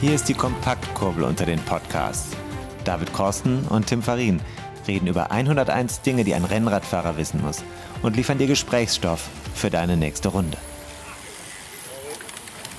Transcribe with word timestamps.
Hier 0.00 0.14
ist 0.14 0.30
die 0.30 0.34
Kompaktkurbel 0.34 1.24
unter 1.24 1.44
den 1.44 1.58
Podcasts. 1.58 2.34
David 2.84 3.12
Korsten 3.12 3.66
und 3.66 3.86
Tim 3.86 4.02
Farin 4.02 4.40
reden 4.88 5.06
über 5.06 5.30
101 5.30 6.00
Dinge, 6.00 6.24
die 6.24 6.32
ein 6.34 6.46
Rennradfahrer 6.46 7.18
wissen 7.18 7.42
muss 7.42 7.62
und 8.00 8.16
liefern 8.16 8.38
dir 8.38 8.46
Gesprächsstoff 8.46 9.28
für 9.54 9.68
deine 9.68 9.98
nächste 9.98 10.30
Runde. 10.30 10.56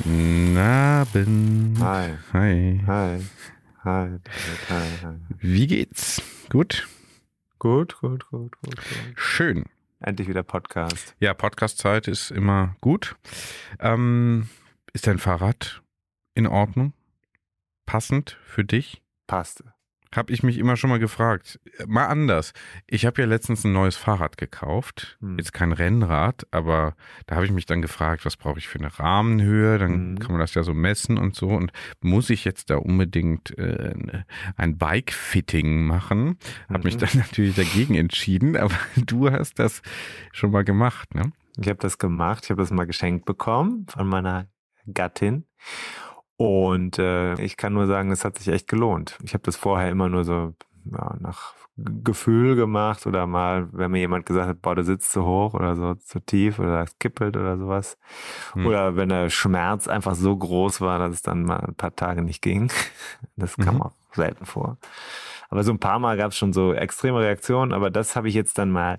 Naben. 0.04 1.78
Hi. 1.80 2.18
Hi. 2.34 2.82
Hi. 2.88 3.22
Hi. 3.84 4.10
Hi. 4.70 4.90
Hi. 5.04 5.16
Wie 5.38 5.68
geht's? 5.68 6.24
Gut? 6.50 6.88
Gut, 7.60 8.00
gut, 8.02 8.28
gut, 8.32 8.60
gut, 8.64 8.78
gut. 8.78 9.14
Schön. 9.16 9.66
Endlich 10.00 10.28
wieder 10.28 10.42
Podcast. 10.42 11.16
Ja, 11.20 11.36
Podcast-Zeit 11.36 12.08
ist 12.08 12.32
immer 12.32 12.76
gut. 12.82 13.16
Ähm, 13.80 14.50
ist 14.94 15.06
dein 15.06 15.20
Fahrrad 15.20 15.84
in 16.34 16.48
Ordnung? 16.48 16.94
Passend 17.92 18.38
für 18.46 18.64
dich? 18.64 19.02
Passt. 19.28 19.66
Habe 20.16 20.32
ich 20.32 20.44
mich 20.44 20.58
immer 20.58 20.78
schon 20.78 20.90
mal 20.90 21.00
gefragt. 21.00 21.60
Mal 21.88 22.06
anders. 22.06 22.54
Ich 22.88 23.06
habe 23.06 23.22
ja 23.22 23.28
letztens 23.28 23.66
ein 23.66 23.74
neues 23.74 23.98
Fahrrad 23.98 24.38
gekauft. 24.38 25.18
Hm. 25.20 25.38
Jetzt 25.38 25.52
kein 25.52 25.74
Rennrad, 25.74 26.48
aber 26.52 26.96
da 27.28 27.36
habe 27.36 27.46
ich 27.46 27.52
mich 27.52 27.66
dann 27.66 27.82
gefragt, 27.82 28.24
was 28.24 28.38
brauche 28.38 28.60
ich 28.60 28.70
für 28.70 28.80
eine 28.80 28.98
Rahmenhöhe? 28.98 29.78
Dann 29.78 30.12
Mhm. 30.14 30.20
kann 30.20 30.32
man 30.32 30.40
das 30.40 30.54
ja 30.54 30.64
so 30.64 30.74
messen 30.74 31.18
und 31.18 31.36
so. 31.36 31.50
Und 31.50 31.74
muss 32.00 32.30
ich 32.30 32.46
jetzt 32.46 32.70
da 32.70 32.78
unbedingt 32.78 33.58
äh, 33.58 33.94
ein 34.56 34.78
Bike-Fitting 34.78 35.86
machen? 35.86 36.38
Habe 36.70 36.84
mich 36.86 36.96
Mhm. 36.96 37.00
dann 37.00 37.10
natürlich 37.28 37.56
dagegen 37.58 37.96
entschieden, 37.96 38.56
aber 38.56 38.76
du 38.96 39.30
hast 39.30 39.60
das 39.60 39.82
schon 40.32 40.52
mal 40.52 40.64
gemacht, 40.64 41.14
ne? 41.14 41.34
Ich 41.58 41.68
habe 41.68 41.80
das 41.80 41.98
gemacht. 41.98 42.46
Ich 42.46 42.52
habe 42.52 42.62
das 42.62 42.72
mal 42.72 42.86
geschenkt 42.88 43.26
bekommen 43.26 43.86
von 43.90 44.08
meiner 44.08 44.48
Gattin. 44.94 45.44
Und 46.38 46.98
äh, 47.00 47.36
ich 47.42 47.58
kann 47.58 47.74
nur 47.74 47.88
sagen, 47.88 48.12
es 48.12 48.26
hat 48.26 48.38
sich 48.40 48.48
echt 48.48 48.68
gelohnt. 48.68 49.18
Ich 49.24 49.34
habe 49.34 49.44
das 49.44 49.56
vorher 49.58 49.90
immer 49.90 50.10
nur 50.10 50.24
so 50.24 50.54
ja, 50.92 51.16
nach 51.20 51.54
Gefühl 51.78 52.56
gemacht 52.56 53.08
oder 53.08 53.26
mal, 53.28 53.70
wenn 53.72 53.92
mir 53.92 54.00
jemand 54.00 54.26
gesagt 54.26 54.48
hat, 54.48 54.62
boah, 54.62 54.76
du 54.76 54.84
sitzt 54.84 55.12
zu 55.12 55.26
hoch 55.26 55.54
oder 55.54 55.76
so 55.76 55.96
zu 55.96 56.20
tief 56.20 56.60
oder 56.60 56.82
es 56.84 56.98
kippelt 57.00 57.38
oder 57.38 57.58
sowas. 57.58 57.98
Hm. 58.54 58.66
Oder 58.66 58.96
wenn 58.96 59.10
der 59.10 59.30
Schmerz 59.30 59.88
einfach 59.88 60.16
so 60.16 60.36
groß 60.36 60.82
war, 60.82 61.00
dass 61.00 61.14
es 61.14 61.22
dann 61.22 61.44
mal 61.44 61.58
ein 61.60 61.76
paar 61.76 61.96
Tage 61.96 62.22
nicht 62.22 62.42
ging. 62.42 62.72
Das 63.36 63.56
kam 63.58 63.76
Mhm. 63.76 63.82
auch 63.84 63.94
selten 64.14 64.46
vor. 64.46 64.78
Aber 65.50 65.64
so 65.64 65.72
ein 65.72 65.80
paar 65.80 66.00
Mal 66.00 66.18
gab 66.18 66.32
es 66.32 66.38
schon 66.38 66.54
so 66.54 66.74
extreme 66.74 67.20
Reaktionen, 67.20 67.74
aber 67.74 67.90
das 67.90 68.16
habe 68.16 68.30
ich 68.30 68.36
jetzt 68.36 68.58
dann 68.58 68.72
mal 68.72 68.98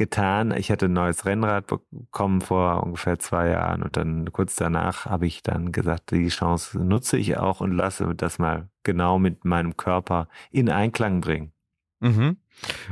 getan. 0.00 0.50
Ich 0.56 0.70
hatte 0.70 0.86
ein 0.86 0.94
neues 0.94 1.26
Rennrad 1.26 1.66
bekommen 1.66 2.40
vor 2.40 2.82
ungefähr 2.82 3.18
zwei 3.18 3.50
Jahren 3.50 3.82
und 3.82 3.98
dann 3.98 4.32
kurz 4.32 4.56
danach 4.56 5.04
habe 5.04 5.26
ich 5.26 5.42
dann 5.42 5.72
gesagt, 5.72 6.12
die 6.12 6.28
Chance 6.28 6.82
nutze 6.82 7.18
ich 7.18 7.36
auch 7.36 7.60
und 7.60 7.72
lasse 7.72 8.14
das 8.14 8.38
mal 8.38 8.70
genau 8.82 9.18
mit 9.18 9.44
meinem 9.44 9.76
Körper 9.76 10.28
in 10.50 10.70
Einklang 10.70 11.20
bringen. 11.20 11.52
Mhm. 12.00 12.38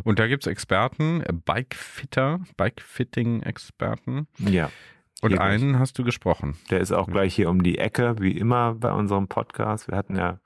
Und 0.04 0.18
da 0.18 0.26
gibt's 0.26 0.46
Experten, 0.46 1.22
äh, 1.22 1.32
Bike-Fitter, 1.32 2.40
Bike-Fitting-Experten. 2.58 4.28
Ja. 4.38 4.70
Und 5.22 5.32
gleich. 5.32 5.40
einen 5.40 5.78
hast 5.78 5.98
du 5.98 6.04
gesprochen. 6.04 6.58
Der 6.70 6.80
ist 6.80 6.92
auch 6.92 7.08
gleich 7.08 7.34
hier 7.34 7.48
um 7.48 7.62
die 7.62 7.78
Ecke, 7.78 8.16
wie 8.20 8.32
immer 8.32 8.74
bei 8.74 8.92
unserem 8.92 9.28
Podcast. 9.28 9.88
Wir 9.88 9.96
hatten 9.96 10.14
ja 10.14 10.40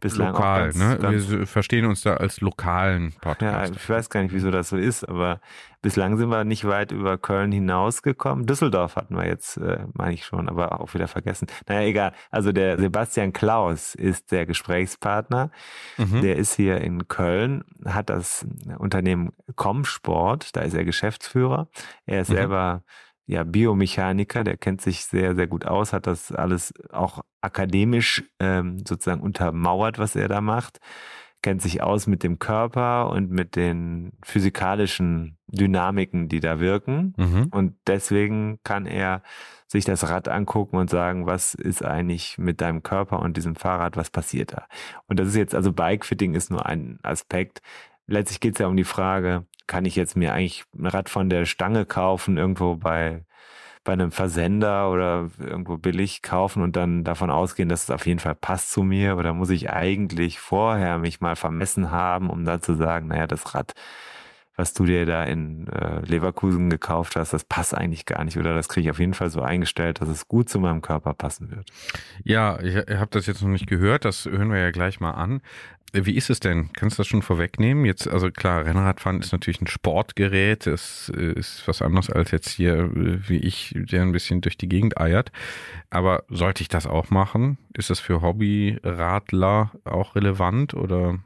bislang 0.00 0.32
Lokal, 0.32 0.70
ne? 0.74 0.98
Wir 1.28 1.46
verstehen 1.46 1.84
uns 1.84 2.02
da 2.02 2.14
als 2.14 2.40
lokalen 2.40 3.10
Ja, 3.12 3.18
Podcast. 3.20 3.76
ich 3.76 3.88
weiß 3.88 4.10
gar 4.10 4.22
nicht, 4.22 4.32
wieso 4.32 4.50
das 4.50 4.68
so 4.68 4.76
ist, 4.76 5.04
aber 5.08 5.40
bislang 5.82 6.16
sind 6.16 6.28
wir 6.30 6.44
nicht 6.44 6.64
weit 6.66 6.92
über 6.92 7.18
Köln 7.18 7.50
hinausgekommen. 7.52 8.46
Düsseldorf 8.46 8.96
hatten 8.96 9.16
wir 9.16 9.26
jetzt, 9.26 9.56
äh, 9.58 9.78
meine 9.94 10.14
ich 10.14 10.24
schon, 10.24 10.48
aber 10.48 10.80
auch 10.80 10.94
wieder 10.94 11.08
vergessen. 11.08 11.46
Naja, 11.68 11.82
egal. 11.86 12.12
Also 12.30 12.52
der 12.52 12.78
Sebastian 12.78 13.32
Klaus 13.32 13.94
ist 13.94 14.30
der 14.32 14.46
Gesprächspartner. 14.46 15.50
Mhm. 15.96 16.20
Der 16.22 16.36
ist 16.36 16.54
hier 16.54 16.80
in 16.80 17.08
Köln, 17.08 17.64
hat 17.84 18.10
das 18.10 18.46
Unternehmen 18.78 19.32
Comsport, 19.56 20.54
da 20.56 20.60
ist 20.62 20.74
er 20.74 20.84
Geschäftsführer. 20.84 21.68
Er 22.06 22.22
ist 22.22 22.30
Mhm. 22.30 22.34
selber 22.34 22.82
ja, 23.28 23.44
Biomechaniker, 23.44 24.42
der 24.42 24.56
kennt 24.56 24.80
sich 24.80 25.04
sehr, 25.04 25.36
sehr 25.36 25.46
gut 25.46 25.66
aus, 25.66 25.92
hat 25.92 26.06
das 26.06 26.32
alles 26.32 26.72
auch 26.90 27.20
akademisch 27.42 28.24
ähm, 28.40 28.78
sozusagen 28.78 29.20
untermauert, 29.20 29.98
was 29.98 30.16
er 30.16 30.28
da 30.28 30.40
macht, 30.40 30.80
kennt 31.42 31.60
sich 31.60 31.82
aus 31.82 32.06
mit 32.06 32.22
dem 32.22 32.38
Körper 32.38 33.10
und 33.10 33.30
mit 33.30 33.54
den 33.54 34.12
physikalischen 34.24 35.36
Dynamiken, 35.46 36.30
die 36.30 36.40
da 36.40 36.58
wirken. 36.58 37.14
Mhm. 37.18 37.48
Und 37.50 37.74
deswegen 37.86 38.60
kann 38.64 38.86
er 38.86 39.22
sich 39.66 39.84
das 39.84 40.08
Rad 40.08 40.28
angucken 40.28 40.78
und 40.78 40.88
sagen, 40.88 41.26
was 41.26 41.52
ist 41.52 41.84
eigentlich 41.84 42.38
mit 42.38 42.62
deinem 42.62 42.82
Körper 42.82 43.20
und 43.20 43.36
diesem 43.36 43.56
Fahrrad, 43.56 43.98
was 43.98 44.08
passiert 44.08 44.54
da? 44.54 44.66
Und 45.06 45.20
das 45.20 45.28
ist 45.28 45.36
jetzt, 45.36 45.54
also 45.54 45.70
Bikefitting 45.70 46.34
ist 46.34 46.50
nur 46.50 46.64
ein 46.64 46.98
Aspekt. 47.02 47.60
Letztlich 48.06 48.40
geht 48.40 48.54
es 48.54 48.58
ja 48.58 48.68
um 48.68 48.76
die 48.76 48.84
Frage, 48.84 49.44
kann 49.68 49.84
ich 49.84 49.94
jetzt 49.94 50.16
mir 50.16 50.34
eigentlich 50.34 50.64
ein 50.76 50.86
Rad 50.86 51.08
von 51.08 51.30
der 51.30 51.44
Stange 51.46 51.86
kaufen, 51.86 52.36
irgendwo 52.36 52.74
bei, 52.74 53.24
bei 53.84 53.92
einem 53.92 54.10
Versender 54.10 54.90
oder 54.90 55.30
irgendwo 55.38 55.76
billig 55.76 56.22
kaufen 56.22 56.62
und 56.62 56.74
dann 56.74 57.04
davon 57.04 57.30
ausgehen, 57.30 57.68
dass 57.68 57.84
es 57.84 57.90
auf 57.90 58.06
jeden 58.06 58.18
Fall 58.18 58.34
passt 58.34 58.72
zu 58.72 58.82
mir? 58.82 59.16
Oder 59.16 59.32
muss 59.34 59.50
ich 59.50 59.70
eigentlich 59.70 60.40
vorher 60.40 60.98
mich 60.98 61.20
mal 61.20 61.36
vermessen 61.36 61.92
haben, 61.92 62.30
um 62.30 62.44
dann 62.44 62.62
zu 62.62 62.74
sagen, 62.74 63.08
naja, 63.08 63.28
das 63.28 63.54
Rad, 63.54 63.74
was 64.56 64.72
du 64.72 64.84
dir 64.84 65.06
da 65.06 65.22
in 65.22 65.68
äh, 65.68 66.00
Leverkusen 66.00 66.68
gekauft 66.68 67.14
hast, 67.14 67.32
das 67.32 67.44
passt 67.44 67.76
eigentlich 67.76 68.06
gar 68.06 68.24
nicht. 68.24 68.38
Oder 68.38 68.54
das 68.54 68.68
kriege 68.68 68.88
ich 68.88 68.90
auf 68.90 68.98
jeden 68.98 69.14
Fall 69.14 69.30
so 69.30 69.40
eingestellt, 69.40 70.00
dass 70.00 70.08
es 70.08 70.26
gut 70.26 70.48
zu 70.48 70.58
meinem 70.58 70.82
Körper 70.82 71.14
passen 71.14 71.50
wird. 71.52 71.70
Ja, 72.24 72.58
ich 72.60 72.74
habe 72.74 73.10
das 73.10 73.26
jetzt 73.26 73.40
noch 73.40 73.50
nicht 73.50 73.68
gehört, 73.68 74.04
das 74.04 74.24
hören 74.24 74.50
wir 74.50 74.58
ja 74.58 74.72
gleich 74.72 74.98
mal 74.98 75.12
an. 75.12 75.42
Äh, 75.92 76.04
Wie 76.04 76.16
ist 76.16 76.30
es 76.30 76.40
denn? 76.40 76.70
Kannst 76.72 76.98
du 76.98 77.00
das 77.00 77.06
schon 77.06 77.22
vorwegnehmen? 77.22 77.84
Jetzt, 77.84 78.08
also 78.08 78.30
klar, 78.30 78.64
Rennradfahren 78.64 79.20
ist 79.20 79.32
natürlich 79.32 79.60
ein 79.60 79.66
Sportgerät, 79.66 80.66
das 80.66 81.10
äh, 81.16 81.32
ist 81.32 81.66
was 81.66 81.82
anderes 81.82 82.10
als 82.10 82.30
jetzt 82.30 82.50
hier, 82.50 82.74
äh, 82.74 83.28
wie 83.28 83.38
ich, 83.38 83.74
der 83.74 84.02
ein 84.02 84.12
bisschen 84.12 84.40
durch 84.40 84.56
die 84.56 84.68
Gegend 84.68 85.00
eiert. 85.00 85.32
Aber 85.90 86.24
sollte 86.28 86.62
ich 86.62 86.68
das 86.68 86.86
auch 86.86 87.10
machen? 87.10 87.58
Ist 87.74 87.90
das 87.90 88.00
für 88.00 88.22
Hobbyradler 88.22 89.72
auch 89.84 90.14
relevant 90.14 90.74
oder 90.74 91.18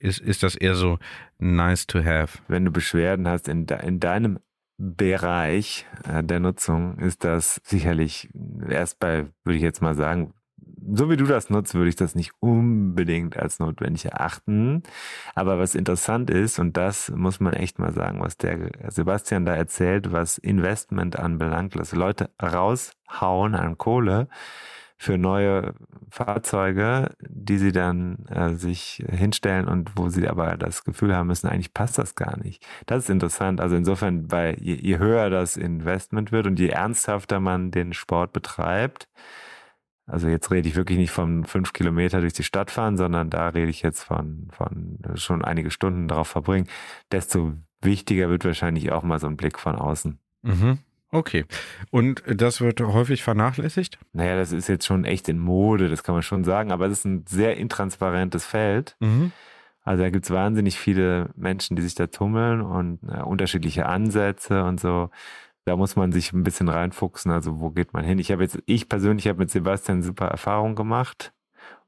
ist, 0.00 0.20
ist 0.20 0.42
das 0.42 0.54
eher 0.54 0.74
so 0.74 0.98
nice 1.38 1.86
to 1.86 2.04
have? 2.04 2.38
Wenn 2.46 2.64
du 2.64 2.70
Beschwerden 2.70 3.26
hast 3.26 3.48
in, 3.48 3.66
de 3.66 3.84
in 3.84 3.98
deinem 3.98 4.38
Bereich 4.80 5.86
der 6.06 6.38
Nutzung, 6.38 6.98
ist 6.98 7.24
das 7.24 7.60
sicherlich 7.64 8.28
erst 8.68 9.00
bei, 9.00 9.26
würde 9.42 9.56
ich 9.56 9.62
jetzt 9.62 9.82
mal 9.82 9.96
sagen, 9.96 10.34
so 10.92 11.10
wie 11.10 11.16
du 11.16 11.24
das 11.24 11.50
nutzt, 11.50 11.74
würde 11.74 11.88
ich 11.88 11.96
das 11.96 12.14
nicht 12.14 12.32
unbedingt 12.40 13.36
als 13.36 13.58
notwendig 13.58 14.06
erachten. 14.06 14.82
Aber 15.34 15.58
was 15.58 15.74
interessant 15.74 16.30
ist, 16.30 16.58
und 16.58 16.76
das 16.76 17.10
muss 17.14 17.40
man 17.40 17.52
echt 17.52 17.78
mal 17.78 17.92
sagen, 17.92 18.20
was 18.20 18.36
der 18.36 18.70
Sebastian 18.88 19.44
da 19.44 19.54
erzählt, 19.54 20.12
was 20.12 20.38
Investment 20.38 21.18
anbelangt, 21.18 21.76
dass 21.76 21.92
Leute 21.92 22.30
raushauen 22.42 23.54
an 23.54 23.78
Kohle 23.78 24.28
für 25.00 25.16
neue 25.16 25.74
Fahrzeuge, 26.10 27.10
die 27.20 27.58
sie 27.58 27.70
dann 27.70 28.26
äh, 28.26 28.54
sich 28.54 29.04
hinstellen 29.08 29.68
und 29.68 29.92
wo 29.94 30.08
sie 30.08 30.26
aber 30.26 30.56
das 30.56 30.82
Gefühl 30.82 31.14
haben 31.14 31.28
müssen, 31.28 31.46
eigentlich 31.46 31.72
passt 31.72 31.98
das 31.98 32.16
gar 32.16 32.36
nicht. 32.36 32.66
Das 32.86 33.04
ist 33.04 33.10
interessant. 33.10 33.60
Also 33.60 33.76
insofern, 33.76 34.30
weil 34.32 34.56
je, 34.60 34.74
je 34.74 34.98
höher 34.98 35.30
das 35.30 35.56
Investment 35.56 36.32
wird 36.32 36.48
und 36.48 36.58
je 36.58 36.70
ernsthafter 36.70 37.38
man 37.38 37.70
den 37.70 37.92
Sport 37.92 38.32
betreibt, 38.32 39.08
also 40.08 40.28
jetzt 40.28 40.50
rede 40.50 40.68
ich 40.68 40.74
wirklich 40.74 40.98
nicht 40.98 41.10
von 41.10 41.44
fünf 41.44 41.72
Kilometer 41.72 42.20
durch 42.20 42.32
die 42.32 42.42
Stadt 42.42 42.70
fahren, 42.70 42.96
sondern 42.96 43.30
da 43.30 43.48
rede 43.48 43.70
ich 43.70 43.82
jetzt 43.82 44.02
von, 44.02 44.48
von 44.50 44.98
schon 45.14 45.44
einige 45.44 45.70
Stunden 45.70 46.08
darauf 46.08 46.28
verbringen, 46.28 46.66
desto 47.12 47.52
wichtiger 47.82 48.28
wird 48.28 48.44
wahrscheinlich 48.44 48.90
auch 48.90 49.02
mal 49.02 49.20
so 49.20 49.26
ein 49.26 49.36
Blick 49.36 49.58
von 49.58 49.76
außen. 49.76 50.18
Mhm. 50.42 50.78
Okay. 51.10 51.44
Und 51.90 52.22
das 52.26 52.60
wird 52.60 52.80
häufig 52.80 53.22
vernachlässigt? 53.22 53.98
Naja, 54.12 54.36
das 54.36 54.52
ist 54.52 54.68
jetzt 54.68 54.86
schon 54.86 55.04
echt 55.04 55.28
in 55.28 55.38
Mode, 55.38 55.88
das 55.88 56.02
kann 56.02 56.14
man 56.14 56.22
schon 56.22 56.44
sagen, 56.44 56.72
aber 56.72 56.86
es 56.86 56.92
ist 56.92 57.04
ein 57.04 57.24
sehr 57.26 57.56
intransparentes 57.56 58.44
Feld. 58.44 58.96
Mhm. 59.00 59.32
Also 59.84 60.02
da 60.02 60.10
gibt 60.10 60.26
es 60.26 60.30
wahnsinnig 60.30 60.78
viele 60.78 61.30
Menschen, 61.34 61.74
die 61.76 61.82
sich 61.82 61.94
da 61.94 62.08
tummeln 62.08 62.60
und 62.60 63.00
äh, 63.08 63.22
unterschiedliche 63.22 63.86
Ansätze 63.86 64.64
und 64.64 64.80
so. 64.80 65.08
Da 65.68 65.76
muss 65.76 65.96
man 65.96 66.12
sich 66.12 66.32
ein 66.32 66.44
bisschen 66.44 66.70
reinfuchsen. 66.70 67.30
Also 67.30 67.60
wo 67.60 67.68
geht 67.68 67.92
man 67.92 68.02
hin? 68.02 68.18
Ich 68.18 68.32
habe 68.32 68.42
jetzt, 68.42 68.58
ich 68.64 68.88
persönlich 68.88 69.28
habe 69.28 69.40
mit 69.40 69.50
Sebastian 69.50 70.02
super 70.02 70.24
Erfahrung 70.24 70.74
gemacht. 70.74 71.34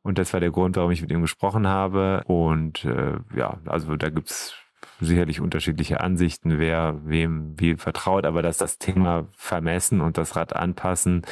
Und 0.02 0.18
das 0.18 0.34
war 0.34 0.40
der 0.40 0.50
Grund, 0.50 0.76
warum 0.76 0.90
ich 0.90 1.00
mit 1.00 1.10
ihm 1.10 1.22
gesprochen 1.22 1.66
habe. 1.66 2.22
Und 2.26 2.84
äh, 2.84 3.14
ja, 3.34 3.58
also 3.64 3.96
da 3.96 4.10
gibt 4.10 4.30
es 4.30 4.54
sicherlich 5.00 5.40
unterschiedliche 5.40 6.02
Ansichten, 6.02 6.58
wer 6.58 7.00
wem 7.06 7.58
wie 7.58 7.76
vertraut, 7.76 8.26
aber 8.26 8.42
dass 8.42 8.58
das 8.58 8.76
Thema 8.76 9.28
vermessen 9.34 10.02
und 10.02 10.18
das 10.18 10.36
Rad 10.36 10.54
anpassen 10.54 11.22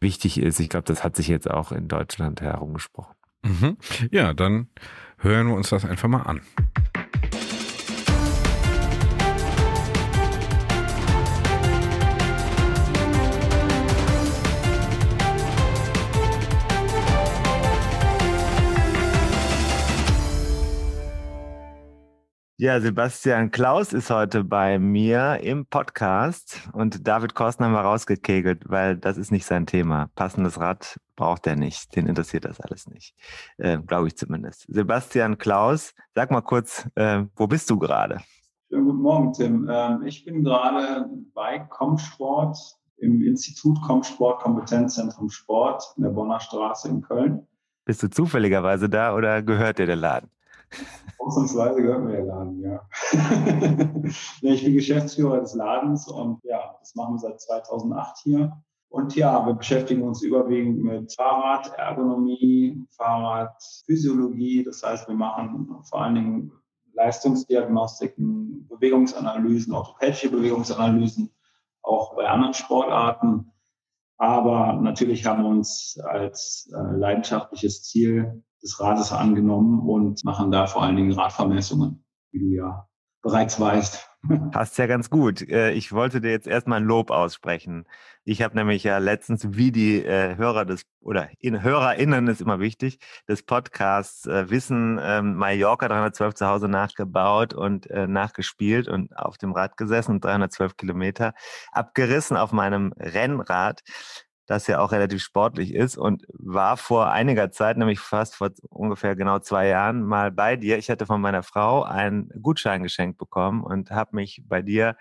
wichtig 0.00 0.40
ist, 0.40 0.58
ich 0.58 0.70
glaube, 0.70 0.86
das 0.86 1.04
hat 1.04 1.14
sich 1.14 1.28
jetzt 1.28 1.48
auch 1.48 1.70
in 1.70 1.86
Deutschland 1.86 2.40
herumgesprochen. 2.40 3.14
Mhm. 3.44 3.76
Ja, 4.10 4.34
dann 4.34 4.66
hören 5.18 5.46
wir 5.46 5.54
uns 5.54 5.70
das 5.70 5.84
einfach 5.84 6.08
mal 6.08 6.22
an. 6.22 6.40
Ja, 22.56 22.80
Sebastian 22.80 23.50
Klaus 23.50 23.92
ist 23.92 24.10
heute 24.10 24.44
bei 24.44 24.78
mir 24.78 25.40
im 25.42 25.66
Podcast 25.66 26.68
und 26.72 27.04
David 27.04 27.34
Korsten 27.34 27.66
haben 27.66 27.72
wir 27.72 27.80
rausgekegelt, 27.80 28.70
weil 28.70 28.96
das 28.96 29.16
ist 29.16 29.32
nicht 29.32 29.44
sein 29.44 29.66
Thema. 29.66 30.08
Passendes 30.14 30.60
Rad 30.60 31.00
braucht 31.16 31.48
er 31.48 31.56
nicht, 31.56 31.96
den 31.96 32.06
interessiert 32.06 32.44
das 32.44 32.60
alles 32.60 32.86
nicht, 32.86 33.16
äh, 33.58 33.78
glaube 33.78 34.06
ich 34.06 34.16
zumindest. 34.16 34.66
Sebastian 34.68 35.36
Klaus, 35.36 35.94
sag 36.14 36.30
mal 36.30 36.42
kurz, 36.42 36.88
äh, 36.94 37.24
wo 37.34 37.48
bist 37.48 37.68
du 37.70 37.78
gerade? 37.80 38.20
Schönen 38.68 38.84
guten 38.84 39.02
Morgen, 39.02 39.32
Tim. 39.32 39.68
Ähm, 39.68 40.02
ich 40.04 40.24
bin 40.24 40.44
gerade 40.44 41.10
bei 41.34 41.58
Comsport 41.58 42.56
im 42.98 43.20
Institut 43.20 43.82
Comsport 43.82 44.40
Kompetenzzentrum 44.40 45.28
Sport 45.28 45.82
in 45.96 46.04
der 46.04 46.10
Bonner 46.10 46.38
Straße 46.38 46.88
in 46.88 47.02
Köln. 47.02 47.48
Bist 47.84 48.04
du 48.04 48.08
zufälligerweise 48.08 48.88
da 48.88 49.12
oder 49.12 49.42
gehört 49.42 49.80
dir 49.80 49.86
der 49.86 49.96
Laden? 49.96 50.30
Ausnahmsweise 51.24 51.80
gehört 51.80 52.04
mir 52.04 52.12
der 52.12 52.24
Laden, 52.26 52.60
ja. 52.60 52.86
ich 54.42 54.64
bin 54.64 54.74
Geschäftsführer 54.74 55.40
des 55.40 55.54
Ladens 55.54 56.06
und 56.06 56.40
ja, 56.44 56.76
das 56.80 56.94
machen 56.94 57.14
wir 57.14 57.18
seit 57.18 57.40
2008 57.40 58.18
hier. 58.18 58.62
Und 58.90 59.16
ja, 59.16 59.44
wir 59.46 59.54
beschäftigen 59.54 60.02
uns 60.02 60.22
überwiegend 60.22 60.84
mit 60.84 61.14
Fahrradergonomie, 61.14 62.84
Fahrradphysiologie. 62.90 64.64
Das 64.64 64.82
heißt, 64.82 65.08
wir 65.08 65.14
machen 65.14 65.78
vor 65.88 66.02
allen 66.02 66.14
Dingen 66.14 66.52
Leistungsdiagnostiken, 66.92 68.68
Bewegungsanalysen, 68.68 69.72
orthopädische 69.72 70.30
Bewegungsanalysen, 70.30 71.30
auch 71.82 72.14
bei 72.14 72.28
anderen 72.28 72.54
Sportarten. 72.54 73.50
Aber 74.18 74.74
natürlich 74.74 75.24
haben 75.24 75.42
wir 75.42 75.48
uns 75.48 75.98
als 76.04 76.70
äh, 76.72 76.96
leidenschaftliches 76.96 77.82
Ziel 77.82 78.44
des 78.64 78.80
Rades 78.80 79.12
angenommen 79.12 79.80
und 79.80 80.24
machen 80.24 80.50
da 80.50 80.66
vor 80.66 80.82
allen 80.82 80.96
Dingen 80.96 81.12
Radvermessungen, 81.12 82.04
wie 82.32 82.40
du 82.40 82.46
ja 82.46 82.88
bereits 83.22 83.60
weißt. 83.60 84.08
Passt 84.52 84.78
ja 84.78 84.86
ganz 84.86 85.10
gut. 85.10 85.42
Äh, 85.48 85.72
ich 85.72 85.92
wollte 85.92 86.20
dir 86.20 86.30
jetzt 86.30 86.46
erstmal 86.46 86.80
ein 86.80 86.86
Lob 86.86 87.10
aussprechen. 87.10 87.86
Ich 88.24 88.40
habe 88.42 88.54
nämlich 88.54 88.82
ja 88.84 88.98
letztens, 88.98 89.56
wie 89.56 89.70
die 89.70 90.02
äh, 90.02 90.36
Hörer 90.36 90.64
des 90.64 90.86
oder 91.00 91.28
in, 91.40 91.62
HörerInnen 91.62 92.28
ist 92.28 92.40
immer 92.40 92.58
wichtig, 92.58 92.98
des 93.28 93.42
Podcasts 93.42 94.26
äh, 94.26 94.48
Wissen 94.48 94.98
ähm, 95.02 95.34
Mallorca 95.34 95.88
312 95.88 96.34
zu 96.34 96.46
Hause 96.46 96.68
nachgebaut 96.68 97.52
und 97.52 97.88
nachgespielt 97.90 98.88
und 98.88 99.16
auf 99.16 99.36
dem 99.36 99.52
Rad 99.52 99.76
gesessen 99.76 100.12
und 100.12 100.24
312 100.24 100.76
Kilometer 100.76 101.34
abgerissen 101.72 102.36
auf 102.36 102.52
meinem 102.52 102.92
Rennrad 102.96 103.82
das 104.46 104.66
ja 104.66 104.80
auch 104.80 104.92
relativ 104.92 105.22
sportlich 105.22 105.74
ist 105.74 105.96
und 105.96 106.24
war 106.32 106.76
vor 106.76 107.10
einiger 107.10 107.50
Zeit, 107.50 107.76
nämlich 107.76 108.00
fast 108.00 108.36
vor 108.36 108.50
ungefähr 108.68 109.16
genau 109.16 109.38
zwei 109.38 109.68
Jahren, 109.68 110.02
mal 110.02 110.30
bei 110.30 110.56
dir. 110.56 110.78
Ich 110.78 110.90
hatte 110.90 111.06
von 111.06 111.20
meiner 111.20 111.42
Frau 111.42 111.82
einen 111.82 112.30
Gutschein 112.42 112.82
geschenkt 112.82 113.18
bekommen 113.18 113.62
und 113.62 113.90
habe 113.90 114.16
mich 114.16 114.42
bei 114.46 114.62
dir 114.62 114.96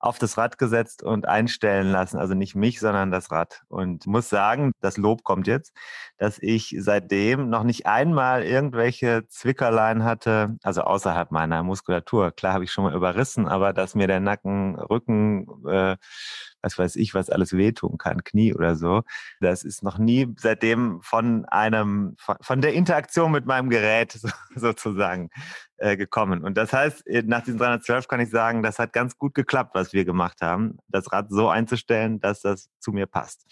auf 0.00 0.18
das 0.18 0.38
Rad 0.38 0.56
gesetzt 0.56 1.02
und 1.02 1.28
einstellen 1.28 1.92
lassen. 1.92 2.18
Also 2.18 2.34
nicht 2.34 2.56
mich, 2.56 2.80
sondern 2.80 3.10
das 3.10 3.30
Rad. 3.30 3.62
Und 3.68 4.06
muss 4.06 4.30
sagen, 4.30 4.72
das 4.80 4.96
Lob 4.96 5.24
kommt 5.24 5.46
jetzt, 5.46 5.76
dass 6.16 6.38
ich 6.40 6.74
seitdem 6.78 7.50
noch 7.50 7.64
nicht 7.64 7.86
einmal 7.86 8.42
irgendwelche 8.42 9.26
Zwickerlein 9.28 10.02
hatte, 10.02 10.56
also 10.62 10.82
außerhalb 10.82 11.30
meiner 11.30 11.62
Muskulatur. 11.62 12.32
Klar 12.32 12.54
habe 12.54 12.64
ich 12.64 12.72
schon 12.72 12.84
mal 12.84 12.94
überrissen, 12.94 13.46
aber 13.46 13.74
dass 13.74 13.94
mir 13.94 14.06
der 14.06 14.20
Nacken, 14.20 14.76
Rücken, 14.76 15.46
äh, 15.68 15.96
was 16.62 16.78
weiß 16.78 16.96
ich, 16.96 17.14
was 17.14 17.30
alles 17.30 17.52
wehtun 17.52 17.98
kann, 17.98 18.24
Knie 18.24 18.54
oder 18.54 18.76
so. 18.76 19.02
Das 19.40 19.64
ist 19.64 19.82
noch 19.82 19.98
nie 19.98 20.34
seitdem 20.38 21.00
von 21.02 21.44
einem, 21.46 22.16
von 22.18 22.60
der 22.60 22.74
Interaktion 22.74 23.32
mit 23.32 23.46
meinem 23.46 23.70
Gerät 23.70 24.18
sozusagen 24.54 25.30
äh, 25.78 25.96
gekommen. 25.96 26.44
Und 26.44 26.56
das 26.56 26.72
heißt, 26.72 27.06
äh, 27.06 27.22
nach 27.22 27.42
diesen 27.42 27.58
312 27.58 28.08
kann 28.08 28.20
ich 28.20 28.30
sagen, 28.30 28.62
das 28.62 28.78
hat 28.78 28.92
ganz 28.92 29.16
gut 29.16 29.34
geklappt, 29.34 29.74
was 29.74 29.92
wir 29.92 30.04
gemacht 30.04 30.40
haben, 30.42 30.78
das 30.88 31.12
Rad 31.12 31.30
so 31.30 31.48
einzustellen, 31.48 32.20
dass 32.20 32.40
das 32.40 32.70
zu 32.78 32.92
mir 32.92 33.06
passt. 33.06 33.46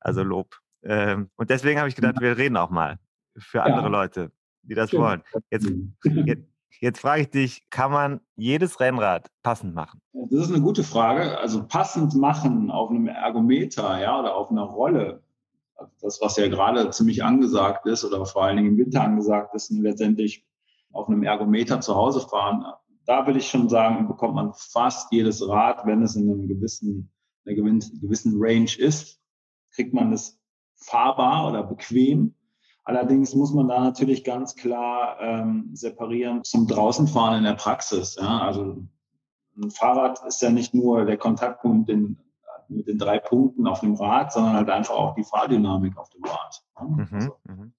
Also 0.00 0.22
mhm. 0.22 0.30
Lob. 0.30 0.60
Ähm, 0.82 1.30
und 1.36 1.50
deswegen 1.50 1.78
habe 1.78 1.88
ich 1.88 1.96
gedacht, 1.96 2.20
wir 2.20 2.36
reden 2.36 2.56
auch 2.56 2.70
mal 2.70 2.98
für 3.36 3.62
andere 3.62 3.84
ja. 3.84 3.88
Leute, 3.88 4.32
die 4.62 4.74
das 4.74 4.92
wollen. 4.92 5.22
Jetzt, 5.50 5.70
jetzt, 6.26 6.42
Jetzt 6.80 7.00
frage 7.00 7.22
ich 7.22 7.30
dich, 7.30 7.70
kann 7.70 7.90
man 7.90 8.20
jedes 8.36 8.80
Rennrad 8.80 9.28
passend 9.42 9.74
machen? 9.74 10.00
Das 10.12 10.46
ist 10.46 10.52
eine 10.52 10.62
gute 10.62 10.84
Frage. 10.84 11.38
Also 11.38 11.66
passend 11.66 12.14
machen 12.14 12.70
auf 12.70 12.90
einem 12.90 13.08
Ergometer, 13.08 14.00
ja, 14.00 14.18
oder 14.18 14.34
auf 14.34 14.50
einer 14.50 14.64
Rolle, 14.64 15.22
also 15.76 15.92
das, 16.00 16.20
was 16.20 16.36
ja 16.36 16.48
gerade 16.48 16.90
ziemlich 16.90 17.24
angesagt 17.24 17.86
ist 17.86 18.04
oder 18.04 18.24
vor 18.26 18.44
allen 18.44 18.56
Dingen 18.56 18.70
im 18.70 18.78
Winter 18.78 19.02
angesagt 19.02 19.54
ist, 19.54 19.70
letztendlich 19.70 20.46
auf 20.92 21.08
einem 21.08 21.22
Ergometer 21.24 21.80
zu 21.80 21.94
Hause 21.94 22.20
fahren, 22.20 22.64
da 23.06 23.26
will 23.26 23.36
ich 23.36 23.48
schon 23.48 23.68
sagen, 23.68 24.06
bekommt 24.08 24.34
man 24.34 24.52
fast 24.54 25.12
jedes 25.12 25.46
Rad, 25.46 25.84
wenn 25.86 26.02
es 26.02 26.16
in 26.16 26.30
einem 26.30 26.48
gewissen, 26.48 27.10
einer 27.44 27.56
gewissen 27.56 28.34
Range 28.36 28.70
ist, 28.78 29.20
kriegt 29.72 29.92
man 29.92 30.12
es 30.12 30.40
fahrbar 30.76 31.48
oder 31.48 31.62
bequem. 31.62 32.34
Allerdings 32.84 33.34
muss 33.34 33.52
man 33.54 33.66
da 33.68 33.80
natürlich 33.80 34.24
ganz 34.24 34.56
klar 34.56 35.18
ähm, 35.20 35.70
separieren 35.72 36.44
zum 36.44 36.66
Draußenfahren 36.66 37.38
in 37.38 37.44
der 37.44 37.54
Praxis. 37.54 38.16
Ja? 38.20 38.42
Also 38.42 38.76
ein 39.56 39.70
Fahrrad 39.70 40.20
ist 40.26 40.42
ja 40.42 40.50
nicht 40.50 40.74
nur 40.74 41.06
der 41.06 41.16
Kontaktpunkt 41.16 41.88
in, 41.88 42.18
mit 42.68 42.86
den 42.86 42.98
drei 42.98 43.18
Punkten 43.18 43.66
auf 43.66 43.80
dem 43.80 43.94
Rad, 43.94 44.32
sondern 44.32 44.52
halt 44.54 44.68
einfach 44.68 44.94
auch 44.94 45.14
die 45.14 45.24
Fahrdynamik 45.24 45.96
auf 45.96 46.10
dem 46.10 46.24
Rad. 46.24 46.62
Ja? 46.78 46.84
Mhm, 46.84 47.08
also, 47.14 47.36
mhm. 47.44 47.72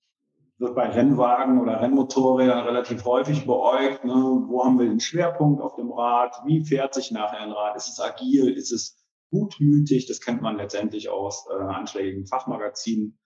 wird 0.58 0.76
bei 0.76 0.90
Rennwagen 0.90 1.62
oder 1.62 1.80
Rennmotorrädern 1.82 2.66
relativ 2.66 3.06
häufig 3.06 3.46
beäugt. 3.46 4.06
Ne? 4.06 4.14
Wo 4.48 4.66
haben 4.66 4.80
wir 4.80 4.88
den 4.88 5.00
Schwerpunkt 5.00 5.62
auf 5.62 5.76
dem 5.76 5.92
Rad? 5.92 6.42
Wie 6.46 6.66
fährt 6.66 6.96
sich 6.96 7.12
nachher 7.12 7.42
ein 7.42 7.52
Rad? 7.52 7.76
Ist 7.76 7.90
es 7.90 8.00
agil? 8.00 8.50
Ist 8.50 8.72
es 8.72 9.06
gutmütig? 9.30 10.08
Das 10.08 10.20
kennt 10.20 10.42
man 10.42 10.58
letztendlich 10.58 11.10
aus 11.10 11.46
äh, 11.52 11.62
anschlägigen 11.62 12.26
Fachmagazinen 12.26 13.20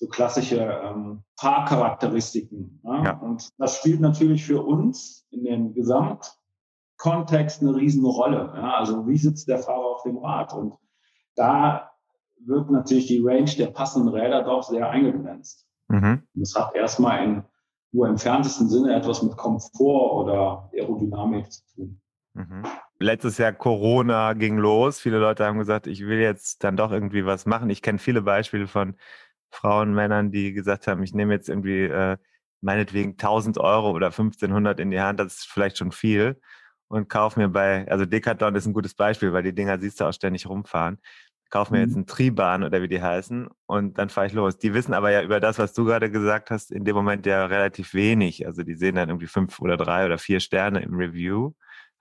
so 0.00 0.08
klassische 0.08 0.56
ähm, 0.56 1.22
Fahrcharakteristiken. 1.38 2.80
Ja? 2.82 3.04
ja? 3.04 3.18
Und 3.18 3.50
das 3.58 3.76
spielt 3.76 4.00
natürlich 4.00 4.46
für 4.46 4.62
uns 4.62 5.26
in 5.30 5.44
dem 5.44 5.74
Gesamtkontext 5.74 7.60
eine 7.60 7.72
Rolle. 7.72 8.50
Ja? 8.56 8.76
Also 8.78 9.06
wie 9.06 9.18
sitzt 9.18 9.46
der 9.48 9.58
Fahrer 9.58 9.96
auf 9.96 10.02
dem 10.02 10.16
Rad? 10.16 10.54
Und 10.54 10.72
da 11.36 11.90
wird 12.44 12.70
natürlich 12.70 13.08
die 13.08 13.22
Range 13.22 13.50
der 13.58 13.66
passenden 13.66 14.08
Räder 14.08 14.42
doch 14.42 14.62
sehr 14.62 14.88
eingegrenzt. 14.88 15.66
Mhm. 15.88 16.22
Das 16.32 16.54
hat 16.54 16.74
erstmal 16.74 17.22
in 17.22 17.44
nur 17.92 18.08
im 18.08 18.16
fernsten 18.16 18.68
Sinne 18.68 18.94
etwas 18.94 19.22
mit 19.22 19.36
Komfort 19.36 20.22
oder 20.22 20.70
Aerodynamik 20.72 21.50
zu 21.50 21.62
tun. 21.74 22.00
Mhm. 22.34 22.62
Letztes 23.00 23.36
Jahr 23.38 23.52
Corona 23.52 24.34
ging 24.34 24.56
los. 24.56 25.00
Viele 25.00 25.18
Leute 25.18 25.44
haben 25.44 25.58
gesagt, 25.58 25.88
ich 25.88 26.06
will 26.06 26.20
jetzt 26.20 26.62
dann 26.62 26.76
doch 26.76 26.92
irgendwie 26.92 27.26
was 27.26 27.46
machen. 27.46 27.68
Ich 27.68 27.82
kenne 27.82 27.98
viele 27.98 28.22
Beispiele 28.22 28.68
von 28.68 28.94
Frauen, 29.50 29.94
Männern, 29.94 30.30
die 30.30 30.52
gesagt 30.52 30.86
haben, 30.86 31.02
ich 31.02 31.14
nehme 31.14 31.34
jetzt 31.34 31.48
irgendwie 31.48 31.84
äh, 31.84 32.16
meinetwegen 32.60 33.12
1000 33.12 33.58
Euro 33.58 33.90
oder 33.90 34.06
1500 34.06 34.80
in 34.80 34.90
die 34.90 35.00
Hand, 35.00 35.20
das 35.20 35.38
ist 35.38 35.48
vielleicht 35.50 35.78
schon 35.78 35.92
viel 35.92 36.40
und 36.88 37.08
kaufe 37.08 37.38
mir 37.38 37.48
bei, 37.48 37.88
also 37.88 38.04
Decathlon 38.04 38.54
ist 38.56 38.66
ein 38.66 38.72
gutes 38.72 38.94
Beispiel, 38.94 39.32
weil 39.32 39.44
die 39.44 39.54
Dinger 39.54 39.78
siehst 39.78 40.00
du 40.00 40.04
auch 40.04 40.12
ständig 40.12 40.48
rumfahren. 40.48 40.98
Kauf 41.48 41.70
mir 41.70 41.78
mhm. 41.78 41.84
jetzt 41.84 41.96
einen 41.96 42.06
Tribahn 42.06 42.62
oder 42.62 42.82
wie 42.82 42.88
die 42.88 43.02
heißen 43.02 43.48
und 43.66 43.98
dann 43.98 44.08
fahre 44.08 44.26
ich 44.26 44.32
los. 44.32 44.58
Die 44.58 44.74
wissen 44.74 44.92
aber 44.92 45.10
ja 45.10 45.22
über 45.22 45.40
das, 45.40 45.58
was 45.58 45.72
du 45.72 45.84
gerade 45.84 46.10
gesagt 46.10 46.50
hast, 46.50 46.70
in 46.70 46.84
dem 46.84 46.94
Moment 46.94 47.26
ja 47.26 47.46
relativ 47.46 47.94
wenig. 47.94 48.46
Also 48.46 48.62
die 48.62 48.74
sehen 48.74 48.96
dann 48.96 49.08
irgendwie 49.08 49.26
fünf 49.26 49.60
oder 49.60 49.76
drei 49.76 50.04
oder 50.04 50.18
vier 50.18 50.40
Sterne 50.40 50.80
im 50.80 50.94
Review, 50.94 51.52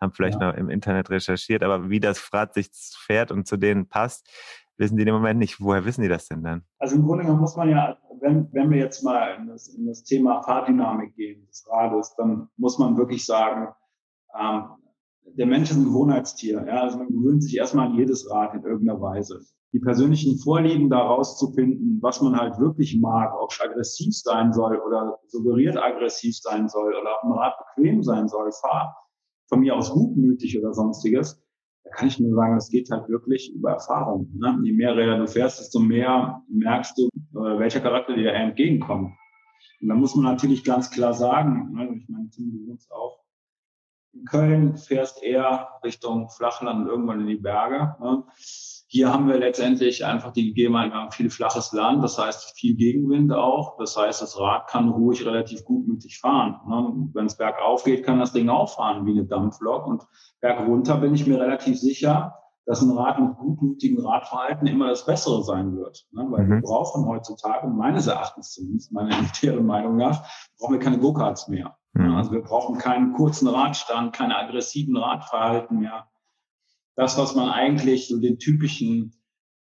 haben 0.01 0.13
vielleicht 0.13 0.41
ja. 0.41 0.51
noch 0.51 0.57
im 0.57 0.69
Internet 0.69 1.09
recherchiert, 1.09 1.63
aber 1.63 1.89
wie 1.89 1.99
das 1.99 2.31
Rad 2.33 2.53
sich 2.53 2.69
fährt 2.71 3.31
und 3.31 3.47
zu 3.47 3.57
denen 3.57 3.87
passt, 3.87 4.27
wissen 4.79 4.97
die 4.97 5.03
im 5.03 5.13
Moment 5.13 5.39
nicht. 5.39 5.61
Woher 5.61 5.85
wissen 5.85 6.01
die 6.01 6.07
das 6.07 6.27
denn 6.27 6.43
dann? 6.43 6.63
Also 6.79 6.95
im 6.95 7.03
Grunde 7.03 7.23
genommen 7.23 7.41
muss 7.41 7.55
man 7.55 7.69
ja 7.69 7.97
wenn, 8.21 8.51
wenn 8.53 8.69
wir 8.69 8.77
jetzt 8.77 9.03
mal 9.03 9.37
in 9.39 9.47
das, 9.47 9.67
in 9.69 9.85
das 9.85 10.03
Thema 10.03 10.41
Fahrdynamik 10.43 11.15
gehen 11.15 11.45
des 11.47 11.65
Rades, 11.69 12.15
dann 12.17 12.49
muss 12.57 12.77
man 12.77 12.97
wirklich 12.97 13.25
sagen, 13.25 13.73
ähm, 14.39 14.63
der 15.37 15.45
Mensch 15.45 15.71
ist 15.71 15.77
ein 15.77 15.85
Gewohnheitstier. 15.85 16.65
Ja? 16.65 16.81
Also 16.81 16.97
man 16.97 17.07
gewöhnt 17.07 17.43
sich 17.43 17.57
erstmal 17.57 17.87
an 17.87 17.95
jedes 17.95 18.29
Rad 18.29 18.53
in 18.55 18.63
irgendeiner 18.63 18.99
Weise. 19.01 19.41
Die 19.71 19.79
persönlichen 19.79 20.39
Vorlieben 20.39 20.89
daraus 20.89 21.37
zu 21.37 21.51
finden, 21.51 22.01
was 22.01 22.21
man 22.21 22.35
halt 22.35 22.59
wirklich 22.59 22.99
mag, 22.99 23.31
ob 23.39 23.51
es 23.51 23.61
aggressiv 23.61 24.15
sein 24.17 24.51
soll 24.51 24.77
oder 24.79 25.19
suggeriert 25.27 25.77
aggressiv 25.77 26.37
sein 26.39 26.67
soll 26.67 26.95
oder 26.95 27.17
ob 27.17 27.23
ein 27.23 27.37
Rad 27.37 27.53
bequem 27.75 28.01
sein 28.01 28.27
soll, 28.27 28.51
fahr 28.51 28.95
von 29.47 29.59
mir 29.61 29.75
aus 29.75 29.91
gutmütig 29.91 30.59
oder 30.59 30.73
sonstiges, 30.73 31.41
da 31.89 31.95
kann 31.95 32.07
ich 32.07 32.19
nur 32.19 32.35
sagen, 32.35 32.55
das 32.55 32.69
geht 32.69 32.89
halt 32.91 33.09
wirklich 33.09 33.53
über 33.53 33.71
Erfahrung. 33.71 34.29
Ne? 34.35 34.59
Je 34.63 34.73
mehr 34.73 34.95
Räder 34.95 35.17
du 35.17 35.27
fährst, 35.27 35.59
desto 35.59 35.79
mehr 35.79 36.41
merkst 36.49 36.97
du, 36.97 37.07
äh, 37.39 37.59
welcher 37.59 37.81
Charakter 37.81 38.15
dir 38.15 38.33
entgegenkommt. 38.33 39.13
Und 39.81 39.87
da 39.87 39.95
muss 39.95 40.15
man 40.15 40.25
natürlich 40.25 40.63
ganz 40.63 40.91
klar 40.91 41.13
sagen, 41.13 41.73
ne? 41.73 41.95
ich 41.95 42.09
meine, 42.09 42.29
Tim, 42.29 42.51
du 42.51 42.71
wohnst 42.71 42.91
auch 42.91 43.23
in 44.13 44.25
Köln, 44.25 44.77
fährst 44.77 45.23
eher 45.23 45.69
Richtung 45.83 46.29
Flachland 46.29 46.81
und 46.81 46.87
irgendwann 46.87 47.21
in 47.21 47.27
die 47.27 47.35
Berge. 47.35 47.95
Ne? 47.99 48.23
Hier 48.91 49.13
haben 49.13 49.27
wir 49.27 49.37
letztendlich 49.37 50.03
einfach 50.03 50.31
die 50.33 50.47
Gegebenheit, 50.47 50.91
wir 50.91 50.99
haben 50.99 51.11
viel 51.11 51.29
flaches 51.29 51.71
Land, 51.73 52.03
das 52.03 52.17
heißt 52.17 52.57
viel 52.57 52.75
Gegenwind 52.75 53.31
auch. 53.31 53.77
Das 53.77 53.95
heißt, 53.95 54.19
das 54.19 54.39
Rad 54.39 54.65
kann 54.67 54.89
ruhig 54.89 55.23
relativ 55.27 55.63
gutmütig 55.63 56.17
fahren. 56.19 56.59
Ne? 56.67 57.11
Wenn 57.13 57.27
es 57.27 57.37
bergauf 57.37 57.83
geht, 57.83 58.03
kann 58.03 58.17
das 58.17 58.33
Ding 58.33 58.49
auch 58.49 58.73
fahren 58.73 59.05
wie 59.05 59.11
eine 59.11 59.25
Dampflok. 59.25 59.85
Und 59.85 60.07
bergunter 60.41 60.97
bin 60.97 61.13
ich 61.13 61.27
mir 61.27 61.39
relativ 61.39 61.79
sicher, 61.79 62.33
dass 62.65 62.81
ein 62.81 62.89
Rad 62.89 63.19
mit 63.19 63.37
gutmütigem 63.37 64.03
Radverhalten 64.03 64.65
immer 64.65 64.87
das 64.87 65.05
Bessere 65.05 65.43
sein 65.43 65.77
wird. 65.77 66.07
Ne? 66.11 66.25
Weil 66.27 66.45
mhm. 66.45 66.53
wir 66.53 66.61
brauchen 66.61 67.05
heutzutage, 67.05 67.67
meines 67.67 68.07
Erachtens 68.07 68.53
zumindest, 68.53 68.91
meiner 68.91 69.15
elitären 69.19 69.67
Meinung 69.67 69.97
nach, 69.97 70.23
brauchen 70.57 70.73
wir 70.73 70.79
keine 70.79 70.97
Go-Karts 70.97 71.47
mehr. 71.47 71.77
Mhm. 71.93 72.15
Also 72.15 72.31
wir 72.31 72.41
brauchen 72.41 72.79
keinen 72.79 73.13
kurzen 73.13 73.49
Radstand, 73.49 74.13
keine 74.13 74.35
aggressiven 74.35 74.97
Radverhalten 74.97 75.77
mehr 75.77 76.07
das, 76.99 77.17
was 77.17 77.33
man 77.33 77.49
eigentlich 77.49 78.09
so 78.09 78.19
den 78.19 78.39
typischen 78.39 79.13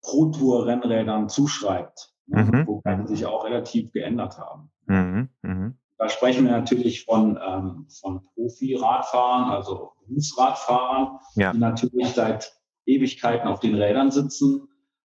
Pro-Tour-Rennrädern 0.00 1.28
zuschreibt, 1.28 2.14
ne, 2.26 2.44
mhm. 2.44 2.66
wobei 2.66 2.94
die 2.94 3.06
sich 3.08 3.26
auch 3.26 3.44
relativ 3.44 3.92
geändert 3.92 4.38
haben. 4.38 4.70
Mhm. 4.86 5.28
Mhm. 5.42 5.74
Da 5.98 6.08
sprechen 6.08 6.46
wir 6.46 6.52
natürlich 6.52 7.04
von, 7.04 7.38
ähm, 7.46 7.88
von 8.00 8.22
Profi-Radfahrern, 8.22 9.50
also 9.50 9.92
Berufsradfahrern, 10.06 11.18
ja. 11.34 11.52
die 11.52 11.58
natürlich 11.58 12.08
seit 12.08 12.54
Ewigkeiten 12.86 13.48
auf 13.48 13.60
den 13.60 13.74
Rädern 13.74 14.10
sitzen 14.10 14.68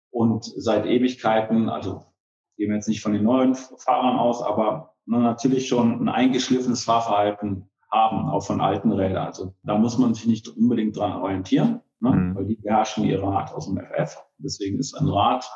und 0.10 0.46
seit 0.46 0.88
Ewigkeiten, 0.88 1.70
also 1.70 2.06
gehen 2.58 2.70
wir 2.70 2.76
jetzt 2.76 2.88
nicht 2.88 3.02
von 3.02 3.14
den 3.14 3.24
neuen 3.24 3.54
Fahrern 3.54 4.18
aus, 4.18 4.42
aber 4.42 4.96
ne, 5.06 5.20
natürlich 5.20 5.68
schon 5.68 6.02
ein 6.02 6.10
eingeschliffenes 6.10 6.86
Fahrverhalten 6.86 7.70
haben, 7.92 8.30
auch 8.30 8.44
von 8.44 8.62
alten 8.62 8.92
Rädern. 8.92 9.28
Also 9.28 9.54
da 9.62 9.78
muss 9.78 10.00
man 10.00 10.16
sich 10.16 10.26
nicht 10.26 10.48
unbedingt 10.48 10.98
dran 10.98 11.22
orientieren 11.22 11.82
ne? 12.00 12.12
Mhm. 12.12 12.36
weil 12.36 12.46
die 12.46 12.56
beherrschen 12.56 13.04
ihr 13.06 13.22
Rad 13.22 13.54
aus 13.54 13.68
dem 13.68 13.78
FF. 13.78 14.18
Deswegen 14.38 14.80
ist 14.80 14.94
ein 14.96 15.08
Rad, 15.08 15.50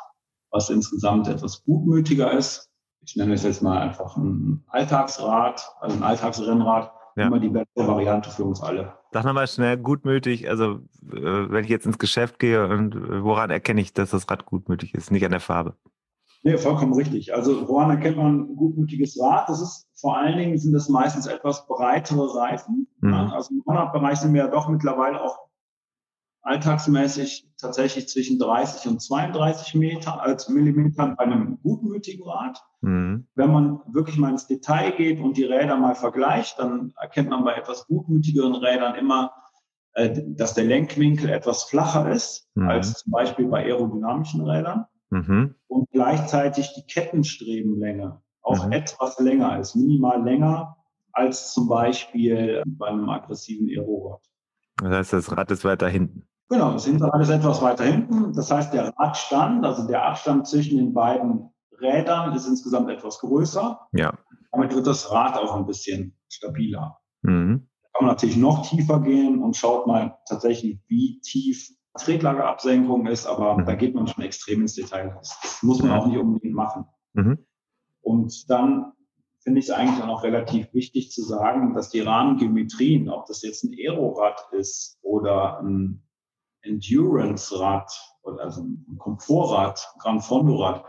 was 0.50 0.70
insgesamt 0.70 1.28
etwas 1.28 1.64
gutmütiger 1.64 2.32
ist. 2.32 2.68
Ich 3.02 3.16
nenne 3.16 3.34
es 3.34 3.42
jetzt 3.42 3.62
mal 3.62 3.78
einfach 3.78 4.16
ein 4.16 4.64
Alltagsrad, 4.68 5.74
also 5.80 5.96
ein 5.96 6.02
Alltagsrennrad, 6.02 6.92
ja. 7.16 7.26
immer 7.26 7.40
die 7.40 7.48
beste 7.48 7.86
Variante 7.86 8.30
für 8.30 8.44
uns 8.44 8.60
alle. 8.60 8.94
Sag 9.12 9.24
nochmal 9.24 9.48
schnell, 9.48 9.76
gutmütig, 9.78 10.48
also 10.48 10.80
äh, 11.10 11.50
wenn 11.50 11.64
ich 11.64 11.70
jetzt 11.70 11.86
ins 11.86 11.98
Geschäft 11.98 12.38
gehe 12.38 12.68
und 12.68 12.94
äh, 12.94 13.24
woran 13.24 13.50
erkenne 13.50 13.80
ich, 13.80 13.92
dass 13.92 14.10
das 14.10 14.30
Rad 14.30 14.46
gutmütig 14.46 14.94
ist, 14.94 15.10
nicht 15.10 15.24
an 15.24 15.32
der 15.32 15.40
Farbe? 15.40 15.76
Nee, 16.42 16.56
vollkommen 16.56 16.94
richtig. 16.94 17.34
Also 17.34 17.68
woran 17.68 17.90
erkennt 17.90 18.16
man 18.16 18.40
ein 18.40 18.56
gutmütiges 18.56 19.18
Rad? 19.20 19.48
Das 19.48 19.60
ist 19.60 19.86
vor 20.00 20.16
allen 20.16 20.38
Dingen 20.38 20.56
sind 20.58 20.72
das 20.72 20.88
meistens 20.88 21.26
etwas 21.26 21.66
breitere 21.66 22.34
Reifen. 22.34 22.86
Mhm. 23.00 23.12
Also 23.12 23.54
im 23.54 23.62
100-Bereich 23.62 24.20
sind 24.20 24.32
wir 24.32 24.44
ja 24.44 24.50
doch 24.50 24.68
mittlerweile 24.68 25.22
auch 25.22 25.38
alltagsmäßig 26.42 27.48
tatsächlich 27.58 28.08
zwischen 28.08 28.38
30 28.38 28.90
und 28.90 29.02
32 29.02 29.74
Meter 29.74 30.22
als 30.22 30.48
Millimeter 30.48 31.14
bei 31.16 31.24
einem 31.24 31.58
gutmütigen 31.62 32.26
Rad. 32.26 32.62
Mhm. 32.80 33.26
Wenn 33.34 33.52
man 33.52 33.80
wirklich 33.92 34.16
mal 34.16 34.30
ins 34.30 34.46
Detail 34.46 34.92
geht 34.92 35.20
und 35.20 35.36
die 35.36 35.44
Räder 35.44 35.76
mal 35.76 35.94
vergleicht, 35.94 36.58
dann 36.58 36.92
erkennt 37.00 37.30
man 37.30 37.44
bei 37.44 37.54
etwas 37.54 37.86
gutmütigeren 37.86 38.54
Rädern 38.54 38.94
immer, 38.94 39.32
äh, 39.92 40.22
dass 40.28 40.54
der 40.54 40.64
Lenkwinkel 40.64 41.28
etwas 41.28 41.64
flacher 41.64 42.10
ist 42.10 42.48
mhm. 42.54 42.68
als 42.68 42.94
zum 42.94 43.12
Beispiel 43.12 43.46
bei 43.48 43.64
aerodynamischen 43.64 44.48
Rädern 44.48 44.86
mhm. 45.10 45.54
und 45.66 45.90
gleichzeitig 45.90 46.72
die 46.74 46.86
Kettenstrebenlänge 46.86 48.22
auch 48.42 48.66
mhm. 48.66 48.72
etwas 48.72 49.18
länger 49.18 49.58
ist, 49.58 49.76
minimal 49.76 50.22
länger 50.22 50.76
als 51.12 51.52
zum 51.52 51.68
Beispiel 51.68 52.62
bei 52.64 52.86
einem 52.86 53.08
aggressiven 53.10 53.68
Aerorad. 53.68 54.22
Das 54.76 54.90
heißt, 54.90 55.12
das 55.12 55.36
Rad 55.36 55.50
ist 55.50 55.64
weiter 55.64 55.88
hinten. 55.88 56.29
Genau, 56.50 56.72
das 56.72 56.84
Hinterrad 56.84 57.22
ist 57.22 57.30
etwas 57.30 57.62
weiter 57.62 57.84
hinten. 57.84 58.32
Das 58.32 58.50
heißt, 58.50 58.74
der 58.74 58.92
Radstand, 58.98 59.64
also 59.64 59.86
der 59.86 60.04
Abstand 60.04 60.48
zwischen 60.48 60.78
den 60.78 60.92
beiden 60.92 61.50
Rädern 61.80 62.34
ist 62.34 62.46
insgesamt 62.46 62.90
etwas 62.90 63.20
größer. 63.20 63.80
Ja. 63.92 64.12
Damit 64.50 64.74
wird 64.74 64.88
das 64.88 65.12
Rad 65.12 65.38
auch 65.38 65.54
ein 65.54 65.66
bisschen 65.66 66.18
stabiler. 66.28 66.98
Mhm. 67.22 67.68
Da 67.82 67.88
kann 67.92 68.06
man 68.06 68.14
natürlich 68.16 68.36
noch 68.36 68.68
tiefer 68.68 69.00
gehen 69.00 69.40
und 69.40 69.56
schaut 69.56 69.86
mal 69.86 70.18
tatsächlich, 70.28 70.80
wie 70.88 71.20
tief 71.20 71.70
Tretlagerabsenkung 71.96 73.06
ist, 73.06 73.26
aber 73.26 73.58
mhm. 73.58 73.66
da 73.66 73.76
geht 73.76 73.94
man 73.94 74.08
schon 74.08 74.24
extrem 74.24 74.62
ins 74.62 74.74
Detail. 74.74 75.14
Das 75.18 75.60
muss 75.62 75.80
man 75.80 75.92
auch 75.92 76.06
nicht 76.06 76.18
unbedingt 76.18 76.54
machen. 76.54 76.84
Mhm. 77.12 77.46
Und 78.00 78.50
dann 78.50 78.92
finde 79.38 79.60
ich 79.60 79.66
es 79.66 79.70
eigentlich 79.70 80.02
auch 80.02 80.24
relativ 80.24 80.72
wichtig 80.74 81.12
zu 81.12 81.22
sagen, 81.22 81.74
dass 81.74 81.90
die 81.90 82.00
Rahmengeometrien, 82.00 83.08
ob 83.08 83.26
das 83.26 83.42
jetzt 83.42 83.62
ein 83.62 83.72
Aerorad 83.72 84.48
ist 84.52 84.98
oder 85.02 85.60
ein 85.60 86.02
Endurance-Rad, 86.62 87.90
also 88.38 88.62
ein 88.62 88.96
Komfortrad, 88.98 89.94
Gran 89.98 90.20
Fondo-Rad, 90.20 90.84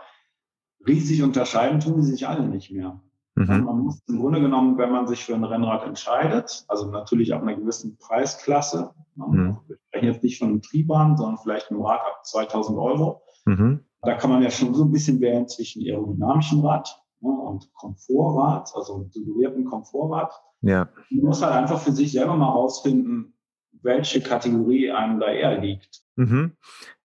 riesig 0.85 1.23
unterscheiden 1.23 1.79
tun 1.79 2.01
sie 2.01 2.11
sich 2.11 2.27
alle 2.27 2.47
nicht 2.47 2.71
mehr. 2.71 3.01
Mhm. 3.35 3.49
Also 3.49 3.63
man 3.63 3.79
muss 3.79 4.01
im 4.07 4.19
Grunde 4.19 4.41
genommen, 4.41 4.77
wenn 4.77 4.91
man 4.91 5.07
sich 5.07 5.23
für 5.23 5.33
ein 5.33 5.43
Rennrad 5.43 5.85
entscheidet, 5.85 6.65
also 6.67 6.89
natürlich 6.89 7.33
ab 7.33 7.41
einer 7.41 7.55
gewissen 7.55 7.97
Preisklasse, 7.97 8.91
mhm. 9.15 9.57
wir 9.67 9.77
sprechen 9.87 10.05
jetzt 10.05 10.23
nicht 10.23 10.39
von 10.39 10.49
einem 10.49 10.61
Triebahn, 10.61 11.17
sondern 11.17 11.37
vielleicht 11.37 11.71
einem 11.71 11.81
Rad 11.81 12.01
ab 12.01 12.25
2000 12.25 12.77
Euro, 12.77 13.21
mhm. 13.45 13.85
da 14.01 14.15
kann 14.15 14.31
man 14.31 14.43
ja 14.43 14.49
schon 14.49 14.73
so 14.73 14.83
ein 14.83 14.91
bisschen 14.91 15.19
wählen 15.21 15.47
zwischen 15.47 15.83
aerodynamischem 15.83 16.59
Rad 16.65 17.01
ne, 17.21 17.31
und 17.31 17.71
Komfortrad, 17.73 18.71
also 18.75 19.07
suggierten 19.11 19.65
Komfortrad. 19.65 20.33
Ja. 20.61 20.89
Man 21.09 21.25
muss 21.25 21.41
halt 21.41 21.53
einfach 21.53 21.79
für 21.79 21.91
sich 21.91 22.11
selber 22.11 22.35
mal 22.35 22.49
rausfinden, 22.49 23.33
welche 23.81 24.21
Kategorie 24.21 24.91
einem 24.91 25.19
da 25.19 25.27
eher 25.27 25.59
liegt. 25.59 26.01
Mhm. 26.15 26.57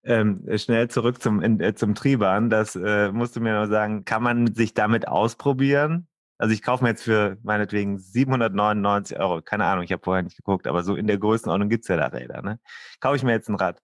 Ähm, 0.05 0.45
schnell 0.57 0.89
zurück 0.89 1.21
zum, 1.21 1.43
äh, 1.61 1.75
zum 1.75 1.95
Triebahn. 1.95 2.49
Das 2.51 2.77
äh, 2.77 3.11
musst 3.11 3.35
du 3.35 3.41
mir 3.41 3.55
noch 3.55 3.67
sagen, 3.67 4.05
kann 4.05 4.23
man 4.23 4.55
sich 4.55 4.75
damit 4.75 5.09
ausprobieren? 5.09 6.07
Also 6.39 6.53
ich 6.53 6.63
kaufe 6.63 6.85
mir 6.85 6.91
jetzt 6.91 7.03
für 7.03 7.39
meinetwegen 7.43 7.99
799 7.99 9.19
Euro, 9.19 9.41
keine 9.43 9.65
Ahnung, 9.65 9.85
ich 9.85 9.93
habe 9.93 10.03
vorher 10.05 10.23
nicht 10.23 10.37
geguckt, 10.37 10.67
aber 10.67 10.83
so 10.83 10.95
in 10.95 11.07
der 11.07 11.19
Größenordnung 11.19 11.69
gibt 11.69 11.85
es 11.85 11.89
ja 11.89 11.97
da 11.97 12.07
Räder. 12.07 12.43
Ne? 12.43 12.61
Kaufe 13.01 13.17
ich 13.17 13.23
mir 13.23 13.33
jetzt 13.33 13.49
ein 13.49 13.55
Rad 13.55 13.81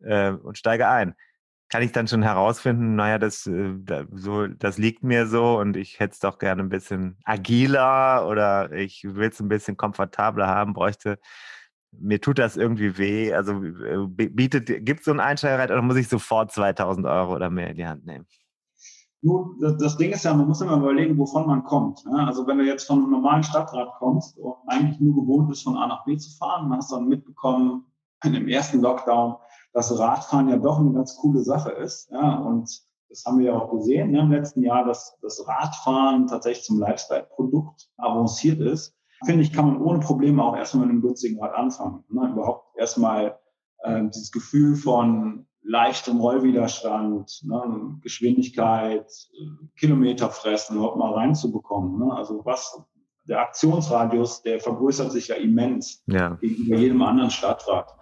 äh, 0.00 0.30
und 0.30 0.58
steige 0.58 0.88
ein. 0.88 1.14
Kann 1.68 1.82
ich 1.82 1.92
dann 1.92 2.08
schon 2.08 2.22
herausfinden, 2.22 2.94
naja, 2.96 3.18
das, 3.18 3.46
äh, 3.46 3.74
so, 4.12 4.48
das 4.48 4.76
liegt 4.76 5.02
mir 5.02 5.26
so 5.26 5.58
und 5.58 5.76
ich 5.76 6.00
hätte 6.00 6.12
es 6.12 6.18
doch 6.18 6.38
gerne 6.38 6.62
ein 6.62 6.68
bisschen 6.68 7.16
agiler 7.24 8.26
oder 8.28 8.72
ich 8.72 9.04
will 9.04 9.28
es 9.28 9.40
ein 9.40 9.48
bisschen 9.48 9.76
komfortabler 9.76 10.48
haben, 10.48 10.74
bräuchte 10.74 11.18
mir 12.00 12.20
tut 12.20 12.38
das 12.38 12.56
irgendwie 12.56 12.96
weh. 12.98 13.32
Also 13.32 13.62
äh, 13.62 14.06
bietet, 14.06 14.84
gibt 14.84 15.00
es 15.00 15.06
so 15.06 15.12
ein 15.12 15.20
Einsteigerrad 15.20 15.70
oder 15.70 15.82
muss 15.82 15.96
ich 15.96 16.08
sofort 16.08 16.52
2000 16.52 17.06
Euro 17.06 17.34
oder 17.34 17.50
mehr 17.50 17.70
in 17.70 17.76
die 17.76 17.86
Hand 17.86 18.06
nehmen? 18.06 18.26
Nur, 19.22 19.56
das, 19.60 19.78
das 19.78 19.96
Ding 19.96 20.12
ist 20.12 20.24
ja, 20.24 20.34
man 20.34 20.46
muss 20.46 20.60
immer 20.60 20.76
überlegen, 20.76 21.16
wovon 21.16 21.46
man 21.46 21.64
kommt. 21.64 22.04
Ne? 22.04 22.26
Also 22.26 22.46
wenn 22.46 22.58
du 22.58 22.64
jetzt 22.64 22.86
von 22.86 22.98
einem 22.98 23.10
normalen 23.10 23.42
Stadtrad 23.42 23.94
kommst 23.98 24.36
und 24.36 24.54
eigentlich 24.66 25.00
nur 25.00 25.14
gewohnt 25.14 25.48
bist, 25.48 25.64
von 25.64 25.76
A 25.76 25.86
nach 25.86 26.04
B 26.04 26.16
zu 26.16 26.36
fahren, 26.36 26.68
dann 26.68 26.78
hast 26.78 26.92
dann 26.92 27.08
mitbekommen, 27.08 27.86
in 28.22 28.34
dem 28.34 28.48
ersten 28.48 28.80
Lockdown, 28.80 29.36
dass 29.72 29.98
Radfahren 29.98 30.48
ja 30.48 30.56
doch 30.56 30.78
eine 30.78 30.92
ganz 30.92 31.16
coole 31.16 31.40
Sache 31.40 31.70
ist. 31.70 32.10
Ja? 32.10 32.36
Und 32.36 32.68
das 33.08 33.24
haben 33.24 33.38
wir 33.38 33.46
ja 33.46 33.54
auch 33.54 33.70
gesehen 33.70 34.10
ne, 34.10 34.20
im 34.20 34.30
letzten 34.30 34.62
Jahr, 34.62 34.84
dass 34.84 35.16
das 35.22 35.46
Radfahren 35.46 36.26
tatsächlich 36.26 36.64
zum 36.64 36.80
Lifestyle-Produkt 36.80 37.88
avanciert 37.96 38.60
ist 38.60 38.93
finde 39.24 39.42
ich, 39.42 39.52
kann 39.52 39.66
man 39.66 39.80
ohne 39.80 40.00
Probleme 40.00 40.42
auch 40.42 40.56
erstmal 40.56 40.86
mit 40.86 40.92
einem 40.92 41.02
günstigen 41.02 41.42
Rad 41.42 41.54
anfangen. 41.54 42.04
Ne? 42.08 42.30
Überhaupt 42.32 42.76
erstmal 42.78 43.38
äh, 43.78 44.02
dieses 44.08 44.30
Gefühl 44.32 44.76
von 44.76 45.46
leichtem 45.62 46.20
Rollwiderstand, 46.20 47.42
ne? 47.44 47.98
Geschwindigkeit, 48.02 49.10
Kilometer 49.78 50.28
fressen, 50.28 50.76
überhaupt 50.76 50.98
mal 50.98 51.14
reinzubekommen. 51.14 51.98
Ne? 51.98 52.14
Also 52.14 52.44
was, 52.44 52.78
der 53.26 53.40
Aktionsradius, 53.40 54.42
der 54.42 54.60
vergrößert 54.60 55.10
sich 55.10 55.28
ja 55.28 55.36
immens 55.36 56.02
ja. 56.06 56.34
gegenüber 56.34 56.76
jedem 56.76 57.02
anderen 57.02 57.30
Stadtrad. 57.30 57.94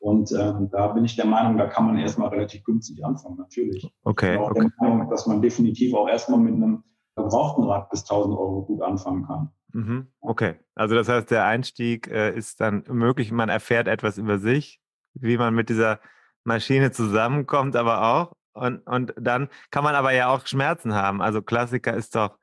Und 0.00 0.32
ähm, 0.32 0.70
da 0.72 0.88
bin 0.88 1.04
ich 1.04 1.14
der 1.16 1.26
Meinung, 1.26 1.58
da 1.58 1.66
kann 1.66 1.84
man 1.84 1.98
erstmal 1.98 2.28
relativ 2.30 2.64
günstig 2.64 3.04
anfangen, 3.04 3.36
natürlich. 3.36 3.86
Okay. 4.02 4.32
Ich 4.32 4.38
bin 4.38 4.40
auch 4.40 4.50
okay. 4.50 4.60
der 4.60 4.88
Meinung, 4.88 5.10
dass 5.10 5.26
man 5.26 5.42
definitiv 5.42 5.94
auch 5.94 6.08
erstmal 6.08 6.40
mit 6.40 6.54
einem 6.54 6.84
gebrauchten 7.16 7.64
Rad 7.64 7.90
bis 7.90 8.02
1000 8.02 8.34
Euro 8.34 8.64
gut 8.64 8.80
anfangen 8.80 9.26
kann. 9.26 9.50
Mhm. 9.72 10.08
Okay, 10.20 10.58
also 10.74 10.94
das 10.94 11.08
heißt, 11.08 11.30
der 11.30 11.44
Einstieg 11.44 12.08
äh, 12.08 12.34
ist 12.36 12.60
dann 12.60 12.84
möglich, 12.88 13.32
man 13.32 13.48
erfährt 13.48 13.88
etwas 13.88 14.18
über 14.18 14.38
sich, 14.38 14.80
wie 15.14 15.36
man 15.36 15.54
mit 15.54 15.68
dieser 15.68 16.00
Maschine 16.44 16.90
zusammenkommt, 16.90 17.76
aber 17.76 18.02
auch. 18.02 18.32
Und, 18.52 18.78
und 18.86 19.14
dann 19.16 19.48
kann 19.70 19.84
man 19.84 19.94
aber 19.94 20.12
ja 20.12 20.28
auch 20.28 20.46
Schmerzen 20.46 20.94
haben. 20.94 21.22
Also 21.22 21.42
Klassiker 21.42 21.94
ist 21.94 22.16
doch, 22.16 22.38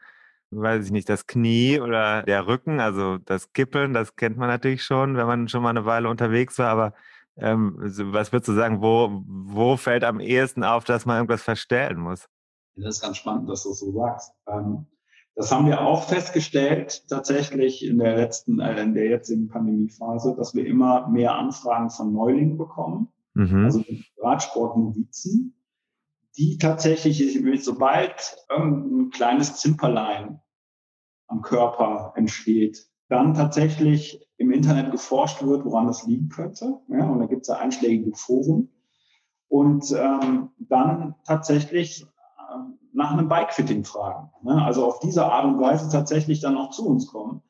weiß 0.51 0.85
ich 0.85 0.91
nicht, 0.91 1.09
das 1.09 1.27
Knie 1.27 1.79
oder 1.79 2.23
der 2.23 2.47
Rücken, 2.47 2.79
also 2.79 3.17
das 3.17 3.51
Kippeln, 3.51 3.93
das 3.93 4.15
kennt 4.15 4.37
man 4.37 4.47
natürlich 4.47 4.83
schon, 4.83 5.17
wenn 5.17 5.27
man 5.27 5.47
schon 5.49 5.63
mal 5.63 5.71
eine 5.71 5.85
Weile 5.85 6.09
unterwegs 6.09 6.57
war, 6.59 6.69
aber 6.69 6.93
ähm, 7.37 7.75
was 7.77 8.31
würdest 8.31 8.47
du 8.47 8.53
sagen, 8.53 8.81
wo, 8.81 9.23
wo 9.25 9.77
fällt 9.77 10.03
am 10.03 10.19
ehesten 10.19 10.63
auf, 10.63 10.85
dass 10.85 11.05
man 11.05 11.17
irgendwas 11.17 11.43
verstellen 11.43 11.99
muss? 11.99 12.27
Das 12.75 12.95
ist 12.95 13.01
ganz 13.01 13.17
spannend, 13.17 13.49
dass 13.49 13.63
du 13.63 13.71
es 13.71 13.79
so 13.79 13.91
sagst. 13.91 14.31
Ähm, 14.47 14.87
das 15.37 15.51
haben 15.51 15.67
wir 15.67 15.81
auch 15.81 16.03
festgestellt, 16.09 17.07
tatsächlich 17.09 17.85
in 17.85 17.99
der 17.99 18.15
letzten, 18.15 18.59
äh, 18.59 18.81
in 18.81 18.95
der 18.95 19.05
jetzigen 19.05 19.47
Pandemiephase, 19.47 20.35
dass 20.35 20.55
wir 20.55 20.65
immer 20.65 21.07
mehr 21.09 21.35
Anfragen 21.35 21.91
von 21.91 22.11
Neulingen 22.11 22.57
bekommen, 22.57 23.09
mhm. 23.35 23.65
also 23.65 23.83
Radsportnovizen, 24.17 25.53
die 26.37 26.57
tatsächlich, 26.57 27.39
sobald 27.63 28.37
irgendein 28.49 29.11
kleines 29.11 29.57
Zimperlein 29.57 30.41
am 31.27 31.43
Körper 31.43 32.13
entsteht, 32.15 32.87
dann 33.07 33.35
tatsächlich 33.35 34.27
im 34.37 34.49
Internet 34.49 34.91
geforscht 34.91 35.43
wird, 35.43 35.65
woran 35.65 35.85
das 35.85 36.07
liegen 36.07 36.29
könnte. 36.29 36.79
Ja, 36.89 37.07
und 37.07 37.19
da 37.19 37.27
gibt 37.27 37.43
es 37.43 37.47
ja 37.49 37.57
einschlägige 37.57 38.15
Foren. 38.15 38.69
Und 39.49 39.91
ähm, 39.91 40.49
dann 40.57 41.15
tatsächlich 41.25 42.07
nach 42.97 43.11
einem 43.11 43.29
Bikefitting 43.29 43.83
fragen. 43.83 44.31
Ne? 44.41 44.59
Also 44.65 44.83
auf 44.83 44.99
diese 44.99 45.23
Art 45.23 45.45
und 45.45 45.61
Weise 45.61 45.87
tatsächlich 45.91 46.41
dann 46.41 46.57
auch 46.57 46.71
zu 46.71 46.87
uns 46.87 47.05
kommen. 47.07 47.43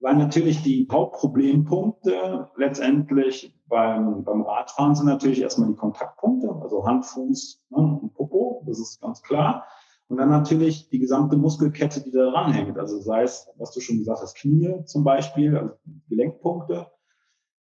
Weil 0.00 0.16
natürlich 0.16 0.62
die 0.62 0.88
Hauptproblempunkte 0.90 2.48
letztendlich 2.56 3.54
beim, 3.68 4.24
beim 4.24 4.42
Radfahren 4.42 4.96
sind 4.96 5.06
natürlich 5.06 5.42
erstmal 5.42 5.68
die 5.68 5.76
Kontaktpunkte, 5.76 6.48
also 6.60 6.84
Hand, 6.86 7.06
Fuß 7.06 7.62
ne, 7.70 8.00
und 8.02 8.14
Popo, 8.14 8.64
das 8.66 8.80
ist 8.80 9.00
ganz 9.00 9.22
klar. 9.22 9.64
Und 10.08 10.16
dann 10.16 10.30
natürlich 10.30 10.88
die 10.88 10.98
gesamte 10.98 11.36
Muskelkette, 11.36 12.02
die 12.02 12.10
da 12.10 12.28
dranhängt. 12.28 12.76
Also 12.76 12.98
sei 13.00 13.22
es, 13.22 13.48
was 13.58 13.72
du 13.72 13.80
schon 13.80 13.98
gesagt 13.98 14.22
hast, 14.22 14.34
Knie 14.34 14.84
zum 14.86 15.04
Beispiel, 15.04 15.56
also 15.56 15.74
Gelenkpunkte, 16.08 16.90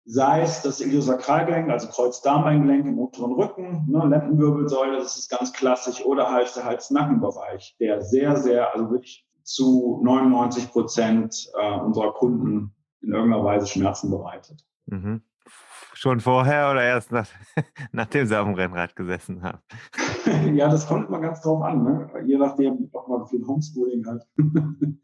sei 0.05 0.41
es 0.41 0.61
das 0.61 0.81
Iliosakralgelenk, 0.81 1.69
also 1.69 1.87
Kreuzdarmbeingelenk 1.87 2.85
im 2.85 2.99
unteren 2.99 3.33
Rücken, 3.33 3.85
ne, 3.87 4.05
Lendenwirbelsäule, 4.05 4.97
das 4.97 5.17
ist 5.17 5.29
ganz 5.29 5.51
klassisch, 5.51 6.05
oder 6.05 6.29
halt 6.29 6.55
der 6.55 6.63
Hals-Nackenbereich, 6.63 7.75
der 7.79 8.01
sehr, 8.01 8.37
sehr, 8.37 8.73
also 8.73 8.91
wirklich 8.91 9.25
zu 9.43 9.99
99 10.03 10.71
Prozent 10.71 11.51
äh, 11.59 11.79
unserer 11.79 12.13
Kunden 12.13 12.75
in 13.01 13.13
irgendeiner 13.13 13.43
Weise 13.43 13.67
Schmerzen 13.67 14.11
bereitet. 14.11 14.63
Mhm. 14.85 15.21
Schon 15.93 16.19
vorher 16.19 16.71
oder 16.71 16.83
erst 16.83 17.11
nach, 17.11 17.27
nachdem 17.91 18.27
sie 18.27 18.39
auf 18.39 18.45
dem 18.45 18.55
Rennrad 18.55 18.95
gesessen 18.95 19.41
haben? 19.41 19.59
ja, 20.55 20.69
das 20.69 20.87
kommt 20.87 21.07
immer 21.07 21.19
ganz 21.19 21.41
drauf 21.41 21.63
an, 21.63 21.83
ne? 21.83 22.09
je 22.25 22.37
nachdem, 22.37 22.89
ob 22.91 23.07
man 23.07 23.25
viel 23.27 23.45
Homeschooling 23.45 24.05
hat. 24.05 24.27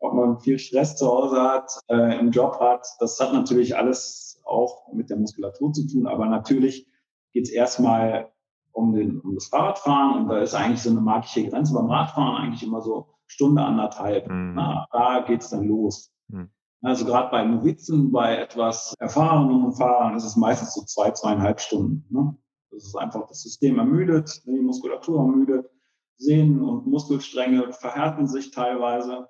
ob 0.00 0.14
man 0.14 0.38
viel 0.40 0.58
Stress 0.58 0.96
zu 0.96 1.06
Hause 1.06 1.40
hat, 1.40 1.70
äh, 1.88 2.18
im 2.18 2.30
Job 2.30 2.58
hat. 2.60 2.86
Das 2.98 3.18
hat 3.20 3.32
natürlich 3.32 3.76
alles 3.76 4.33
auch 4.44 4.92
mit 4.92 5.10
der 5.10 5.16
Muskulatur 5.16 5.72
zu 5.72 5.86
tun, 5.86 6.06
aber 6.06 6.26
natürlich 6.26 6.86
geht 7.32 7.44
es 7.44 7.50
erstmal 7.50 8.32
um, 8.72 8.92
den, 8.92 9.20
um 9.20 9.34
das 9.34 9.46
Fahrradfahren 9.46 10.22
und 10.22 10.28
da 10.28 10.38
ist 10.38 10.54
eigentlich 10.54 10.82
so 10.82 10.90
eine 10.90 11.00
magische 11.00 11.48
Grenze 11.48 11.74
beim 11.74 11.90
Radfahren 11.90 12.36
eigentlich 12.36 12.62
immer 12.62 12.80
so 12.80 13.08
Stunde, 13.26 13.62
anderthalb. 13.62 14.28
Mhm. 14.28 14.54
Na, 14.54 14.86
da 14.92 15.20
geht 15.20 15.42
es 15.42 15.50
dann 15.50 15.66
los. 15.66 16.12
Mhm. 16.28 16.50
Also 16.82 17.06
gerade 17.06 17.30
bei 17.30 17.44
Novizen, 17.44 18.12
bei 18.12 18.36
etwas 18.36 18.94
erfahrenen 18.98 19.72
Fahrern 19.72 20.16
ist 20.16 20.24
es 20.24 20.36
meistens 20.36 20.74
so 20.74 20.82
zwei, 20.84 21.10
zweieinhalb 21.12 21.60
Stunden. 21.60 22.04
Ne? 22.10 22.36
Das 22.70 22.84
ist 22.84 22.96
einfach 22.96 23.26
das 23.26 23.42
System 23.42 23.78
ermüdet, 23.78 24.42
die 24.44 24.60
Muskulatur 24.60 25.20
ermüdet, 25.20 25.70
Sehnen 26.16 26.60
und 26.60 26.86
Muskelstränge 26.86 27.72
verhärten 27.72 28.28
sich 28.28 28.50
teilweise. 28.50 29.28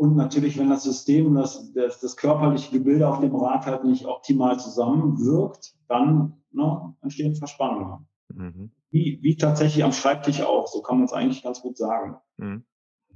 Und 0.00 0.16
natürlich, 0.16 0.56
wenn 0.58 0.70
das 0.70 0.84
System, 0.84 1.34
das, 1.34 1.74
das, 1.74 2.00
das 2.00 2.16
körperliche 2.16 2.72
Gebilde 2.72 3.06
auf 3.06 3.20
dem 3.20 3.36
Rad 3.36 3.66
halt 3.66 3.84
nicht 3.84 4.06
optimal 4.06 4.58
zusammenwirkt, 4.58 5.74
dann 5.88 6.42
ne, 6.52 6.94
entstehen 7.02 7.36
Verspannungen. 7.36 8.08
Mhm. 8.34 8.70
Wie, 8.90 9.18
wie 9.20 9.36
tatsächlich 9.36 9.84
am 9.84 9.92
Schreibtisch 9.92 10.40
auch, 10.40 10.68
so 10.68 10.80
kann 10.80 10.96
man 10.96 11.04
es 11.04 11.12
eigentlich 11.12 11.42
ganz 11.42 11.60
gut 11.60 11.76
sagen. 11.76 12.16
Mhm. 12.38 12.64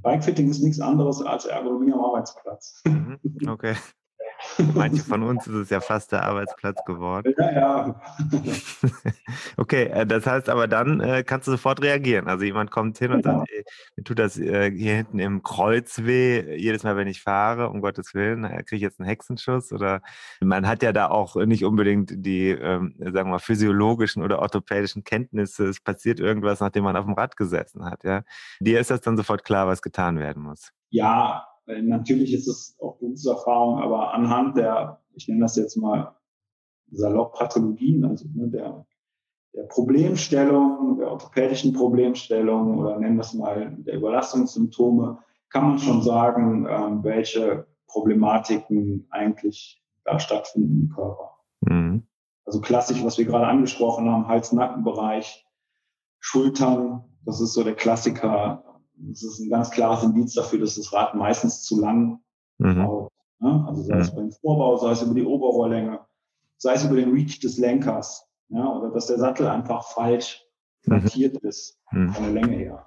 Bikefitting 0.02 0.50
ist 0.50 0.62
nichts 0.62 0.78
anderes 0.78 1.22
als 1.22 1.46
Ergonomie 1.46 1.90
am 1.90 2.04
Arbeitsplatz. 2.04 2.82
Mhm. 2.86 3.18
Okay. 3.48 3.76
Manche 4.74 5.02
von 5.02 5.22
uns 5.22 5.46
ist 5.46 5.54
es 5.54 5.70
ja 5.70 5.80
fast 5.80 6.12
der 6.12 6.24
Arbeitsplatz 6.24 6.84
geworden. 6.84 7.34
Ja, 7.38 7.52
ja. 7.52 8.00
okay, 9.56 9.84
äh, 9.84 10.06
das 10.06 10.26
heißt 10.26 10.48
aber 10.48 10.68
dann 10.68 11.00
äh, 11.00 11.24
kannst 11.24 11.48
du 11.48 11.52
sofort 11.52 11.82
reagieren. 11.82 12.28
Also 12.28 12.44
jemand 12.44 12.70
kommt 12.70 12.98
hin 12.98 13.12
und 13.12 13.24
ja. 13.24 13.38
sagt, 13.38 13.50
ey, 13.50 13.64
mir 13.96 14.04
tut 14.04 14.18
das 14.18 14.38
äh, 14.38 14.70
hier 14.70 14.96
hinten 14.96 15.18
im 15.18 15.42
Kreuz 15.42 16.02
weh, 16.02 16.56
jedes 16.56 16.84
Mal, 16.84 16.96
wenn 16.96 17.08
ich 17.08 17.22
fahre, 17.22 17.68
um 17.70 17.80
Gottes 17.80 18.14
Willen, 18.14 18.44
äh, 18.44 18.62
kriege 18.62 18.76
ich 18.76 18.82
jetzt 18.82 19.00
einen 19.00 19.08
Hexenschuss 19.08 19.72
oder 19.72 20.02
man 20.40 20.66
hat 20.66 20.82
ja 20.82 20.92
da 20.92 21.08
auch 21.08 21.36
nicht 21.36 21.64
unbedingt 21.64 22.12
die, 22.14 22.50
ähm, 22.50 22.94
sagen 22.98 23.14
wir 23.14 23.24
mal, 23.24 23.38
physiologischen 23.38 24.22
oder 24.22 24.38
orthopädischen 24.40 25.04
Kenntnisse. 25.04 25.68
Es 25.68 25.80
passiert 25.80 26.20
irgendwas, 26.20 26.60
nachdem 26.60 26.84
man 26.84 26.96
auf 26.96 27.04
dem 27.04 27.14
Rad 27.14 27.36
gesessen 27.36 27.84
hat. 27.84 28.04
Ja? 28.04 28.22
Dir 28.60 28.80
ist 28.80 28.90
das 28.90 29.00
dann 29.00 29.16
sofort 29.16 29.44
klar, 29.44 29.66
was 29.66 29.82
getan 29.82 30.18
werden 30.18 30.42
muss. 30.42 30.70
Ja, 30.90 31.48
Natürlich 31.66 32.32
ist 32.34 32.46
es 32.46 32.76
auch 32.80 32.98
Berufserfahrung, 32.98 33.80
aber 33.80 34.12
anhand 34.12 34.56
der, 34.56 35.00
ich 35.14 35.28
nenne 35.28 35.40
das 35.40 35.56
jetzt 35.56 35.76
mal 35.76 36.14
salopp 36.90 37.34
Pathologien, 37.34 38.04
also 38.04 38.26
ne, 38.34 38.48
der, 38.48 38.86
der 39.54 39.62
Problemstellung, 39.64 40.98
der 40.98 41.10
orthopädischen 41.10 41.72
Problemstellung 41.72 42.78
oder 42.78 42.98
nennen 42.98 43.16
wir 43.16 43.22
es 43.22 43.34
mal 43.34 43.76
der 43.78 43.94
Überlastungssymptome, 43.94 45.18
kann 45.48 45.68
man 45.68 45.78
schon 45.78 46.02
sagen, 46.02 46.66
ähm, 46.68 47.04
welche 47.04 47.66
Problematiken 47.86 49.06
eigentlich 49.10 49.82
da 50.04 50.18
stattfinden 50.18 50.82
im 50.82 50.88
Körper. 50.90 51.38
Mhm. 51.60 52.06
Also 52.44 52.60
klassisch, 52.60 53.02
was 53.04 53.16
wir 53.16 53.24
gerade 53.24 53.46
angesprochen 53.46 54.10
haben, 54.10 54.28
Hals-Nackenbereich, 54.28 55.46
Schultern, 56.18 57.04
das 57.24 57.40
ist 57.40 57.54
so 57.54 57.62
der 57.64 57.74
Klassiker, 57.74 58.73
das 58.96 59.22
ist 59.22 59.40
ein 59.40 59.50
ganz 59.50 59.70
klares 59.70 60.04
Indiz 60.04 60.34
dafür, 60.34 60.60
dass 60.60 60.76
das 60.76 60.92
Rad 60.92 61.14
meistens 61.14 61.62
zu 61.62 61.80
lang 61.80 62.20
mhm. 62.58 62.76
baut. 62.76 63.12
Ne? 63.40 63.64
Also 63.68 63.82
sei 63.82 63.96
mhm. 63.96 64.00
es 64.00 64.14
beim 64.14 64.30
Vorbau, 64.32 64.76
sei 64.76 64.92
es 64.92 65.02
über 65.02 65.14
die 65.14 65.24
Oberrohrlänge, 65.24 66.00
sei 66.56 66.74
es 66.74 66.84
über 66.84 66.96
den 66.96 67.12
Reach 67.12 67.40
des 67.40 67.58
Lenkers, 67.58 68.28
ja, 68.48 68.66
oder 68.70 68.90
dass 68.90 69.06
der 69.06 69.18
Sattel 69.18 69.48
einfach 69.48 69.84
falsch 69.84 70.44
montiert 70.86 71.42
mhm. 71.42 71.48
ist 71.48 71.80
mhm. 71.90 72.10
von 72.10 72.24
der 72.24 72.32
Länge 72.32 72.56
her. 72.56 72.86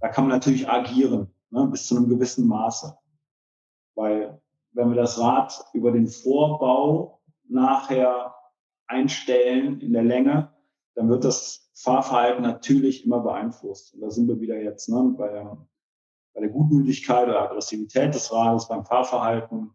Da 0.00 0.08
kann 0.08 0.24
man 0.24 0.32
natürlich 0.32 0.68
agieren, 0.68 1.32
ne, 1.50 1.66
bis 1.68 1.86
zu 1.86 1.96
einem 1.96 2.08
gewissen 2.08 2.46
Maße. 2.46 2.96
Weil 3.94 4.40
wenn 4.72 4.90
wir 4.90 4.96
das 4.96 5.18
Rad 5.18 5.64
über 5.72 5.92
den 5.92 6.06
Vorbau 6.06 7.20
nachher 7.48 8.34
einstellen 8.86 9.80
in 9.80 9.92
der 9.92 10.04
Länge, 10.04 10.52
dann 10.94 11.08
wird 11.08 11.24
das 11.24 11.65
Fahrverhalten 11.76 12.42
natürlich 12.42 13.04
immer 13.04 13.20
beeinflusst. 13.20 13.94
Und 13.94 14.00
da 14.00 14.10
sind 14.10 14.28
wir 14.28 14.40
wieder 14.40 14.60
jetzt 14.60 14.88
ne, 14.88 15.14
bei, 15.16 15.28
der, 15.28 15.66
bei 16.34 16.40
der 16.40 16.48
Gutmütigkeit 16.48 17.28
oder 17.28 17.42
Aggressivität 17.42 18.14
des 18.14 18.32
Rades, 18.32 18.68
beim 18.68 18.84
Fahrverhalten. 18.84 19.70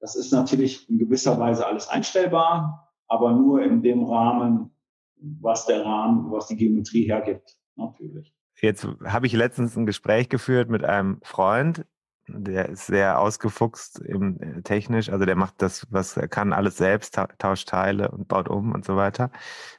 Das 0.00 0.16
ist 0.16 0.32
natürlich 0.32 0.90
in 0.90 0.98
gewisser 0.98 1.38
Weise 1.38 1.64
alles 1.64 1.88
einstellbar, 1.88 2.92
aber 3.06 3.32
nur 3.32 3.62
in 3.62 3.82
dem 3.82 4.02
Rahmen, 4.02 4.76
was 5.14 5.66
der 5.66 5.84
Rahmen, 5.84 6.32
was 6.32 6.48
die 6.48 6.56
Geometrie 6.56 7.04
hergibt, 7.04 7.56
natürlich. 7.76 8.34
Jetzt 8.60 8.86
habe 9.04 9.26
ich 9.26 9.32
letztens 9.32 9.76
ein 9.76 9.86
Gespräch 9.86 10.28
geführt 10.28 10.68
mit 10.70 10.84
einem 10.84 11.20
Freund, 11.22 11.86
der 12.28 12.68
ist 12.68 12.86
sehr 12.86 13.18
ausgefuchst 13.18 13.98
im, 14.00 14.40
äh, 14.40 14.62
technisch, 14.62 15.10
also 15.10 15.24
der 15.24 15.36
macht 15.36 15.54
das, 15.58 15.86
was 15.90 16.16
er 16.16 16.28
kann, 16.28 16.52
alles 16.52 16.76
selbst, 16.76 17.18
tauscht 17.38 17.68
Teile 17.68 18.10
und 18.10 18.28
baut 18.28 18.48
um 18.48 18.72
und 18.72 18.84
so 18.84 18.96
weiter. 18.96 19.30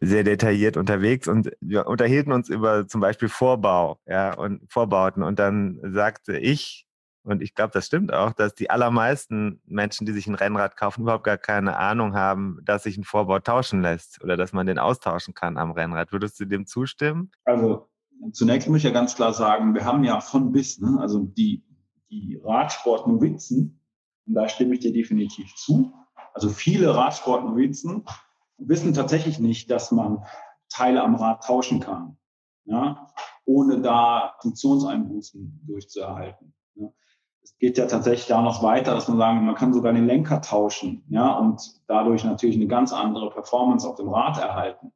Sehr 0.01 0.23
detailliert 0.23 0.77
unterwegs 0.77 1.27
und 1.27 1.51
wir 1.61 1.87
unterhielten 1.87 2.33
uns 2.33 2.49
über 2.49 2.87
zum 2.87 3.01
Beispiel 3.01 3.29
Vorbau, 3.29 3.99
ja, 4.05 4.33
und 4.35 4.61
Vorbauten. 4.71 5.23
Und 5.23 5.39
dann 5.39 5.79
sagte 5.83 6.37
ich, 6.37 6.85
und 7.25 7.41
ich 7.41 7.55
glaube, 7.55 7.71
das 7.73 7.85
stimmt 7.85 8.13
auch, 8.13 8.33
dass 8.33 8.53
die 8.53 8.69
allermeisten 8.69 9.61
Menschen, 9.65 10.05
die 10.05 10.11
sich 10.11 10.27
ein 10.27 10.35
Rennrad 10.35 10.75
kaufen, 10.75 11.03
überhaupt 11.03 11.23
gar 11.23 11.37
keine 11.37 11.77
Ahnung 11.77 12.15
haben, 12.15 12.59
dass 12.63 12.83
sich 12.83 12.97
ein 12.97 13.05
Vorbau 13.05 13.39
tauschen 13.39 13.81
lässt 13.81 14.21
oder 14.21 14.35
dass 14.35 14.51
man 14.51 14.67
den 14.67 14.77
austauschen 14.77 15.33
kann 15.33 15.57
am 15.57 15.71
Rennrad. 15.71 16.11
Würdest 16.11 16.39
du 16.41 16.45
dem 16.45 16.65
zustimmen? 16.65 17.31
Also 17.45 17.87
zunächst 18.33 18.67
muss 18.67 18.79
ich 18.79 18.83
ja 18.83 18.91
ganz 18.91 19.15
klar 19.15 19.33
sagen, 19.33 19.73
wir 19.73 19.85
haben 19.85 20.03
ja 20.03 20.19
von 20.19 20.51
bis, 20.51 20.79
ne? 20.79 20.97
also 20.99 21.19
die 21.19 21.63
die 22.21 22.41
Radsportnovizen, 22.43 23.79
und 24.25 24.33
da 24.33 24.47
stimme 24.47 24.75
ich 24.75 24.79
dir 24.79 24.93
definitiv 24.93 25.53
zu, 25.55 25.93
also 26.33 26.49
viele 26.49 26.95
Radsportnovizen 26.95 28.05
wissen 28.57 28.93
tatsächlich 28.93 29.39
nicht, 29.39 29.69
dass 29.69 29.91
man 29.91 30.23
Teile 30.69 31.03
am 31.03 31.15
Rad 31.15 31.43
tauschen 31.43 31.79
kann. 31.79 32.17
Ja? 32.65 33.13
ohne 33.45 33.81
da 33.81 34.35
Funktionseinbußen 34.41 35.61
durchzuerhalten. 35.67 36.53
Ja. 36.75 36.87
Es 37.41 37.57
geht 37.57 37.77
ja 37.77 37.87
tatsächlich 37.87 38.27
da 38.27 38.41
noch 38.41 38.63
weiter, 38.63 38.93
dass 38.93 39.07
man 39.07 39.17
sagen, 39.17 39.45
man 39.45 39.55
kann 39.55 39.73
sogar 39.73 39.93
den 39.93 40.07
Lenker 40.07 40.41
tauschen, 40.41 41.03
ja, 41.09 41.37
und 41.37 41.61
dadurch 41.87 42.23
natürlich 42.23 42.55
eine 42.55 42.67
ganz 42.67 42.93
andere 42.93 43.29
Performance 43.31 43.87
auf 43.87 43.95
dem 43.95 44.09
Rad 44.09 44.37
erhalten. 44.37 44.93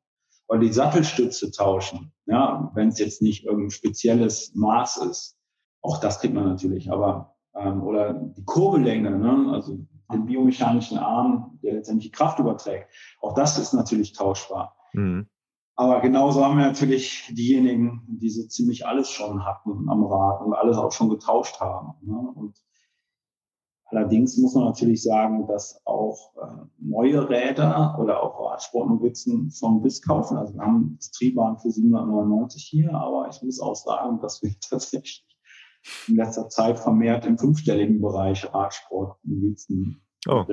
Oder 0.48 0.60
die 0.60 0.72
Sattelstütze 0.72 1.52
tauschen, 1.52 2.14
ja, 2.26 2.72
wenn 2.74 2.88
es 2.88 3.00
jetzt 3.00 3.22
nicht 3.22 3.44
irgendein 3.44 3.72
spezielles 3.72 4.56
Maß 4.56 4.98
ist. 4.98 5.37
Auch 5.82 6.00
das 6.00 6.20
kriegt 6.20 6.34
man 6.34 6.48
natürlich, 6.48 6.92
aber 6.92 7.36
ähm, 7.56 7.84
oder 7.84 8.14
die 8.14 8.44
Kurbellänge, 8.44 9.12
ne, 9.12 9.52
also 9.54 9.78
den 10.12 10.26
biomechanischen 10.26 10.98
Arm, 10.98 11.60
der 11.64 11.74
letztendlich 11.74 12.12
Kraft 12.12 12.40
überträgt. 12.40 12.90
Auch 13.22 13.34
das 13.34 13.58
ist 13.58 13.74
natürlich 13.74 14.14
tauschbar. 14.14 14.76
Mhm. 14.94 15.28
Aber 15.76 16.02
genauso 16.02 16.44
haben 16.44 16.58
wir 16.58 16.66
natürlich 16.66 17.32
diejenigen, 17.32 18.02
die 18.08 18.30
so 18.30 18.48
ziemlich 18.48 18.88
alles 18.88 19.12
schon 19.12 19.46
hatten 19.46 19.88
am 19.90 20.04
Rad 20.06 20.42
und 20.42 20.54
alles 20.54 20.78
auch 20.78 20.92
schon 20.92 21.10
getauscht 21.10 21.60
haben. 21.60 21.94
Ne? 22.02 22.18
Und 22.18 22.58
allerdings 23.86 24.38
muss 24.38 24.56
man 24.56 24.64
natürlich 24.64 25.04
sagen, 25.04 25.46
dass 25.46 25.80
auch 25.86 26.36
äh, 26.38 26.66
neue 26.80 27.30
Räder 27.30 27.96
oder 28.00 28.24
auch 28.24 28.52
Radsportnovizen 28.52 29.52
vom 29.52 29.84
Biss 29.84 30.02
kaufen. 30.02 30.38
Also 30.38 30.56
wir 30.56 30.62
haben 30.62 30.96
das 30.98 31.12
Triebahn 31.12 31.60
für 31.60 31.70
799 31.70 32.64
hier, 32.64 32.96
aber 32.96 33.28
ich 33.30 33.44
muss 33.44 33.60
auch 33.60 33.76
sagen, 33.76 34.20
dass 34.20 34.42
wir 34.42 34.56
tatsächlich 34.70 35.27
in 36.08 36.16
letzter 36.16 36.50
Zeit 36.50 36.80
vermehrt 36.80 37.26
im 37.26 37.38
fünfstelligen 37.38 38.02
Bereich 38.02 38.54
Radsportnovizen 38.54 40.02
oh. 40.28 40.46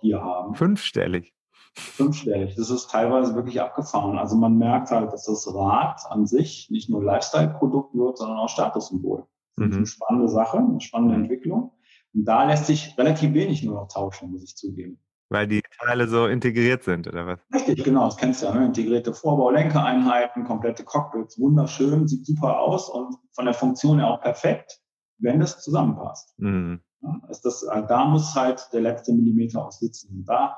hier 0.00 0.22
haben. 0.22 0.54
Fünfstellig? 0.54 1.36
fünfstellig. 1.76 2.54
Das 2.56 2.70
ist 2.70 2.90
teilweise 2.90 3.34
wirklich 3.34 3.60
abgefahren. 3.60 4.18
Also 4.18 4.36
man 4.36 4.56
merkt 4.58 4.90
halt, 4.90 5.12
dass 5.12 5.26
das 5.26 5.52
Rad 5.54 6.00
an 6.08 6.26
sich 6.26 6.68
nicht 6.70 6.88
nur 6.88 7.02
Lifestyle-Produkt 7.04 7.94
wird, 7.94 8.18
sondern 8.18 8.38
auch 8.38 8.48
Statussymbol. 8.48 9.26
Das 9.56 9.66
ist 9.66 9.72
mhm. 9.72 9.76
eine 9.76 9.86
spannende 9.86 10.28
Sache, 10.28 10.58
eine 10.58 10.80
spannende 10.80 11.14
Entwicklung. 11.14 11.72
Und 12.14 12.24
da 12.24 12.44
lässt 12.44 12.66
sich 12.66 12.96
relativ 12.98 13.34
wenig 13.34 13.62
nur 13.62 13.74
noch 13.74 13.88
tauschen, 13.88 14.30
muss 14.30 14.42
ich 14.42 14.56
zugeben. 14.56 14.98
Weil 15.28 15.48
die 15.48 15.62
Teile 15.80 16.06
so 16.06 16.26
integriert 16.26 16.84
sind, 16.84 17.08
oder 17.08 17.26
was? 17.26 17.40
Richtig, 17.52 17.82
genau, 17.82 18.04
das 18.04 18.16
kennst 18.16 18.42
du 18.42 18.46
ja. 18.46 18.54
Ne? 18.54 18.66
Integrierte 18.66 19.12
Vorbau-Lenkereinheiten, 19.12 20.44
komplette 20.44 20.84
Cockpits, 20.84 21.38
wunderschön, 21.40 22.06
sieht 22.06 22.24
super 22.24 22.60
aus 22.60 22.88
und 22.88 23.16
von 23.32 23.44
der 23.44 23.54
Funktion 23.54 23.98
her 23.98 24.08
auch 24.08 24.20
perfekt, 24.20 24.80
wenn 25.18 25.40
das 25.40 25.60
zusammenpasst. 25.62 26.32
Mhm. 26.38 26.80
Ja, 27.02 27.20
ist 27.28 27.44
das, 27.44 27.66
da 27.88 28.04
muss 28.04 28.34
halt 28.34 28.68
der 28.72 28.82
letzte 28.82 29.12
Millimeter 29.12 29.66
auch 29.66 29.72
sitzen. 29.72 30.18
Und 30.18 30.28
da 30.28 30.56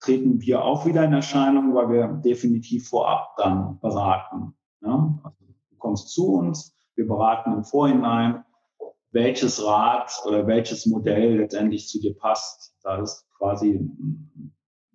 treten 0.00 0.40
wir 0.40 0.62
auch 0.62 0.86
wieder 0.86 1.04
in 1.04 1.12
Erscheinung, 1.12 1.74
weil 1.74 1.88
wir 1.90 2.08
definitiv 2.08 2.88
vorab 2.88 3.36
dann 3.36 3.80
beraten. 3.80 4.54
Ja? 4.82 5.18
Also 5.24 5.44
du 5.70 5.76
kommst 5.78 6.10
zu 6.10 6.32
uns, 6.34 6.76
wir 6.94 7.08
beraten 7.08 7.52
im 7.52 7.64
Vorhinein, 7.64 8.44
welches 9.10 9.64
Rad 9.64 10.12
oder 10.26 10.46
welches 10.46 10.86
Modell 10.86 11.38
letztendlich 11.38 11.88
zu 11.88 12.00
dir 12.00 12.16
passt. 12.16 12.74
Da 12.82 13.00
ist 13.00 13.26
quasi 13.44 13.90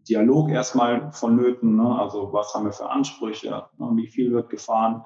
Dialog 0.10 0.50
erstmal 0.50 1.12
vonnöten. 1.12 1.76
Ne? 1.76 2.00
Also 2.00 2.34
was 2.34 2.54
haben 2.56 2.66
wir 2.66 2.72
für 2.72 2.90
Ansprüche? 2.90 3.68
Ne? 3.78 3.92
Wie 3.96 4.08
viel 4.08 4.32
wird 4.32 4.50
gefahren? 4.50 5.04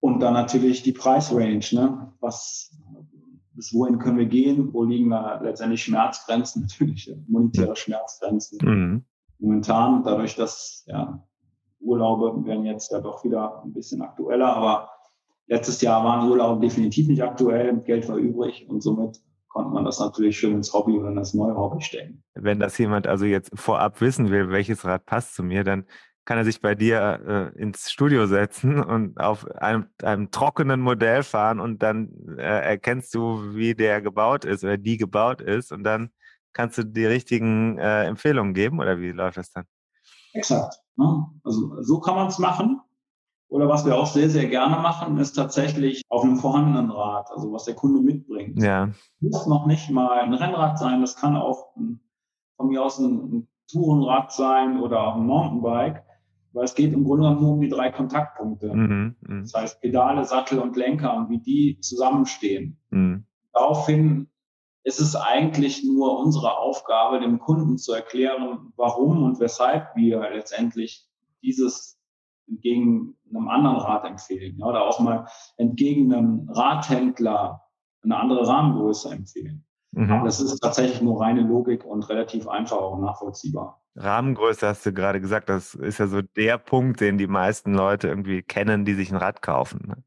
Und 0.00 0.20
dann 0.20 0.34
natürlich 0.34 0.82
die 0.82 0.92
Preisrange. 0.92 1.64
Ne? 1.72 2.12
Was 2.20 2.76
bis 3.54 3.72
wohin 3.74 3.98
können 3.98 4.18
wir 4.18 4.26
gehen, 4.26 4.72
wo 4.72 4.84
liegen 4.84 5.10
da 5.10 5.40
letztendlich 5.40 5.82
Schmerzgrenzen, 5.82 6.62
natürlich 6.68 7.10
monetäre 7.26 7.74
Schmerzgrenzen. 7.74 8.58
Mhm. 8.62 9.04
Momentan, 9.38 10.04
dadurch, 10.04 10.36
dass 10.36 10.84
ja, 10.86 11.26
Urlaube 11.80 12.44
werden 12.44 12.66
jetzt 12.66 12.92
ja 12.92 13.00
doch 13.00 13.24
wieder 13.24 13.62
ein 13.62 13.72
bisschen 13.72 14.02
aktueller, 14.02 14.54
aber 14.54 14.90
letztes 15.46 15.80
Jahr 15.80 16.04
waren 16.04 16.30
Urlaube 16.30 16.60
definitiv 16.60 17.08
nicht 17.08 17.22
aktuell, 17.22 17.78
Geld 17.80 18.06
war 18.08 18.16
übrig 18.16 18.66
und 18.68 18.82
somit 18.82 19.22
konnte 19.50 19.70
man 19.70 19.84
das 19.84 19.98
natürlich 19.98 20.38
schön 20.38 20.54
ins 20.54 20.72
Hobby 20.72 20.92
oder 20.92 21.08
in 21.08 21.16
das 21.16 21.34
neue 21.34 21.54
Hobby 21.54 21.82
stecken. 21.82 22.22
Wenn 22.34 22.60
das 22.60 22.78
jemand 22.78 23.06
also 23.06 23.26
jetzt 23.26 23.50
vorab 23.54 24.00
wissen 24.00 24.30
will, 24.30 24.50
welches 24.50 24.84
Rad 24.84 25.04
passt 25.04 25.34
zu 25.34 25.42
mir, 25.42 25.64
dann 25.64 25.84
kann 26.24 26.38
er 26.38 26.44
sich 26.44 26.60
bei 26.60 26.74
dir 26.74 27.52
äh, 27.56 27.60
ins 27.60 27.90
Studio 27.90 28.26
setzen 28.26 28.82
und 28.82 29.18
auf 29.18 29.50
einem, 29.56 29.86
einem, 30.02 30.30
trockenen 30.30 30.80
Modell 30.80 31.24
fahren 31.24 31.58
und 31.58 31.82
dann 31.82 32.10
äh, 32.38 32.42
erkennst 32.42 33.14
du, 33.14 33.54
wie 33.54 33.74
der 33.74 34.00
gebaut 34.00 34.44
ist 34.44 34.62
oder 34.62 34.78
die 34.78 34.96
gebaut 34.96 35.40
ist 35.40 35.72
und 35.72 35.82
dann 35.82 36.10
kannst 36.52 36.78
du 36.78 36.84
die 36.84 37.06
richtigen 37.06 37.78
äh, 37.78 38.04
Empfehlungen 38.04 38.54
geben 38.54 38.78
oder 38.78 39.00
wie 39.00 39.10
läuft 39.10 39.38
das 39.38 39.50
dann? 39.50 39.64
Exakt. 40.32 40.76
Ne? 40.96 41.26
Also 41.42 41.82
so 41.82 42.00
kann 42.00 42.14
man 42.14 42.28
es 42.28 42.38
machen. 42.38 42.79
Oder 43.50 43.68
was 43.68 43.84
wir 43.84 43.96
auch 43.96 44.06
sehr, 44.06 44.30
sehr 44.30 44.46
gerne 44.46 44.76
machen, 44.76 45.18
ist 45.18 45.32
tatsächlich 45.32 46.02
auf 46.08 46.22
einem 46.24 46.36
vorhandenen 46.36 46.90
Rad, 46.90 47.30
also 47.30 47.52
was 47.52 47.64
der 47.64 47.74
Kunde 47.74 48.00
mitbringt. 48.00 48.62
Ja. 48.62 48.90
Muss 49.20 49.46
noch 49.46 49.66
nicht 49.66 49.90
mal 49.90 50.20
ein 50.20 50.32
Rennrad 50.32 50.78
sein, 50.78 51.00
das 51.00 51.16
kann 51.16 51.36
auch 51.36 51.76
ein, 51.76 52.00
von 52.56 52.68
mir 52.68 52.82
aus 52.82 52.98
ein, 52.98 53.14
ein 53.14 53.48
Tourenrad 53.70 54.32
sein 54.32 54.80
oder 54.80 55.02
auch 55.02 55.16
ein 55.16 55.26
Mountainbike 55.26 56.04
weil 56.52 56.64
es 56.64 56.74
geht 56.74 56.92
im 56.92 57.04
Grunde 57.04 57.24
genommen 57.24 57.42
nur 57.42 57.52
um 57.52 57.60
die 57.60 57.68
drei 57.68 57.90
Kontaktpunkte. 57.90 58.74
Mhm, 58.74 59.16
mh. 59.20 59.40
Das 59.42 59.54
heißt 59.54 59.80
Pedale, 59.80 60.24
Sattel 60.24 60.58
und 60.58 60.76
Lenker 60.76 61.16
und 61.16 61.30
wie 61.30 61.38
die 61.38 61.78
zusammenstehen. 61.80 62.78
Mhm. 62.90 63.24
Daraufhin 63.52 64.28
ist 64.82 65.00
es 65.00 65.14
eigentlich 65.14 65.84
nur 65.84 66.18
unsere 66.18 66.56
Aufgabe, 66.56 67.20
dem 67.20 67.38
Kunden 67.38 67.78
zu 67.78 67.92
erklären, 67.92 68.72
warum 68.76 69.22
und 69.22 69.38
weshalb 69.38 69.94
wir 69.94 70.20
letztendlich 70.30 71.06
dieses 71.42 71.99
entgegen 72.50 73.16
einem 73.30 73.48
anderen 73.48 73.76
Rad 73.76 74.04
empfehlen. 74.04 74.58
Ja, 74.58 74.66
oder 74.66 74.82
auch 74.82 75.00
mal 75.00 75.26
entgegen 75.56 76.12
einem 76.12 76.48
Radhändler 76.50 77.62
eine 78.02 78.16
andere 78.16 78.46
Rahmengröße 78.46 79.10
empfehlen. 79.10 79.64
Mhm. 79.92 80.24
Das 80.24 80.40
ist 80.40 80.58
tatsächlich 80.60 81.00
nur 81.02 81.20
reine 81.20 81.42
Logik 81.42 81.84
und 81.84 82.08
relativ 82.08 82.48
einfach 82.48 82.80
und 82.92 83.02
nachvollziehbar. 83.02 83.82
Rahmengröße 83.96 84.66
hast 84.66 84.86
du 84.86 84.92
gerade 84.92 85.20
gesagt, 85.20 85.48
das 85.48 85.74
ist 85.74 85.98
ja 85.98 86.06
so 86.06 86.22
der 86.22 86.58
Punkt, 86.58 87.00
den 87.00 87.18
die 87.18 87.26
meisten 87.26 87.74
Leute 87.74 88.08
irgendwie 88.08 88.42
kennen, 88.42 88.84
die 88.84 88.94
sich 88.94 89.10
ein 89.10 89.16
Rad 89.16 89.42
kaufen. 89.42 89.84
Ne? 89.86 90.04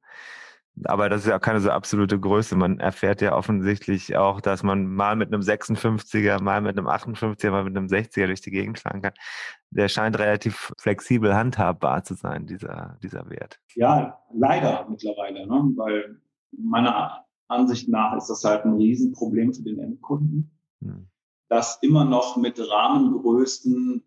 Aber 0.86 1.08
das 1.10 1.22
ist 1.22 1.28
ja 1.28 1.38
auch 1.38 1.42
keine 1.42 1.60
so 1.60 1.70
absolute 1.70 2.20
Größe. 2.20 2.56
Man 2.56 2.80
erfährt 2.80 3.22
ja 3.22 3.36
offensichtlich 3.36 4.18
auch, 4.18 4.42
dass 4.42 4.64
man 4.64 4.88
mal 4.88 5.16
mit 5.16 5.32
einem 5.32 5.42
56er, 5.42 6.42
mal 6.42 6.62
mit 6.62 6.78
einem 6.78 6.88
58er, 6.88 7.52
mal 7.52 7.64
mit 7.64 7.78
einem 7.78 7.88
60er 7.88 8.26
durch 8.26 8.42
die 8.42 8.52
Gegend 8.52 8.80
fahren 8.80 9.02
kann. 9.02 9.14
Der 9.70 9.88
scheint 9.88 10.18
relativ 10.18 10.74
flexibel 10.80 11.36
handhabbar 11.36 12.04
zu 12.04 12.16
sein, 12.16 12.48
dieser, 12.48 12.98
dieser 13.04 13.30
Wert. 13.30 13.60
Ja, 13.76 14.20
leider 14.34 14.88
mittlerweile, 14.90 15.46
ne? 15.46 15.72
weil 15.76 16.22
meiner 16.52 17.26
Ansicht 17.48 17.90
nach 17.90 18.16
ist 18.18 18.28
das 18.28 18.44
halt 18.44 18.66
ein 18.66 18.74
Riesenproblem 18.74 19.54
für 19.54 19.64
den 19.64 19.80
Endkunden. 19.80 20.52
Hm 20.82 21.08
dass 21.54 21.78
immer 21.84 22.04
noch 22.04 22.36
mit 22.36 22.60
Rahmengrößen 22.60 24.04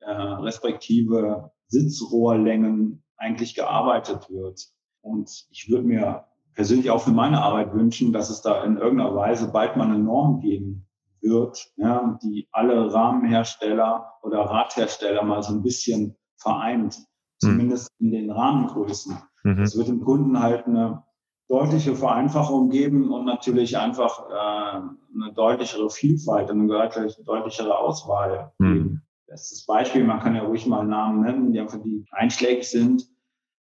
äh, 0.00 0.10
respektive 0.10 1.52
Sitzrohrlängen 1.68 3.04
eigentlich 3.16 3.54
gearbeitet 3.54 4.28
wird. 4.30 4.68
Und 5.02 5.46
ich 5.50 5.68
würde 5.68 5.86
mir 5.86 6.24
persönlich 6.54 6.90
auch 6.90 7.02
für 7.02 7.10
meine 7.10 7.42
Arbeit 7.42 7.74
wünschen, 7.74 8.12
dass 8.12 8.30
es 8.30 8.42
da 8.42 8.64
in 8.64 8.76
irgendeiner 8.76 9.14
Weise 9.14 9.52
bald 9.52 9.76
mal 9.76 9.84
eine 9.84 9.98
Norm 9.98 10.40
geben 10.40 10.86
wird, 11.20 11.72
ja, 11.76 12.18
die 12.22 12.48
alle 12.52 12.92
Rahmenhersteller 12.92 14.14
oder 14.22 14.40
Radhersteller 14.40 15.22
mal 15.22 15.42
so 15.42 15.54
ein 15.54 15.62
bisschen 15.62 16.16
vereint, 16.36 16.94
hm. 16.94 17.04
zumindest 17.38 17.88
in 17.98 18.10
den 18.10 18.30
Rahmengrößen. 18.30 19.16
Mhm. 19.44 19.56
Das 19.56 19.76
wird 19.76 19.88
dem 19.88 20.00
Kunden 20.00 20.40
halt 20.40 20.66
eine 20.66 21.04
deutliche 21.48 21.94
Vereinfachung 21.94 22.70
geben 22.70 23.12
und 23.12 23.24
natürlich 23.24 23.76
einfach 23.76 24.26
äh, 24.30 24.80
eine 25.14 25.32
deutlichere 25.34 25.90
Vielfalt, 25.90 26.50
eine 26.50 26.66
deutlichere 26.66 27.78
Auswahl 27.78 28.52
mhm. 28.58 28.72
geben. 28.72 29.02
Bestes 29.26 29.66
Beispiel, 29.66 30.04
man 30.04 30.20
kann 30.20 30.34
ja 30.34 30.42
ruhig 30.42 30.66
mal 30.66 30.84
Namen 30.84 31.22
nennen, 31.22 31.52
die 31.52 31.60
einfach 31.60 31.80
die 31.82 32.06
einschlägig 32.10 32.68
sind. 32.68 33.06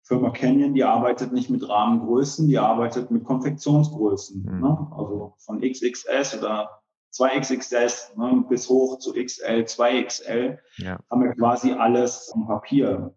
Firma 0.10 0.32
Canyon, 0.32 0.74
die 0.74 0.84
arbeitet 0.84 1.34
nicht 1.34 1.52
mit 1.52 1.69
Rahmengrößen, 1.69 2.48
die 2.48 2.58
arbeitet 2.58 3.12
mit 3.12 3.24
Konfektionsgrößen. 3.26 4.41
Mhm. 4.41 4.60
Ne? 4.60 4.88
Also 4.98 5.36
von 5.38 5.62
XXS 5.62 6.39
oder 6.39 6.82
2XXS 7.13 8.17
ne, 8.17 8.43
bis 8.50 8.67
hoch 8.69 8.98
zu 8.98 9.13
XL, 9.13 9.65
2XL 9.65 10.58
ja. 10.78 11.00
haben 11.12 11.24
wir 11.24 11.36
quasi 11.36 11.74
alles 11.74 12.32
am 12.34 12.48
Papier. 12.48 13.13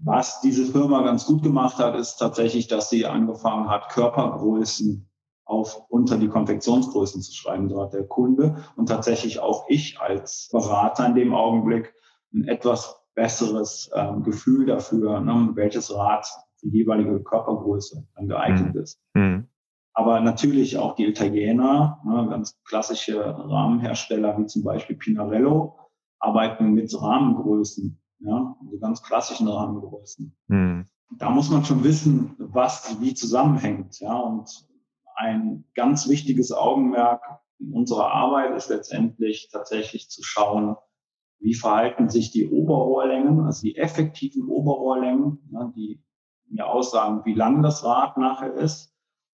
Was 0.00 0.40
diese 0.40 0.66
Firma 0.66 1.02
ganz 1.02 1.26
gut 1.26 1.44
gemacht 1.44 1.78
hat, 1.78 1.94
ist 1.94 2.16
tatsächlich, 2.16 2.66
dass 2.66 2.90
sie 2.90 3.06
angefangen 3.06 3.70
hat, 3.70 3.88
Körpergrößen 3.90 5.08
auf 5.44 5.88
unter 5.88 6.18
die 6.18 6.28
Konfektionsgrößen 6.28 7.22
zu 7.22 7.32
schreiben. 7.32 7.68
So 7.68 7.80
hat 7.80 7.94
der 7.94 8.04
Kunde 8.04 8.64
und 8.74 8.88
tatsächlich 8.88 9.38
auch 9.38 9.66
ich 9.68 10.00
als 10.00 10.48
Berater 10.50 11.06
in 11.06 11.14
dem 11.14 11.34
Augenblick 11.34 11.94
ein 12.34 12.48
etwas 12.48 12.97
besseres 13.18 13.90
ähm, 13.94 14.22
Gefühl 14.22 14.66
dafür, 14.66 15.18
ne, 15.20 15.50
welches 15.54 15.92
Rad 15.92 16.24
die 16.62 16.68
jeweilige 16.68 17.20
Körpergröße 17.20 18.06
dann 18.14 18.28
geeignet 18.28 18.74
mhm. 18.74 18.80
ist. 18.80 19.00
Mhm. 19.14 19.48
Aber 19.92 20.20
natürlich 20.20 20.78
auch 20.78 20.94
die 20.94 21.06
Italiener, 21.06 22.00
ne, 22.04 22.28
ganz 22.30 22.56
klassische 22.62 23.18
Rahmenhersteller 23.20 24.38
wie 24.38 24.46
zum 24.46 24.62
Beispiel 24.62 24.94
Pinarello, 24.96 25.76
arbeiten 26.20 26.74
mit 26.74 26.94
Rahmengrößen 26.94 28.00
ja, 28.20 28.56
also 28.60 28.78
ganz 28.78 29.02
klassischen 29.02 29.48
Rahmengrößen. 29.48 30.36
Mhm. 30.48 30.86
da 31.18 31.30
muss 31.30 31.50
man 31.50 31.64
schon 31.64 31.82
wissen, 31.82 32.36
was 32.38 33.00
wie 33.00 33.14
zusammenhängt. 33.14 33.98
Ja, 33.98 34.16
und 34.16 34.48
ein 35.16 35.64
ganz 35.74 36.08
wichtiges 36.08 36.52
Augenmerk 36.52 37.22
in 37.58 37.72
unserer 37.72 38.12
Arbeit 38.12 38.54
ist 38.54 38.70
letztendlich 38.70 39.48
tatsächlich 39.50 40.08
zu 40.08 40.22
schauen, 40.22 40.76
wie 41.40 41.54
verhalten 41.54 42.08
sich 42.08 42.30
die 42.30 42.48
Oberrohrlängen, 42.48 43.40
also 43.40 43.62
die 43.62 43.76
effektiven 43.76 44.48
Oberrohrlängen, 44.48 45.48
ne, 45.50 45.72
die 45.76 46.02
mir 46.50 46.66
aussagen, 46.66 47.24
wie 47.24 47.34
lang 47.34 47.62
das 47.62 47.84
Rad 47.84 48.16
nachher 48.16 48.54
ist, 48.54 48.94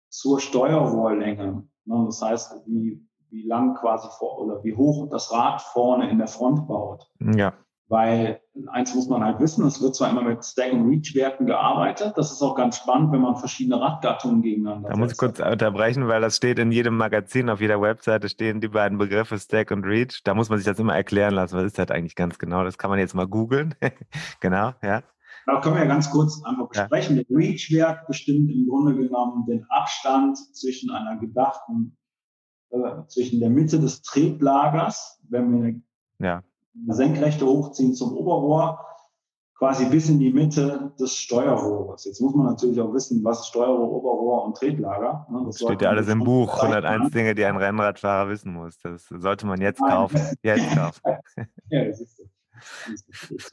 zur 0.09 0.39
Steuerrohrlänge. 0.39 1.67
Ne, 1.85 2.03
das 2.05 2.21
heißt, 2.21 2.63
wie, 2.67 3.07
wie 3.29 3.47
lang 3.47 3.75
quasi 3.75 4.07
vor 4.17 4.39
oder 4.39 4.63
wie 4.63 4.75
hoch 4.75 5.09
das 5.09 5.31
Rad 5.31 5.61
vorne 5.61 6.09
in 6.09 6.17
der 6.17 6.27
Front 6.27 6.67
baut. 6.67 7.09
Ja. 7.19 7.53
Weil 7.93 8.41
eins 8.71 8.95
muss 8.95 9.07
man 9.07 9.23
halt 9.23 9.39
wissen, 9.39 9.63
es 9.67 9.79
wird 9.79 9.95
zwar 9.95 10.09
immer 10.09 10.23
mit 10.23 10.43
Stack- 10.43 10.73
und 10.73 10.89
Reach-Werten 10.89 11.45
gearbeitet. 11.45 12.13
Das 12.15 12.31
ist 12.31 12.41
auch 12.41 12.55
ganz 12.55 12.77
spannend, 12.77 13.11
wenn 13.11 13.21
man 13.21 13.35
verschiedene 13.35 13.79
Radgattungen 13.79 14.41
gegeneinander 14.41 14.89
Da 14.89 14.97
muss 14.97 15.11
ich 15.11 15.17
kurz 15.19 15.39
unterbrechen, 15.39 16.07
weil 16.07 16.19
das 16.19 16.35
steht 16.35 16.57
in 16.57 16.71
jedem 16.71 16.97
Magazin, 16.97 17.51
auf 17.51 17.61
jeder 17.61 17.79
Webseite 17.79 18.29
stehen 18.29 18.61
die 18.61 18.69
beiden 18.69 18.97
Begriffe 18.97 19.37
Stack 19.37 19.69
und 19.69 19.83
Reach. 19.83 20.23
Da 20.23 20.33
muss 20.33 20.49
man 20.49 20.57
sich 20.57 20.65
das 20.65 20.79
immer 20.79 20.95
erklären 20.95 21.35
lassen. 21.35 21.55
Was 21.55 21.65
ist 21.65 21.77
das 21.77 21.91
eigentlich 21.91 22.15
ganz 22.15 22.39
genau? 22.39 22.63
Das 22.63 22.79
kann 22.79 22.89
man 22.89 22.97
jetzt 22.97 23.13
mal 23.13 23.27
googeln. 23.27 23.75
genau, 24.39 24.71
ja. 24.81 25.03
Da 25.45 25.61
können 25.61 25.75
wir 25.75 25.83
ja 25.83 25.87
ganz 25.87 26.09
kurz 26.09 26.43
einfach 26.43 26.69
besprechen. 26.69 27.17
Ja. 27.17 27.23
Der 27.29 27.37
Reach-Wert 27.37 28.07
bestimmt 28.07 28.49
im 28.49 28.65
Grunde 28.67 28.95
genommen 28.95 29.45
den 29.45 29.67
Abstand 29.69 30.39
zwischen 30.55 30.89
einer 30.89 31.19
gedachten, 31.19 31.95
äh, 32.71 33.05
zwischen 33.07 33.39
der 33.39 33.51
Mitte 33.51 33.79
des 33.79 34.01
Tretlagers, 34.01 35.21
wenn 35.29 35.51
wir 35.51 35.59
eine 35.59 35.81
ja 36.17 36.43
Senkrechte 36.87 37.45
hochziehen 37.45 37.93
zum 37.93 38.15
Oberrohr, 38.17 38.85
quasi 39.57 39.85
bis 39.85 40.09
in 40.09 40.19
die 40.19 40.33
Mitte 40.33 40.93
des 40.99 41.15
Steuerrohres. 41.15 42.05
Jetzt 42.05 42.19
muss 42.19 42.35
man 42.35 42.47
natürlich 42.47 42.81
auch 42.81 42.93
wissen, 42.93 43.23
was 43.23 43.47
Steuerrohr, 43.47 43.91
Oberrohr 43.91 44.45
und 44.45 44.57
Tretlager. 44.57 45.27
Ne? 45.31 45.43
Das 45.45 45.59
steht 45.59 45.81
ja 45.81 45.89
alles 45.89 46.09
im 46.09 46.23
Buch, 46.23 46.57
101 46.61 47.11
Dinge, 47.11 47.35
die 47.35 47.45
ein 47.45 47.55
Rennradfahrer 47.55 48.29
wissen 48.29 48.53
muss. 48.53 48.77
Das 48.79 49.07
sollte 49.07 49.45
man 49.45 49.61
jetzt 49.61 49.79
kaufen. 49.79 50.19
Jetzt 50.41 50.75
kaufen. 50.75 51.01
ja, 51.69 51.85
das 51.85 52.01
ist, 52.01 52.21
das 52.91 53.51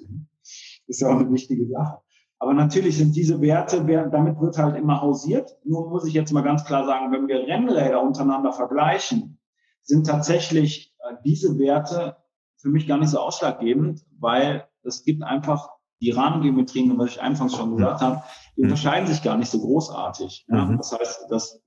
ist 0.87 1.00
ja 1.00 1.09
auch 1.09 1.20
eine 1.20 1.30
wichtige 1.30 1.66
Sache. 1.68 1.98
Aber 2.38 2.54
natürlich 2.54 2.96
sind 2.96 3.14
diese 3.14 3.40
Werte, 3.42 3.85
damit 3.85 4.40
wird 4.40 4.56
halt 4.56 4.76
immer 4.76 5.02
hausiert. 5.02 5.59
Nur 5.64 5.90
muss 5.90 6.06
ich 6.06 6.14
jetzt 6.14 6.33
mal 6.33 6.42
ganz 6.42 6.64
klar 6.64 6.87
sagen, 6.87 7.12
wenn 7.12 7.28
wir 7.28 7.46
Rennräder 7.46 8.02
untereinander 8.02 8.52
vergleichen, 8.52 9.38
sind 9.83 10.06
tatsächlich 10.06 10.96
äh, 11.00 11.16
diese 11.24 11.59
Werte 11.59 12.16
für 12.61 12.68
mich 12.68 12.87
gar 12.87 12.99
nicht 12.99 13.11
so 13.11 13.18
ausschlaggebend, 13.18 14.05
weil 14.18 14.68
es 14.83 15.05
gibt 15.05 15.23
einfach 15.23 15.70
die 16.01 16.11
Rahmengeometrien, 16.11 16.96
was 16.99 17.11
ich 17.11 17.23
anfangs 17.23 17.57
schon 17.57 17.77
gesagt 17.77 18.01
habe, 18.01 18.23
die 18.57 18.62
mhm. 18.62 18.70
unterscheiden 18.70 19.07
sich 19.07 19.23
gar 19.23 19.37
nicht 19.37 19.51
so 19.51 19.61
großartig. 19.61 20.46
Ja? 20.49 20.66
Mhm. 20.66 20.79
Das 20.79 20.92
heißt, 20.92 21.27
das 21.29 21.62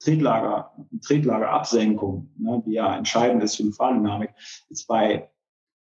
Tretlager, 0.00 0.72
Tretlagerabsenkung, 1.04 2.32
ne, 2.36 2.62
die 2.66 2.72
ja 2.72 2.96
entscheidend 2.96 3.42
ist 3.42 3.56
für 3.56 3.62
die 3.62 3.72
Fahrdynamik, 3.72 4.30
ist 4.68 4.86
bei 4.88 5.30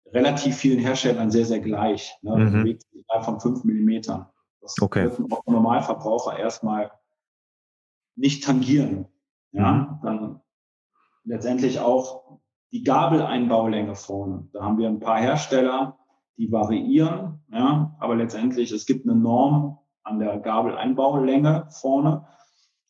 relativ 0.08 0.58
vielen 0.58 0.80
Herstellern 0.80 1.32
sehr, 1.32 1.46
sehr 1.46 1.60
gleich. 1.60 2.14
Ne? 2.22 2.36
Mhm. 2.36 2.52
Bewegt 2.52 2.84
sich 2.92 3.06
von 3.24 3.40
fünf 3.40 3.64
Millimetern. 3.64 4.28
Das 4.62 4.76
okay. 4.82 5.04
dürfen 5.04 5.32
auch 5.32 5.46
Normalverbraucher 5.46 6.38
erstmal 6.38 6.92
nicht 8.16 8.44
tangieren. 8.44 9.08
Ja, 9.54 9.72
mhm. 9.72 10.00
dann 10.04 10.42
letztendlich 11.24 11.80
auch 11.80 12.40
die 12.72 12.84
Gabeleinbaulänge 12.84 13.96
vorne. 13.96 14.48
Da 14.54 14.64
haben 14.64 14.78
wir 14.78 14.88
ein 14.88 15.00
paar 15.00 15.20
Hersteller, 15.20 15.98
die 16.38 16.52
variieren, 16.52 17.44
ja, 17.52 17.96
aber 18.00 18.16
letztendlich 18.16 18.72
es 18.72 18.86
gibt 18.86 19.08
eine 19.08 19.20
Norm 19.20 19.80
an 20.04 20.20
der 20.20 20.40
Gabeleinbaulänge 20.40 21.68
vorne 21.70 22.26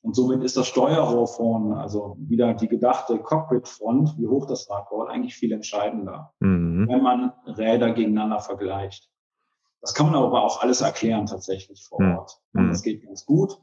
und 0.02 0.16
somit 0.16 0.44
ist 0.44 0.58
das 0.58 0.68
Steuerrohr 0.68 1.28
vorne, 1.28 1.78
also 1.78 2.16
wieder 2.20 2.54
die 2.56 2.68
gedachte 2.68 3.20
Cockpitfront, 3.20 4.18
wie 4.18 4.28
hoch 4.28 4.48
das 4.48 4.70
Rad 4.70 4.90
baut, 4.90 5.10
eigentlich 5.10 5.36
viel 5.36 5.52
entscheidender, 5.52 6.34
mhm. 6.40 6.88
wenn 6.90 7.04
man 7.04 7.34
Räder 7.46 7.92
gegeneinander 7.92 8.40
vergleicht. 8.40 9.10
Das 9.80 9.94
kann 9.94 10.08
man 10.08 10.16
aber 10.16 10.44
auch 10.44 10.62
alles 10.62 10.82
erklären 10.82 11.28
tatsächlich 11.28 11.84
vor 11.88 12.02
mhm. 12.02 12.18
Ort. 12.18 12.40
Und 12.54 12.70
das 12.70 12.82
geht 12.82 13.04
ganz 13.04 13.26
gut. 13.26 13.60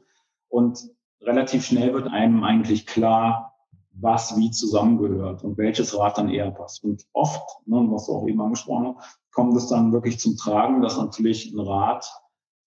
Und 0.47 0.79
relativ 1.21 1.65
schnell 1.65 1.93
wird 1.93 2.07
einem 2.07 2.43
eigentlich 2.43 2.85
klar, 2.85 3.55
was 3.91 4.37
wie 4.37 4.51
zusammengehört 4.51 5.43
und 5.43 5.57
welches 5.57 5.97
Rad 5.97 6.17
dann 6.17 6.29
eher 6.29 6.51
passt. 6.51 6.83
Und 6.83 7.05
oft, 7.13 7.41
ne, 7.65 7.85
was 7.89 8.05
du 8.05 8.13
auch 8.13 8.27
eben 8.27 8.41
angesprochen 8.41 8.95
hast, 8.97 9.19
kommt 9.31 9.55
es 9.55 9.67
dann 9.67 9.91
wirklich 9.91 10.19
zum 10.19 10.37
Tragen, 10.37 10.81
dass 10.81 10.97
natürlich 10.97 11.51
ein 11.53 11.59
Rad 11.59 12.05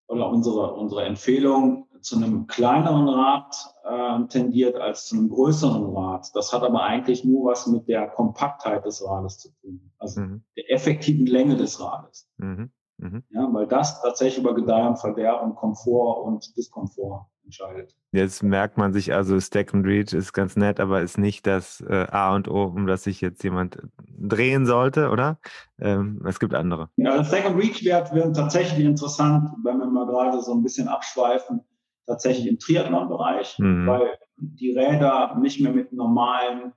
oder 0.09 0.29
unsere, 0.29 0.75
unsere 0.75 1.05
Empfehlung 1.05 1.87
zu 2.01 2.17
einem 2.17 2.47
kleineren 2.47 3.09
Rad 3.09 3.55
äh, 3.85 4.27
tendiert 4.29 4.77
als 4.77 5.07
zu 5.07 5.17
einem 5.17 5.29
größeren 5.29 5.97
Rad. 5.97 6.31
Das 6.35 6.53
hat 6.53 6.63
aber 6.63 6.83
eigentlich 6.83 7.25
nur 7.25 7.51
was 7.51 7.67
mit 7.67 7.89
der 7.89 8.09
Kompaktheit 8.09 8.85
des 8.85 9.05
Rades 9.05 9.39
zu 9.39 9.51
tun, 9.61 9.93
also 9.99 10.21
mhm. 10.21 10.45
der 10.57 10.71
effektiven 10.73 11.27
Länge 11.27 11.57
des 11.57 11.81
Rades. 11.81 12.29
Mhm. 12.39 12.71
Mhm. 13.03 13.25
Ja, 13.31 13.49
weil 13.53 13.67
das 13.67 14.01
tatsächlich 14.01 14.39
über 14.39 14.55
Gedeih 14.55 14.87
und 14.87 14.97
Verderben, 14.97 15.57
Komfort 15.57 16.25
und 16.25 16.57
Diskomfort 16.57 17.27
entscheidet. 17.45 17.97
Jetzt 18.13 18.45
merkt 18.45 18.79
man 18.79 18.93
sich 18.93 19.13
also, 19.13 19.41
Stack 19.41 19.75
and 19.75 19.85
Reach 19.85 20.13
ist 20.13 20.33
ganz 20.33 20.57
nett, 20.57 20.79
aber 20.79 21.03
ist 21.03 21.19
nicht 21.19 21.47
das 21.47 21.81
äh, 21.81 22.07
A 22.11 22.35
und 22.35 22.49
O, 22.49 22.65
um 22.65 22.87
das 22.87 23.03
sich 23.03 23.21
jetzt 23.21 23.43
jemand 23.43 23.79
drehen 24.07 24.67
sollte, 24.67 25.11
oder? 25.11 25.39
Ähm, 25.81 26.23
es 26.27 26.39
gibt 26.39 26.55
andere. 26.55 26.91
Ja, 26.97 27.17
der 27.17 27.25
Stack 27.25 27.47
and 27.47 27.61
Reach 27.61 27.85
Wert 27.85 28.15
wird 28.15 28.37
tatsächlich 28.37 28.85
interessant, 28.85 29.51
wenn 29.65 29.79
wir 29.79 29.87
mal 29.87 30.07
gerade 30.07 30.41
so 30.41 30.53
ein 30.53 30.63
bisschen 30.63 30.87
abschweifen, 30.87 31.61
tatsächlich 32.07 32.47
im 32.47 32.61
Triathlon-Bereich, 32.61 33.59
mhm. 33.59 33.87
weil 33.89 34.11
die 34.37 34.71
Räder 34.71 35.37
nicht 35.41 35.61
mehr 35.61 35.73
mit 35.73 35.93
normalen 35.93 36.73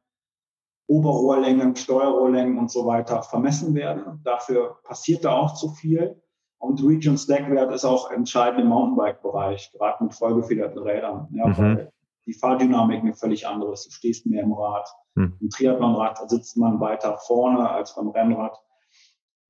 Oberrohrlängen, 0.87 1.75
Steuerrohrlängen 1.75 2.57
und 2.57 2.69
so 2.69 2.85
weiter 2.85 3.23
vermessen 3.23 3.73
werden. 3.73 4.21
Dafür 4.23 4.77
passiert 4.83 5.25
da 5.25 5.35
auch 5.35 5.55
zu 5.55 5.69
viel. 5.69 6.21
Und 6.57 6.83
Reach 6.83 7.07
und 7.07 7.17
Stackwert 7.17 7.71
ist 7.73 7.85
auch 7.85 8.11
entscheidend 8.11 8.61
im 8.61 8.67
Mountainbike-Bereich, 8.67 9.71
gerade 9.73 10.03
mit 10.03 10.13
vollgefederten 10.13 10.79
Rädern, 10.79 11.27
ja, 11.31 11.47
mhm. 11.47 11.57
weil 11.57 11.93
die 12.25 12.33
Fahrdynamik 12.33 13.01
eine 13.01 13.13
völlig 13.13 13.47
andere 13.47 13.73
ist. 13.73 13.85
Du 13.85 13.91
stehst 13.91 14.25
mehr 14.25 14.43
im 14.43 14.53
Rad. 14.53 14.89
Mhm. 15.15 15.37
Im 15.41 15.49
Triathlonrad 15.49 16.29
sitzt 16.29 16.57
man 16.57 16.79
weiter 16.79 17.17
vorne 17.17 17.69
als 17.69 17.95
beim 17.95 18.09
Rennrad. 18.09 18.57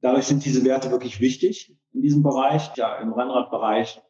Dadurch 0.01 0.27
sind 0.27 0.43
diese 0.45 0.63
Werte 0.65 0.91
wirklich 0.91 1.19
wichtig 1.19 1.75
in 1.93 2.01
diesem 2.01 2.21
Bereich. 2.21 2.75
Ja, 2.75 2.97
im 2.97 3.13
Rennradbereich, 3.13 4.01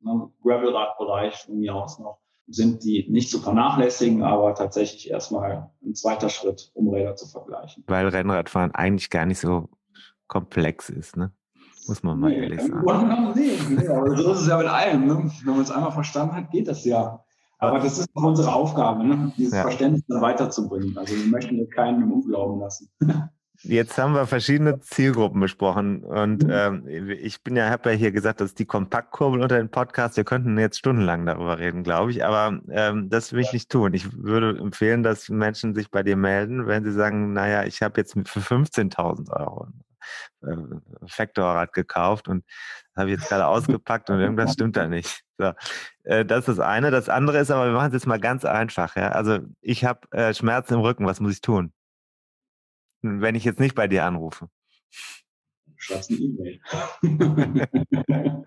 ne, 0.00 0.30
Gravelradbereich 0.42 1.44
von 1.44 1.58
mir 1.58 1.74
aus 1.74 1.98
noch, 1.98 2.18
sind 2.46 2.84
die 2.84 3.06
nicht 3.10 3.30
zu 3.30 3.40
vernachlässigen, 3.40 4.22
aber 4.22 4.54
tatsächlich 4.54 5.10
erstmal 5.10 5.70
ein 5.84 5.94
zweiter 5.94 6.28
Schritt, 6.28 6.70
um 6.74 6.88
Räder 6.88 7.16
zu 7.16 7.26
vergleichen. 7.26 7.84
Weil 7.86 8.08
Rennradfahren 8.08 8.74
eigentlich 8.74 9.10
gar 9.10 9.26
nicht 9.26 9.40
so 9.40 9.70
komplex 10.26 10.90
ist, 10.90 11.16
ne? 11.16 11.32
Muss 11.86 12.02
man 12.02 12.18
mal 12.18 12.30
nee, 12.30 12.38
ehrlich 12.38 12.62
sagen. 12.62 13.34
Nee, 13.34 13.88
aber 13.88 14.16
so 14.16 14.32
ist 14.32 14.40
es 14.40 14.46
ja 14.48 14.56
mit 14.56 14.66
allem. 14.66 15.06
Ne? 15.06 15.30
Wenn 15.44 15.52
man 15.52 15.62
es 15.62 15.70
einmal 15.70 15.92
verstanden 15.92 16.34
hat, 16.34 16.50
geht 16.50 16.66
das 16.66 16.84
ja. 16.84 17.22
Aber 17.58 17.78
das 17.78 17.98
ist 17.98 18.08
auch 18.14 18.22
unsere 18.22 18.54
Aufgabe, 18.54 19.04
ne? 19.04 19.32
dieses 19.36 19.54
ja. 19.54 19.62
Verständnis 19.62 20.02
dann 20.08 20.22
weiterzubringen. 20.22 20.96
Also 20.96 21.14
wir 21.14 21.26
möchten 21.26 21.68
keinen 21.70 22.02
im 22.02 22.12
Unglauben 22.12 22.60
lassen. 22.60 22.90
Jetzt 23.62 23.96
haben 23.96 24.14
wir 24.14 24.26
verschiedene 24.26 24.80
Zielgruppen 24.80 25.40
besprochen 25.40 26.04
und 26.04 26.44
mhm. 26.44 26.50
ähm, 26.50 27.08
ich 27.08 27.42
bin 27.42 27.56
ja, 27.56 27.70
habe 27.70 27.92
ja 27.92 27.96
hier 27.96 28.12
gesagt, 28.12 28.40
das 28.40 28.48
ist 28.50 28.58
die 28.58 28.66
Kompaktkurbel 28.66 29.40
unter 29.40 29.56
den 29.56 29.70
Podcast. 29.70 30.16
Wir 30.16 30.24
könnten 30.24 30.58
jetzt 30.58 30.78
stundenlang 30.78 31.24
darüber 31.24 31.58
reden, 31.58 31.82
glaube 31.82 32.10
ich, 32.10 32.24
aber 32.24 32.60
ähm, 32.70 33.08
das 33.08 33.32
will 33.32 33.40
ich 33.40 33.52
nicht 33.52 33.70
tun. 33.70 33.94
Ich 33.94 34.12
würde 34.22 34.58
empfehlen, 34.58 35.02
dass 35.02 35.28
Menschen 35.28 35.74
sich 35.74 35.90
bei 35.90 36.02
dir 36.02 36.16
melden, 36.16 36.66
wenn 36.66 36.84
sie 36.84 36.92
sagen, 36.92 37.32
naja, 37.32 37.64
ich 37.64 37.80
habe 37.80 38.00
jetzt 38.00 38.14
für 38.26 38.40
15.000 38.40 39.30
Euro 39.30 39.68
äh, 40.42 40.56
Factorrad 41.06 41.72
gekauft 41.72 42.28
und 42.28 42.44
habe 42.96 43.10
jetzt 43.10 43.28
gerade 43.28 43.46
ausgepackt 43.46 44.10
und 44.10 44.20
irgendwas 44.20 44.52
stimmt 44.54 44.76
da 44.76 44.86
nicht. 44.86 45.22
So, 45.38 45.52
äh, 46.04 46.24
das 46.24 46.40
ist 46.40 46.58
das 46.58 46.60
eine. 46.60 46.90
Das 46.90 47.08
andere 47.08 47.38
ist 47.38 47.50
aber, 47.50 47.66
wir 47.66 47.72
machen 47.72 47.88
es 47.88 47.94
jetzt 47.94 48.06
mal 48.06 48.20
ganz 48.20 48.44
einfach. 48.44 48.96
Ja? 48.96 49.10
Also 49.10 49.38
ich 49.60 49.84
habe 49.84 50.00
äh, 50.12 50.34
Schmerzen 50.34 50.74
im 50.74 50.80
Rücken, 50.80 51.06
was 51.06 51.20
muss 51.20 51.32
ich 51.32 51.40
tun? 51.40 51.72
Wenn 53.04 53.34
ich 53.34 53.44
jetzt 53.44 53.60
nicht 53.60 53.74
bei 53.74 53.86
dir 53.86 54.04
anrufe. 54.04 54.48
Schreibst 55.76 56.10
eine 56.10 56.20
E-Mail. 56.20 56.60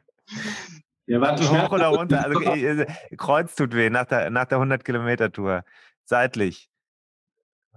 ja, 1.05 1.21
warte, 1.21 1.47
hoch 1.49 1.71
oder 1.71 1.87
runter? 1.89 2.23
Also, 2.23 2.41
äh, 2.41 2.87
Kreuz 3.17 3.55
tut 3.55 3.75
weh 3.75 3.91
nach 3.91 4.05
der, 4.05 4.31
nach 4.31 4.45
der 4.45 4.57
100 4.57 4.83
Kilometer 4.83 5.31
Tour. 5.31 5.63
Seitlich. 6.05 6.71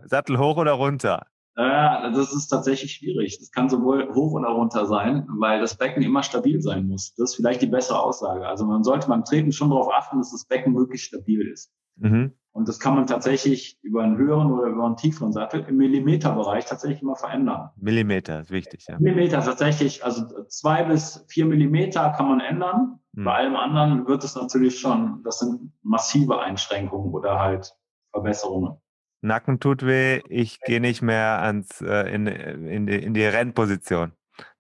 Sattel 0.05 0.39
hoch 0.39 0.57
oder 0.57 0.73
runter? 0.73 1.27
Ja, 1.57 2.11
das 2.11 2.33
ist 2.33 2.49
tatsächlich 2.49 2.93
schwierig. 2.93 3.39
Das 3.39 3.51
kann 3.51 3.69
sowohl 3.69 4.15
hoch 4.15 4.33
oder 4.33 4.49
runter 4.49 4.87
sein, 4.87 5.27
weil 5.39 5.61
das 5.61 5.77
Becken 5.77 6.03
immer 6.03 6.23
stabil 6.23 6.63
sein 6.63 6.87
muss. 6.87 7.15
Das 7.17 7.33
ist 7.33 7.37
vielleicht 7.37 7.61
die 7.61 7.67
bessere 7.67 8.03
Aussage. 8.03 8.47
Also 8.49 8.65
man 8.65 8.83
sollte 8.83 9.09
beim 9.09 9.25
Treten 9.25 9.53
schon 9.53 9.69
darauf 9.69 9.93
achten, 9.93 10.17
dass 10.19 10.31
das 10.31 10.47
Becken 10.47 10.75
wirklich 10.75 11.05
stabil 11.05 11.47
ist. 11.47 11.71
Mhm. 11.97 12.33
Und 12.53 12.69
das 12.69 12.81
kann 12.81 12.97
man 12.97 13.07
tatsächlich 13.07 13.79
über 13.83 14.03
einen 14.03 14.17
höheren 14.17 14.51
oder 14.51 14.67
über 14.69 14.85
einen 14.85 14.97
tieferen 14.97 15.33
Sattel 15.33 15.65
im 15.69 15.77
Millimeterbereich 15.77 16.67
tatsächlich 16.67 17.01
immer 17.01 17.15
verändern. 17.15 17.71
Millimeter 17.77 18.41
ist 18.41 18.51
wichtig, 18.51 18.87
ja. 18.89 18.99
Millimeter 18.99 19.41
tatsächlich, 19.41 20.05
also 20.05 20.45
zwei 20.49 20.83
bis 20.83 21.25
vier 21.29 21.47
Millimeter 21.47 22.11
kann 22.11 22.29
man 22.29 22.41
ändern. 22.41 22.99
Mhm. 23.13 23.25
Bei 23.25 23.35
allem 23.35 23.57
anderen 23.57 24.07
wird 24.09 24.25
es 24.25 24.35
natürlich 24.35 24.81
schon, 24.81 25.23
das 25.23 25.39
sind 25.39 25.73
massive 25.83 26.41
Einschränkungen 26.41 27.13
oder 27.13 27.39
halt 27.39 27.73
Verbesserungen. 28.13 28.77
Nacken 29.23 29.61
tut 29.61 29.85
weh, 29.85 30.21
ich 30.29 30.61
gehe 30.61 30.81
nicht 30.81 31.03
mehr 31.03 31.43
ans, 31.43 31.81
äh, 31.83 32.13
in, 32.13 32.27
in, 32.27 32.87
die, 32.87 32.97
in 32.97 33.15
die 33.15 33.25
Rennposition. 33.25 34.13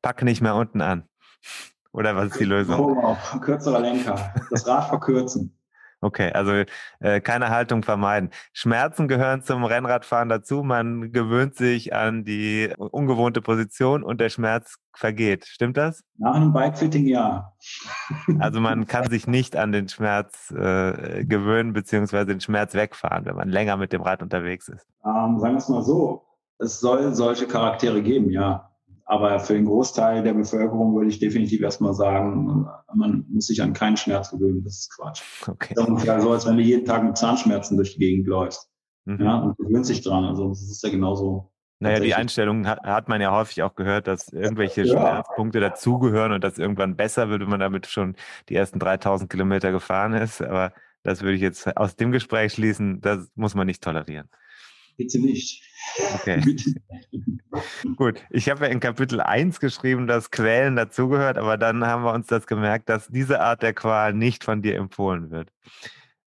Pack 0.02 0.22
nicht 0.22 0.42
mehr 0.42 0.54
unten 0.54 0.80
an. 0.80 1.08
Oder 1.92 2.14
was 2.14 2.26
ist 2.26 2.40
die 2.40 2.44
Lösung? 2.44 2.78
Oh, 2.78 3.16
kürzerer 3.40 3.80
Lenker. 3.80 4.32
Das 4.50 4.66
Rad 4.66 4.88
verkürzen. 4.88 5.56
Okay, 6.02 6.32
also 6.32 6.64
äh, 7.00 7.20
keine 7.20 7.50
Haltung 7.50 7.82
vermeiden. 7.82 8.30
Schmerzen 8.54 9.06
gehören 9.06 9.42
zum 9.42 9.64
Rennradfahren 9.64 10.30
dazu. 10.30 10.62
Man 10.62 11.12
gewöhnt 11.12 11.56
sich 11.56 11.94
an 11.94 12.24
die 12.24 12.72
ungewohnte 12.78 13.42
Position 13.42 14.02
und 14.02 14.18
der 14.18 14.30
Schmerz 14.30 14.76
vergeht. 14.94 15.44
Stimmt 15.44 15.76
das? 15.76 16.02
Nach 16.16 16.34
einem 16.34 16.54
Bikefitting 16.54 17.06
ja. 17.06 17.52
Also 18.38 18.60
man 18.60 18.86
kann 18.86 19.10
sich 19.10 19.26
nicht 19.26 19.56
an 19.56 19.72
den 19.72 19.88
Schmerz 19.88 20.50
äh, 20.50 21.24
gewöhnen 21.24 21.74
beziehungsweise 21.74 22.26
den 22.26 22.40
Schmerz 22.40 22.74
wegfahren, 22.74 23.26
wenn 23.26 23.36
man 23.36 23.50
länger 23.50 23.76
mit 23.76 23.92
dem 23.92 24.00
Rad 24.00 24.22
unterwegs 24.22 24.68
ist. 24.68 24.86
Ähm, 25.04 25.38
sagen 25.38 25.54
wir 25.54 25.58
es 25.58 25.68
mal 25.68 25.82
so. 25.82 26.24
Es 26.58 26.80
soll 26.80 27.14
solche 27.14 27.46
Charaktere 27.46 28.02
geben, 28.02 28.30
ja. 28.30 28.69
Aber 29.10 29.40
für 29.40 29.54
den 29.54 29.64
Großteil 29.64 30.22
der 30.22 30.34
Bevölkerung 30.34 30.94
würde 30.94 31.08
ich 31.08 31.18
definitiv 31.18 31.60
erstmal 31.62 31.94
sagen, 31.94 32.64
man 32.94 33.26
muss 33.28 33.48
sich 33.48 33.60
an 33.60 33.72
keinen 33.72 33.96
Schmerz 33.96 34.30
gewöhnen. 34.30 34.62
Das 34.62 34.78
ist 34.78 34.94
Quatsch. 34.94 35.22
Okay. 35.48 35.74
Das 35.74 35.82
ist 35.82 35.90
ungefähr 35.90 36.20
so, 36.20 36.30
als 36.30 36.46
wenn 36.46 36.56
du 36.56 36.62
jeden 36.62 36.84
Tag 36.84 37.02
mit 37.02 37.16
Zahnschmerzen 37.16 37.76
durch 37.76 37.94
die 37.94 37.98
Gegend 37.98 38.28
läufst. 38.28 38.70
Mhm. 39.06 39.20
Ja, 39.20 39.38
und 39.38 39.58
gewöhnt 39.58 39.84
sich 39.84 40.02
dran. 40.02 40.26
Also 40.26 40.50
das 40.50 40.62
ist 40.62 40.80
ja 40.84 40.90
genauso. 40.90 41.50
Naja, 41.80 41.98
die 41.98 42.14
Einstellung 42.14 42.68
hat, 42.68 42.84
hat, 42.84 43.08
man 43.08 43.20
ja 43.20 43.32
häufig 43.32 43.64
auch 43.64 43.74
gehört, 43.74 44.06
dass 44.06 44.28
irgendwelche 44.28 44.84
ja. 44.84 44.92
Schmerzpunkte 44.92 45.58
dazugehören 45.58 46.30
und 46.30 46.44
dass 46.44 46.58
irgendwann 46.58 46.94
besser 46.94 47.28
wird, 47.30 47.40
wenn 47.40 47.48
man 47.48 47.58
damit 47.58 47.88
schon 47.88 48.14
die 48.48 48.54
ersten 48.54 48.78
3000 48.78 49.28
Kilometer 49.28 49.72
gefahren 49.72 50.12
ist. 50.12 50.40
Aber 50.40 50.72
das 51.02 51.22
würde 51.22 51.34
ich 51.34 51.42
jetzt 51.42 51.76
aus 51.76 51.96
dem 51.96 52.12
Gespräch 52.12 52.52
schließen, 52.52 53.00
das 53.00 53.28
muss 53.34 53.56
man 53.56 53.66
nicht 53.66 53.82
tolerieren. 53.82 54.28
Bitte 55.00 55.18
nicht. 55.18 55.62
Okay. 56.16 56.42
Gut, 57.96 58.20
ich 58.28 58.50
habe 58.50 58.66
ja 58.66 58.70
in 58.70 58.80
Kapitel 58.80 59.22
1 59.22 59.58
geschrieben, 59.58 60.06
dass 60.06 60.30
Quälen 60.30 60.76
dazugehört, 60.76 61.38
aber 61.38 61.56
dann 61.56 61.86
haben 61.86 62.04
wir 62.04 62.12
uns 62.12 62.26
das 62.26 62.46
gemerkt, 62.46 62.90
dass 62.90 63.08
diese 63.08 63.40
Art 63.40 63.62
der 63.62 63.72
Qual 63.72 64.12
nicht 64.12 64.44
von 64.44 64.60
dir 64.60 64.76
empfohlen 64.76 65.30
wird. 65.30 65.48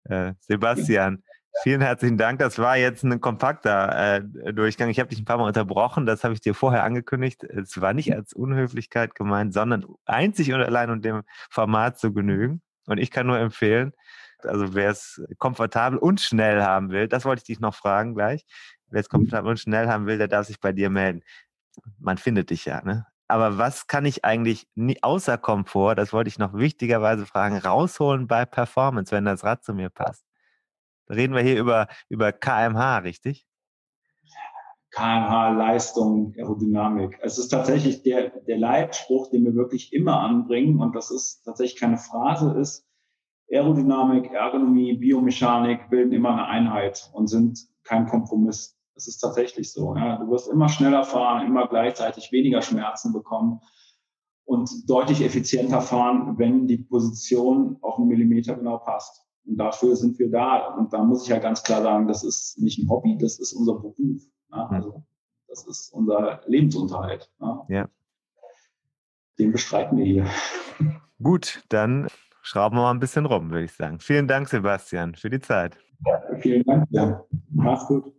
Äh, 0.03 0.33
Sebastian, 0.41 1.23
vielen 1.63 1.81
herzlichen 1.81 2.19
Dank. 2.19 2.37
Das 2.37 2.59
war 2.59 2.77
jetzt 2.77 3.03
ein 3.03 3.19
kompakter 3.19 4.17
äh, 4.17 4.53
Durchgang. 4.53 4.89
Ich 4.89 4.99
habe 4.99 5.09
dich 5.09 5.19
ein 5.19 5.25
paar 5.25 5.39
Mal 5.39 5.47
unterbrochen, 5.47 6.05
das 6.05 6.23
habe 6.23 6.35
ich 6.35 6.41
dir 6.41 6.53
vorher 6.53 6.83
angekündigt. 6.83 7.43
Es 7.43 7.81
war 7.81 7.95
nicht 7.95 8.13
als 8.13 8.33
Unhöflichkeit 8.33 9.15
gemeint, 9.15 9.55
sondern 9.55 9.83
einzig 10.05 10.53
und 10.53 10.61
allein 10.61 10.91
um 10.91 11.01
dem 11.01 11.23
Format 11.49 11.97
zu 11.97 12.13
genügen. 12.13 12.61
Und 12.85 12.99
ich 12.99 13.09
kann 13.09 13.25
nur 13.25 13.39
empfehlen, 13.39 13.93
also 14.43 14.73
wer 14.73 14.91
es 14.91 15.21
komfortabel 15.37 15.97
und 15.97 16.21
schnell 16.21 16.61
haben 16.61 16.89
will, 16.91 17.07
das 17.07 17.25
wollte 17.25 17.39
ich 17.39 17.45
dich 17.45 17.59
noch 17.59 17.75
fragen 17.75 18.15
gleich. 18.15 18.45
Wer 18.87 19.01
es 19.01 19.07
mhm. 19.07 19.17
komfortabel 19.17 19.51
und 19.51 19.59
schnell 19.59 19.87
haben 19.87 20.05
will, 20.05 20.17
der 20.17 20.27
darf 20.27 20.47
sich 20.47 20.59
bei 20.59 20.71
dir 20.71 20.89
melden. 20.89 21.21
Man 21.99 22.17
findet 22.17 22.49
dich 22.49 22.65
ja, 22.65 22.81
ne? 22.83 23.05
Aber 23.27 23.59
was 23.59 23.85
kann 23.85 24.05
ich 24.05 24.25
eigentlich 24.25 24.67
nie, 24.73 24.97
außer 25.03 25.37
Komfort, 25.37 25.95
das 25.95 26.13
wollte 26.13 26.29
ich 26.29 26.39
noch 26.39 26.55
wichtigerweise 26.55 27.27
fragen, 27.27 27.57
rausholen 27.57 28.27
bei 28.27 28.45
Performance, 28.45 29.11
wenn 29.11 29.25
das 29.25 29.43
Rad 29.43 29.63
zu 29.63 29.75
mir 29.75 29.89
passt? 29.89 30.25
Da 31.05 31.13
reden 31.13 31.35
wir 31.35 31.43
hier 31.43 31.59
über, 31.59 31.87
über 32.09 32.31
KMH, 32.31 32.99
richtig? 32.99 33.45
KMH, 34.91 35.49
Leistung, 35.49 36.33
Aerodynamik. 36.37 37.19
Es 37.21 37.37
ist 37.37 37.49
tatsächlich 37.49 38.01
der, 38.01 38.31
der 38.47 38.57
Leitspruch, 38.57 39.29
den 39.29 39.45
wir 39.45 39.53
wirklich 39.53 39.93
immer 39.93 40.21
anbringen 40.21 40.79
und 40.79 40.95
das 40.95 41.11
ist 41.11 41.43
tatsächlich 41.43 41.79
keine 41.79 41.97
Phrase 41.97 42.57
ist, 42.59 42.88
Aerodynamik, 43.51 44.31
Ergonomie, 44.31 44.97
Biomechanik 44.97 45.89
bilden 45.89 46.13
immer 46.13 46.33
eine 46.33 46.45
Einheit 46.45 47.09
und 47.13 47.27
sind 47.27 47.67
kein 47.83 48.05
Kompromiss. 48.07 48.77
Das 48.93 49.07
ist 49.07 49.19
tatsächlich 49.19 49.71
so. 49.71 49.95
Ja. 49.95 50.17
Du 50.17 50.29
wirst 50.29 50.49
immer 50.49 50.69
schneller 50.69 51.03
fahren, 51.03 51.47
immer 51.47 51.67
gleichzeitig 51.67 52.31
weniger 52.31 52.61
Schmerzen 52.61 53.13
bekommen 53.13 53.61
und 54.45 54.89
deutlich 54.89 55.23
effizienter 55.23 55.81
fahren, 55.81 56.37
wenn 56.37 56.67
die 56.67 56.77
Position 56.77 57.77
auf 57.81 57.97
einen 57.97 58.07
Millimeter 58.07 58.55
genau 58.55 58.77
passt. 58.77 59.25
Und 59.45 59.57
dafür 59.57 59.95
sind 59.95 60.19
wir 60.19 60.29
da. 60.29 60.75
Und 60.75 60.93
da 60.93 61.03
muss 61.03 61.23
ich 61.23 61.29
ja 61.29 61.39
ganz 61.39 61.63
klar 61.63 61.81
sagen, 61.81 62.07
das 62.07 62.23
ist 62.23 62.59
nicht 62.59 62.77
ein 62.79 62.89
Hobby, 62.89 63.17
das 63.17 63.39
ist 63.39 63.53
unser 63.53 63.75
Beruf. 63.75 64.21
Ja. 64.51 64.67
Also 64.67 65.03
das 65.47 65.65
ist 65.65 65.93
unser 65.93 66.41
Lebensunterhalt. 66.45 67.31
Ja. 67.39 67.65
ja. 67.69 67.89
Den 69.39 69.51
bestreiten 69.51 69.97
wir 69.97 70.05
hier. 70.05 70.25
Gut, 71.21 71.63
dann 71.69 72.07
schrauben 72.41 72.77
wir 72.77 72.81
mal 72.83 72.91
ein 72.91 72.99
bisschen 72.99 73.25
rum, 73.25 73.51
würde 73.51 73.65
ich 73.65 73.73
sagen. 73.73 73.99
Vielen 73.99 74.27
Dank, 74.27 74.49
Sebastian, 74.49 75.15
für 75.15 75.29
die 75.29 75.39
Zeit. 75.39 75.77
Ja, 76.05 76.21
vielen 76.39 76.63
Dank. 76.63 76.85
Ja. 76.89 77.21
Mach's 77.51 77.85
gut. 77.87 78.13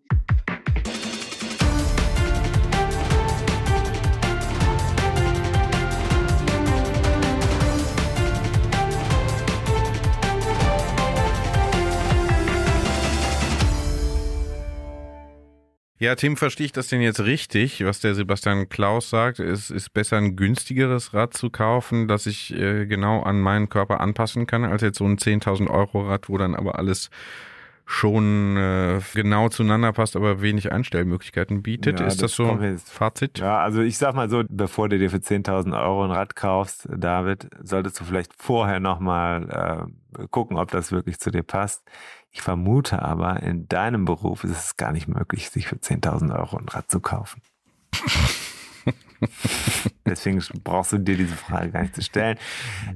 Ja, 16.00 16.14
Tim, 16.14 16.38
verstehe 16.38 16.64
ich 16.64 16.72
das 16.72 16.88
denn 16.88 17.02
jetzt 17.02 17.20
richtig, 17.20 17.84
was 17.84 18.00
der 18.00 18.14
Sebastian 18.14 18.70
Klaus 18.70 19.10
sagt? 19.10 19.38
Es 19.38 19.70
ist 19.70 19.92
besser, 19.92 20.16
ein 20.16 20.34
günstigeres 20.34 21.12
Rad 21.12 21.34
zu 21.34 21.50
kaufen, 21.50 22.08
das 22.08 22.24
ich 22.24 22.54
äh, 22.54 22.86
genau 22.86 23.20
an 23.22 23.38
meinen 23.38 23.68
Körper 23.68 24.00
anpassen 24.00 24.46
kann, 24.46 24.64
als 24.64 24.80
jetzt 24.80 24.96
so 24.96 25.04
ein 25.04 25.18
10.000 25.18 25.68
Euro 25.68 26.08
Rad, 26.08 26.30
wo 26.30 26.38
dann 26.38 26.54
aber 26.54 26.78
alles 26.78 27.10
schon 27.84 28.56
äh, 28.56 29.00
genau 29.12 29.50
zueinander 29.50 29.92
passt, 29.92 30.16
aber 30.16 30.40
wenig 30.40 30.72
Einstellmöglichkeiten 30.72 31.62
bietet. 31.62 32.00
Ja, 32.00 32.06
ist 32.06 32.22
das, 32.22 32.30
das 32.30 32.36
so 32.36 32.46
ein 32.46 32.78
Fazit? 32.78 33.38
Ja, 33.38 33.58
also 33.58 33.82
ich 33.82 33.98
sag 33.98 34.14
mal 34.14 34.30
so, 34.30 34.42
bevor 34.48 34.88
du 34.88 34.98
dir 34.98 35.10
für 35.10 35.18
10.000 35.18 35.78
Euro 35.78 36.04
ein 36.04 36.12
Rad 36.12 36.34
kaufst, 36.34 36.88
David, 36.90 37.50
solltest 37.62 38.00
du 38.00 38.04
vielleicht 38.04 38.32
vorher 38.38 38.80
nochmal 38.80 39.90
äh, 40.18 40.26
gucken, 40.30 40.56
ob 40.56 40.70
das 40.70 40.92
wirklich 40.92 41.18
zu 41.18 41.30
dir 41.30 41.42
passt. 41.42 41.82
Ich 42.32 42.42
vermute 42.42 43.02
aber, 43.02 43.42
in 43.42 43.68
deinem 43.68 44.04
Beruf 44.04 44.44
ist 44.44 44.52
es 44.52 44.76
gar 44.76 44.92
nicht 44.92 45.08
möglich, 45.08 45.50
sich 45.50 45.66
für 45.66 45.76
10.000 45.76 46.38
Euro 46.38 46.58
ein 46.58 46.68
Rad 46.68 46.90
zu 46.90 47.00
kaufen. 47.00 47.42
Deswegen 50.06 50.42
brauchst 50.64 50.92
du 50.92 50.98
dir 50.98 51.16
diese 51.16 51.36
Frage 51.36 51.70
gar 51.70 51.82
nicht 51.82 51.94
zu 51.94 52.02
stellen. 52.02 52.38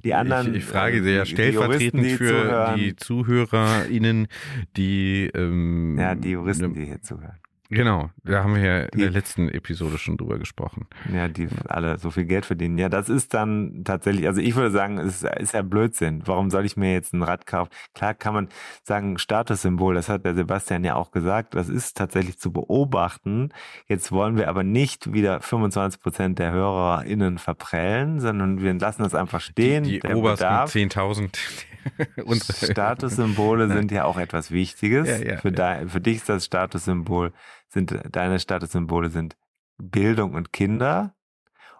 Die 0.02 0.14
anderen. 0.14 0.52
Ich, 0.52 0.58
ich 0.58 0.64
frage 0.64 1.02
sehr 1.02 1.22
äh, 1.22 1.26
stellvertretend 1.26 2.04
die 2.04 2.16
für 2.16 2.28
zuhören, 2.28 2.76
die 2.76 2.96
ZuhörerInnen, 2.96 4.28
die. 4.76 5.30
Ähm, 5.34 5.98
ja, 5.98 6.14
die 6.14 6.30
Juristen, 6.30 6.74
die 6.74 6.86
hier 6.86 7.02
zuhören. 7.02 7.38
Genau, 7.74 8.10
da 8.22 8.44
haben 8.44 8.54
wir 8.54 8.62
ja 8.62 8.80
in 8.84 9.00
der 9.00 9.10
letzten 9.10 9.48
Episode 9.48 9.98
schon 9.98 10.16
drüber 10.16 10.38
gesprochen. 10.38 10.86
Ja, 11.12 11.28
die 11.28 11.48
alle 11.68 11.98
so 11.98 12.10
viel 12.10 12.24
Geld 12.24 12.46
verdienen. 12.46 12.78
Ja, 12.78 12.88
das 12.88 13.08
ist 13.08 13.34
dann 13.34 13.82
tatsächlich, 13.84 14.26
also 14.26 14.40
ich 14.40 14.54
würde 14.54 14.70
sagen, 14.70 14.98
es 14.98 15.22
ist 15.22 15.52
ja 15.52 15.62
Blödsinn. 15.62 16.22
Warum 16.24 16.50
soll 16.50 16.64
ich 16.64 16.76
mir 16.76 16.92
jetzt 16.92 17.12
ein 17.12 17.22
Rad 17.22 17.46
kaufen? 17.46 17.70
Klar 17.94 18.14
kann 18.14 18.34
man 18.34 18.48
sagen, 18.84 19.18
Statussymbol, 19.18 19.94
das 19.94 20.08
hat 20.08 20.24
der 20.24 20.34
Sebastian 20.34 20.84
ja 20.84 20.94
auch 20.94 21.10
gesagt, 21.10 21.54
das 21.54 21.68
ist 21.68 21.96
tatsächlich 21.96 22.38
zu 22.38 22.52
beobachten. 22.52 23.50
Jetzt 23.88 24.12
wollen 24.12 24.36
wir 24.36 24.48
aber 24.48 24.62
nicht 24.62 25.12
wieder 25.12 25.40
25 25.40 26.00
Prozent 26.00 26.38
der 26.38 26.52
HörerInnen 26.52 27.38
verprellen, 27.38 28.20
sondern 28.20 28.62
wir 28.62 28.72
lassen 28.74 29.02
das 29.02 29.14
einfach 29.14 29.40
stehen. 29.40 29.84
Die, 29.84 29.98
die 29.98 30.14
obersten 30.14 30.46
10.000. 30.46 31.36
Statussymbole 32.72 33.68
sind 33.68 33.90
ja 33.90 34.04
auch 34.04 34.18
etwas 34.18 34.50
Wichtiges. 34.50 35.08
Ja, 35.08 35.18
ja, 35.18 35.36
für, 35.38 35.52
ja. 35.52 35.86
für 35.86 36.00
dich 36.00 36.16
ist 36.16 36.28
das 36.28 36.44
Statussymbol, 36.44 37.32
sind 37.74 37.94
deine 38.10 38.38
Statussymbole 38.38 39.10
sind 39.10 39.36
Bildung 39.76 40.34
und 40.34 40.52
Kinder. 40.52 41.14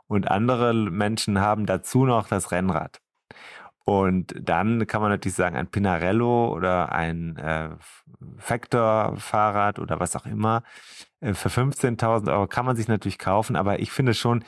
Und 0.07 0.31
andere 0.31 0.75
Menschen 0.75 1.41
haben 1.41 1.65
dazu 1.65 2.05
noch 2.05 2.29
das 2.29 2.53
Rennrad. 2.53 3.01
Und 3.85 4.35
dann 4.39 4.87
kann 4.87 5.01
man 5.03 5.11
natürlich 5.11 5.35
sagen, 5.35 5.57
ein 5.57 5.71
Pinarello 5.71 6.53
oder 6.55 6.93
ein 6.93 7.37
äh, 7.37 7.71
Factor-Fahrrad 8.39 9.79
oder 9.79 10.01
was 10.01 10.17
auch 10.17 10.27
immer. 10.27 10.63
Äh, 11.21 11.35
für 11.35 11.49
15.000 11.49 12.33
Euro 12.33 12.47
kann 12.47 12.65
man 12.65 12.77
sich 12.77 12.89
natürlich 12.89 13.19
kaufen, 13.19 13.57
aber 13.57 13.81
ich 13.81 13.91
finde 13.93 14.15
schon, 14.15 14.45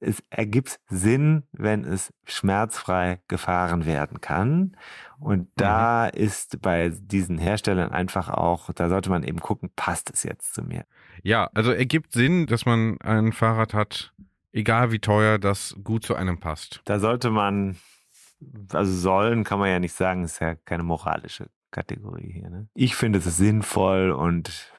es 0.00 0.22
ergibt 0.30 0.80
Sinn, 0.88 1.44
wenn 1.52 1.84
es 1.84 2.12
schmerzfrei 2.24 3.20
gefahren 3.28 3.84
werden 3.84 4.20
kann. 4.20 4.76
Und 5.18 5.48
da 5.56 6.10
mhm. 6.12 6.22
ist 6.22 6.60
bei 6.62 6.90
diesen 6.90 7.38
Herstellern 7.38 7.90
einfach 7.90 8.28
auch, 8.28 8.72
da 8.72 8.88
sollte 8.88 9.10
man 9.10 9.24
eben 9.24 9.40
gucken, 9.40 9.70
passt 9.74 10.10
es 10.12 10.22
jetzt 10.22 10.54
zu 10.54 10.62
mir? 10.62 10.84
Ja, 11.22 11.50
also 11.54 11.72
ergibt 11.72 12.12
Sinn, 12.12 12.46
dass 12.46 12.64
man 12.64 13.00
ein 13.00 13.32
Fahrrad 13.32 13.74
hat, 13.74 14.12
egal 14.52 14.92
wie 14.92 15.00
teuer, 15.00 15.38
das 15.38 15.76
gut 15.82 16.04
zu 16.04 16.14
einem 16.14 16.38
passt. 16.38 16.80
Da 16.84 17.00
sollte 17.00 17.30
man, 17.30 17.76
also 18.72 18.92
sollen 18.92 19.44
kann 19.44 19.58
man 19.58 19.70
ja 19.70 19.80
nicht 19.80 19.94
sagen, 19.94 20.24
ist 20.24 20.40
ja 20.40 20.54
keine 20.54 20.84
moralische 20.84 21.48
Kategorie 21.70 22.32
hier. 22.32 22.50
Ne? 22.50 22.68
Ich 22.74 22.94
finde 22.94 23.18
es 23.18 23.36
sinnvoll 23.36 24.10
und 24.10 24.72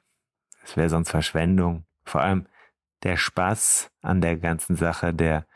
es 0.64 0.76
wäre 0.76 0.88
sonst 0.88 1.10
Verschwendung. 1.10 1.84
Vor 2.04 2.22
allem, 2.22 2.46
der 3.02 3.16
Spaß 3.16 3.90
an 4.02 4.20
der 4.20 4.36
ganzen 4.36 4.76
Sache, 4.76 5.14
der, 5.14 5.46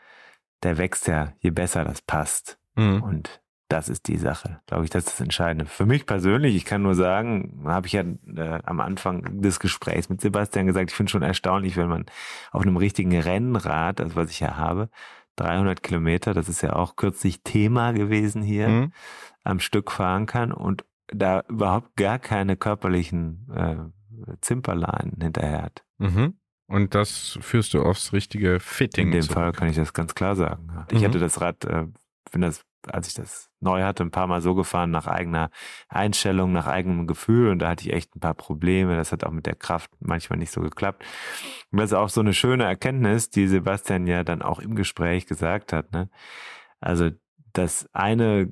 der 0.63 0.77
wächst 0.77 1.07
ja, 1.07 1.33
je 1.39 1.51
besser 1.51 1.83
das 1.85 2.01
passt. 2.01 2.57
Mhm. 2.75 3.03
Und 3.03 3.41
Das 3.67 3.89
ist 3.89 4.07
die 4.07 4.17
Sache, 4.17 4.61
glaube 4.67 4.83
ich, 4.83 4.91
das 4.91 5.05
ist 5.05 5.13
das 5.13 5.21
Entscheidende. 5.21 5.65
Für 5.65 5.87
mich 5.87 6.05
persönlich, 6.05 6.55
ich 6.55 6.65
kann 6.65 6.83
nur 6.83 6.93
sagen, 6.93 7.63
habe 7.65 7.87
ich 7.87 7.93
ja 7.93 8.03
äh, 8.03 8.59
am 8.63 8.79
Anfang 8.79 9.41
des 9.41 9.59
Gesprächs 9.59 10.07
mit 10.07 10.21
Sebastian 10.21 10.67
gesagt, 10.67 10.91
ich 10.91 10.95
finde 10.95 11.09
schon 11.09 11.23
erstaunlich, 11.23 11.75
wenn 11.75 11.89
man 11.89 12.05
auf 12.51 12.61
einem 12.61 12.77
richtigen 12.77 13.19
Rennrad, 13.19 13.99
das 13.99 14.15
was 14.15 14.29
ich 14.29 14.39
ja 14.39 14.55
habe, 14.55 14.89
300 15.37 15.81
Kilometer, 15.81 16.35
das 16.35 16.47
ist 16.47 16.61
ja 16.61 16.73
auch 16.73 16.95
kürzlich 16.95 17.41
Thema 17.41 17.91
gewesen 17.91 18.43
hier, 18.43 18.69
mhm. 18.69 18.93
am 19.43 19.59
Stück 19.59 19.91
fahren 19.91 20.27
kann 20.27 20.51
und 20.51 20.85
da 21.07 21.41
überhaupt 21.49 21.95
gar 21.97 22.19
keine 22.19 22.57
körperlichen 22.57 23.47
äh, 23.51 24.37
Zimperlein 24.41 25.17
hinterher 25.19 25.63
hat. 25.63 25.83
Mhm. 25.97 26.37
Und 26.67 26.95
das 26.95 27.37
führst 27.41 27.73
du 27.73 27.83
aufs 27.83 28.11
richtige 28.13 28.59
Fitting. 28.59 29.07
In 29.07 29.11
dem 29.11 29.23
Fall 29.23 29.51
kann 29.51 29.69
ich 29.69 29.75
das 29.75 29.93
ganz 29.93 30.15
klar 30.15 30.35
sagen. 30.35 30.85
Ich 30.91 31.01
mhm. 31.01 31.05
hatte 31.05 31.19
das 31.19 31.39
Rad, 31.39 31.63
äh, 31.65 31.85
bin 32.31 32.41
das 32.41 32.65
als 32.91 33.07
ich 33.07 33.13
das 33.13 33.49
neu 33.59 33.83
hatte, 33.83 34.03
ein 34.03 34.11
paar 34.11 34.27
Mal 34.27 34.41
so 34.41 34.55
gefahren 34.55 34.91
nach 34.91 35.07
eigener 35.07 35.49
Einstellung, 35.89 36.51
nach 36.51 36.67
eigenem 36.67 37.07
Gefühl 37.07 37.49
und 37.49 37.59
da 37.59 37.69
hatte 37.69 37.87
ich 37.87 37.93
echt 37.93 38.15
ein 38.15 38.19
paar 38.19 38.33
Probleme. 38.33 38.95
Das 38.95 39.11
hat 39.11 39.23
auch 39.23 39.31
mit 39.31 39.45
der 39.45 39.55
Kraft 39.55 39.91
manchmal 39.99 40.39
nicht 40.39 40.51
so 40.51 40.61
geklappt. 40.61 41.03
Und 41.71 41.79
das 41.79 41.91
ist 41.91 41.97
auch 41.97 42.09
so 42.09 42.21
eine 42.21 42.33
schöne 42.33 42.65
Erkenntnis, 42.65 43.29
die 43.29 43.47
Sebastian 43.47 44.07
ja 44.07 44.23
dann 44.23 44.41
auch 44.41 44.59
im 44.59 44.75
Gespräch 44.75 45.25
gesagt 45.25 45.73
hat. 45.73 45.91
Ne? 45.91 46.09
Also 46.79 47.09
das 47.53 47.89
eine 47.93 48.51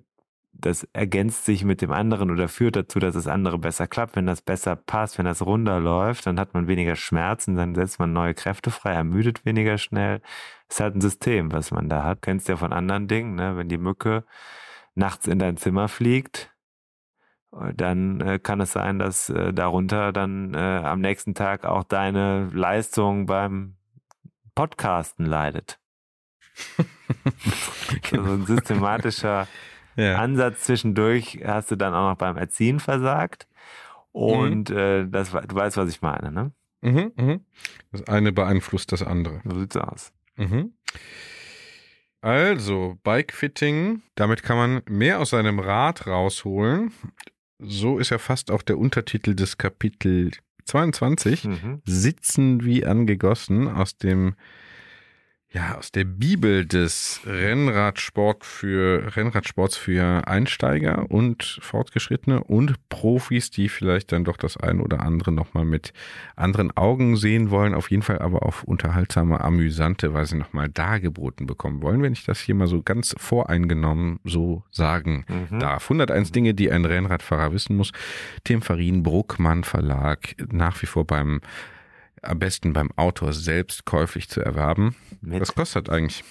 das 0.54 0.84
ergänzt 0.94 1.46
sich 1.46 1.66
mit 1.66 1.82
dem 1.82 1.92
anderen 1.92 2.32
oder 2.32 2.48
führt 2.48 2.76
dazu, 2.76 3.00
dass 3.00 3.16
das 3.16 3.28
andere 3.28 3.58
besser 3.58 3.88
klappt. 3.88 4.16
Wenn 4.16 4.28
das 4.28 4.42
besser 4.42 4.76
passt, 4.76 5.18
wenn 5.18 5.26
das 5.26 5.42
runder 5.42 5.80
läuft, 5.80 6.28
dann 6.28 6.40
hat 6.40 6.54
man 6.54 6.68
weniger 6.68 6.96
Schmerzen, 6.96 7.56
dann 7.56 7.76
setzt 7.76 8.00
man 8.00 8.14
neue 8.14 8.34
Kräfte 8.34 8.72
frei, 8.72 8.94
ermüdet 8.94 9.46
weniger 9.46 9.78
schnell. 9.78 10.22
ist 10.70 10.80
halt 10.80 10.96
ein 10.96 11.02
System, 11.02 11.52
was 11.52 11.72
man 11.72 11.90
da 11.90 12.04
hat. 12.04 12.22
Kennst 12.22 12.48
ja 12.48 12.56
von 12.56 12.72
anderen 12.72 13.08
Dingen, 13.08 13.36
ne? 13.36 13.58
wenn 13.58 13.68
die 13.68 13.78
Mücke 13.78 14.26
nachts 14.96 15.28
in 15.28 15.40
dein 15.40 15.58
Zimmer 15.58 15.88
fliegt, 15.88 16.52
dann 17.76 18.22
äh, 18.22 18.40
kann 18.40 18.62
es 18.62 18.72
sein, 18.72 19.00
dass 19.00 19.30
äh, 19.30 19.54
darunter 19.54 20.12
dann 20.12 20.54
äh, 20.54 20.58
am 20.58 21.02
nächsten 21.02 21.36
Tag 21.36 21.66
auch 21.66 21.84
deine 21.84 22.50
Leistung 22.54 23.26
beim 23.26 23.76
Podcasten 24.56 25.26
leidet. 25.26 25.80
also 28.12 28.32
ein 28.32 28.46
systematischer 28.46 29.48
ja. 29.96 30.18
Ansatz 30.18 30.64
zwischendurch 30.64 31.40
hast 31.46 31.72
du 31.72 31.76
dann 31.76 31.94
auch 31.94 32.12
noch 32.12 32.18
beim 32.18 32.38
Erziehen 32.38 32.80
versagt. 32.80 33.48
Und 34.12 34.70
mhm. 34.70 34.78
äh, 34.78 35.08
das, 35.08 35.32
du 35.32 35.56
weißt, 35.56 35.78
was 35.78 35.90
ich 35.90 36.02
meine, 36.02 36.32
ne? 36.32 36.52
Mhm, 36.82 37.12
mhm. 37.16 37.42
Das 37.92 38.08
eine 38.08 38.32
beeinflusst 38.32 38.92
das 38.92 39.02
andere. 39.02 39.42
So 39.46 39.60
sieht's 39.60 39.78
aus. 39.78 40.12
Mhm. 40.36 40.74
Also, 42.22 42.98
Bikefitting, 43.04 44.02
damit 44.16 44.44
kann 44.44 44.58
man 44.58 44.82
mehr 44.88 45.20
aus 45.20 45.32
seinem 45.32 45.60
Rad 45.60 46.08
rausholen. 46.08 46.92
So 47.60 47.98
ist 47.98 48.12
ja 48.12 48.18
fast 48.18 48.52
auch 48.52 48.62
der 48.62 48.78
Untertitel 48.78 49.36
des 49.36 49.58
Kapitel 49.58 50.32
22. 50.66 51.46
Mhm. 51.46 51.82
Sitzen 51.86 52.64
wie 52.64 52.86
angegossen 52.86 53.68
aus 53.68 53.98
dem 53.98 54.36
ja, 55.54 55.76
aus 55.78 55.92
der 55.92 56.04
Bibel 56.04 56.66
des 56.66 57.22
Rennradsport 57.28 58.44
für, 58.44 59.16
Rennradsports 59.16 59.78
für 59.78 60.28
Einsteiger 60.28 61.12
und 61.12 61.60
Fortgeschrittene 61.62 62.44
und 62.44 62.90
Profis, 62.90 63.52
die 63.52 63.70
vielleicht 63.70 64.12
dann 64.12 64.24
doch 64.24 64.38
das 64.38 64.58
ein 64.58 64.82
oder 64.82 65.02
andere 65.02 65.32
nochmal 65.32 65.64
mit 65.64 65.94
anderen 66.36 66.76
Augen 66.76 67.18
sehen 67.18 67.52
wollen, 67.52 67.76
auf 67.76 67.92
jeden 67.92 68.02
Fall 68.02 68.18
aber 68.18 68.42
auf 68.44 68.64
unterhaltsame, 68.64 69.42
amüsante 69.42 70.12
Weise 70.12 70.38
nochmal 70.38 70.70
dargeboten 70.70 71.46
bekommen 71.46 71.84
wollen, 71.84 72.02
wenn 72.02 72.14
ich 72.14 72.26
das 72.26 72.40
hier 72.40 72.56
mal 72.56 72.68
so 72.68 72.82
ganz 72.82 73.14
voreingenommen 73.20 74.20
so 74.24 74.64
sagen 74.72 75.24
mhm. 75.28 75.60
darf. 75.60 75.84
101 75.84 76.32
Dinge, 76.32 76.56
die 76.56 76.72
ein 76.72 76.86
Rennradfahrer 76.86 77.54
wissen 77.54 77.78
muss. 77.78 77.92
Tim 78.44 78.64
Farin, 78.64 79.04
Bruckmann 79.04 79.64
Verlag, 79.64 80.36
nach 80.52 80.82
wie 80.82 80.88
vor 80.88 81.06
beim 81.06 81.42
am 82.24 82.40
besten 82.40 82.74
beim 82.74 82.92
Autor 82.96 83.34
selbst 83.34 83.86
käuflich 83.86 84.30
zu 84.30 84.42
erwerben. 84.42 84.96
Mit 85.22 85.42
Was 85.42 85.56
kostet 85.56 85.90
eigentlich? 85.90 86.24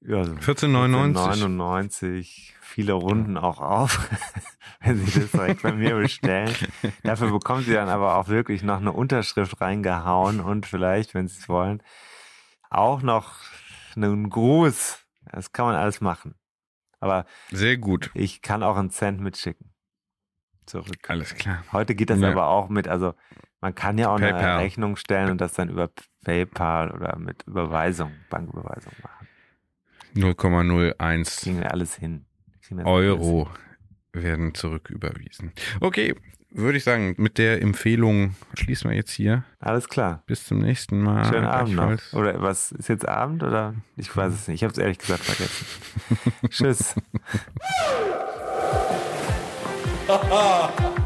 Ja, 0.00 0.18
also 0.18 0.34
14,99. 0.34 2.52
Viele 2.60 2.92
Runden 2.92 3.38
auch 3.38 3.60
auf, 3.60 4.10
wenn 4.80 5.04
Sie 5.04 5.20
das 5.20 5.30
direkt 5.30 5.62
bei 5.62 5.72
mir 5.72 5.96
bestellen. 5.96 6.54
Dafür 7.02 7.30
bekommen 7.30 7.62
Sie 7.62 7.72
dann 7.72 7.88
aber 7.88 8.16
auch 8.16 8.28
wirklich 8.28 8.62
noch 8.62 8.78
eine 8.78 8.92
Unterschrift 8.92 9.60
reingehauen 9.60 10.40
und 10.40 10.66
vielleicht, 10.66 11.14
wenn 11.14 11.26
Sie 11.26 11.38
es 11.38 11.48
wollen, 11.48 11.82
auch 12.68 13.02
noch 13.02 13.34
einen 13.96 14.28
Gruß. 14.28 14.98
Das 15.32 15.52
kann 15.52 15.66
man 15.66 15.74
alles 15.74 16.00
machen. 16.00 16.34
Aber 17.00 17.24
sehr 17.50 17.76
gut. 17.76 18.10
Ich 18.14 18.42
kann 18.42 18.62
auch 18.62 18.76
einen 18.76 18.90
Cent 18.90 19.20
mitschicken. 19.20 19.72
Zurück. 20.66 21.08
Alles 21.08 21.34
klar. 21.34 21.64
Heute 21.72 21.94
geht 21.94 22.10
das 22.10 22.20
ja. 22.20 22.30
aber 22.30 22.48
auch 22.48 22.68
mit, 22.68 22.88
also 22.88 23.14
man 23.60 23.74
kann 23.74 23.98
ja 23.98 24.08
auch 24.10 24.18
PayPal. 24.18 24.44
eine 24.44 24.62
Rechnung 24.62 24.96
stellen 24.96 25.30
und 25.30 25.40
das 25.40 25.54
dann 25.54 25.68
über 25.68 25.90
PayPal 26.24 26.90
oder 26.90 27.18
mit 27.18 27.44
Überweisung, 27.46 28.12
Banküberweisung 28.30 28.92
machen. 29.02 29.28
0,01 30.14 31.42
Kriegen 31.42 31.60
wir 31.60 31.72
alles 31.72 31.94
hin. 31.94 32.26
Wir 32.68 32.86
Euro 32.86 33.42
alles 33.44 33.58
hin. 34.12 34.22
werden 34.24 34.54
zurücküberwiesen. 34.54 35.52
Okay, 35.80 36.14
würde 36.50 36.78
ich 36.78 36.84
sagen, 36.84 37.14
mit 37.18 37.38
der 37.38 37.60
Empfehlung 37.60 38.34
schließen 38.54 38.90
wir 38.90 38.96
jetzt 38.96 39.10
hier. 39.10 39.44
Alles 39.58 39.88
klar. 39.88 40.22
Bis 40.26 40.44
zum 40.44 40.60
nächsten 40.60 41.02
Mal. 41.02 41.24
Schönen 41.26 41.44
Abend 41.44 41.74
noch. 41.74 42.12
Oder 42.14 42.40
was, 42.40 42.72
ist 42.72 42.88
jetzt 42.88 43.06
Abend 43.06 43.42
oder? 43.42 43.74
Ich 43.96 44.14
weiß 44.16 44.32
es 44.32 44.48
nicht. 44.48 44.56
Ich 44.56 44.64
habe 44.64 44.72
es 44.72 44.78
ehrlich 44.78 44.98
gesagt 44.98 45.22
vergessen. 45.22 45.66
Tschüss. 46.50 46.94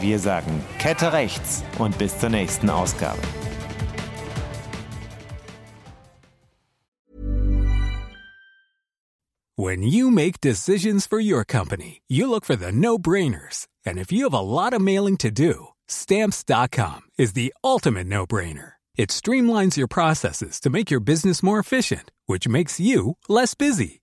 Wir 0.00 0.18
sagen 0.18 0.62
Kette 0.78 1.12
rechts 1.12 1.64
und 1.78 1.96
bis 1.96 2.18
zur 2.18 2.28
nächsten 2.28 2.68
Ausgabe. 2.68 3.20
When 9.56 9.82
you 9.82 10.10
make 10.10 10.40
decisions 10.40 11.06
for 11.06 11.20
your 11.20 11.44
company, 11.44 12.02
you 12.08 12.28
look 12.28 12.44
for 12.44 12.56
the 12.56 12.72
no-brainers. 12.72 13.68
And 13.86 13.98
if 13.98 14.10
you 14.12 14.24
have 14.24 14.34
a 14.34 14.40
lot 14.40 14.74
of 14.74 14.82
mailing 14.82 15.16
to 15.18 15.30
do, 15.30 15.68
stamps.com 15.86 17.02
is 17.16 17.32
the 17.32 17.54
ultimate 17.62 18.06
no-brainer. 18.06 18.72
It 18.96 19.10
streamlines 19.10 19.76
your 19.76 19.88
processes 19.88 20.60
to 20.60 20.70
make 20.70 20.90
your 20.90 21.00
business 21.00 21.42
more 21.42 21.58
efficient, 21.58 22.10
which 22.26 22.48
makes 22.48 22.78
you 22.78 23.16
less 23.28 23.54
busy. 23.54 24.02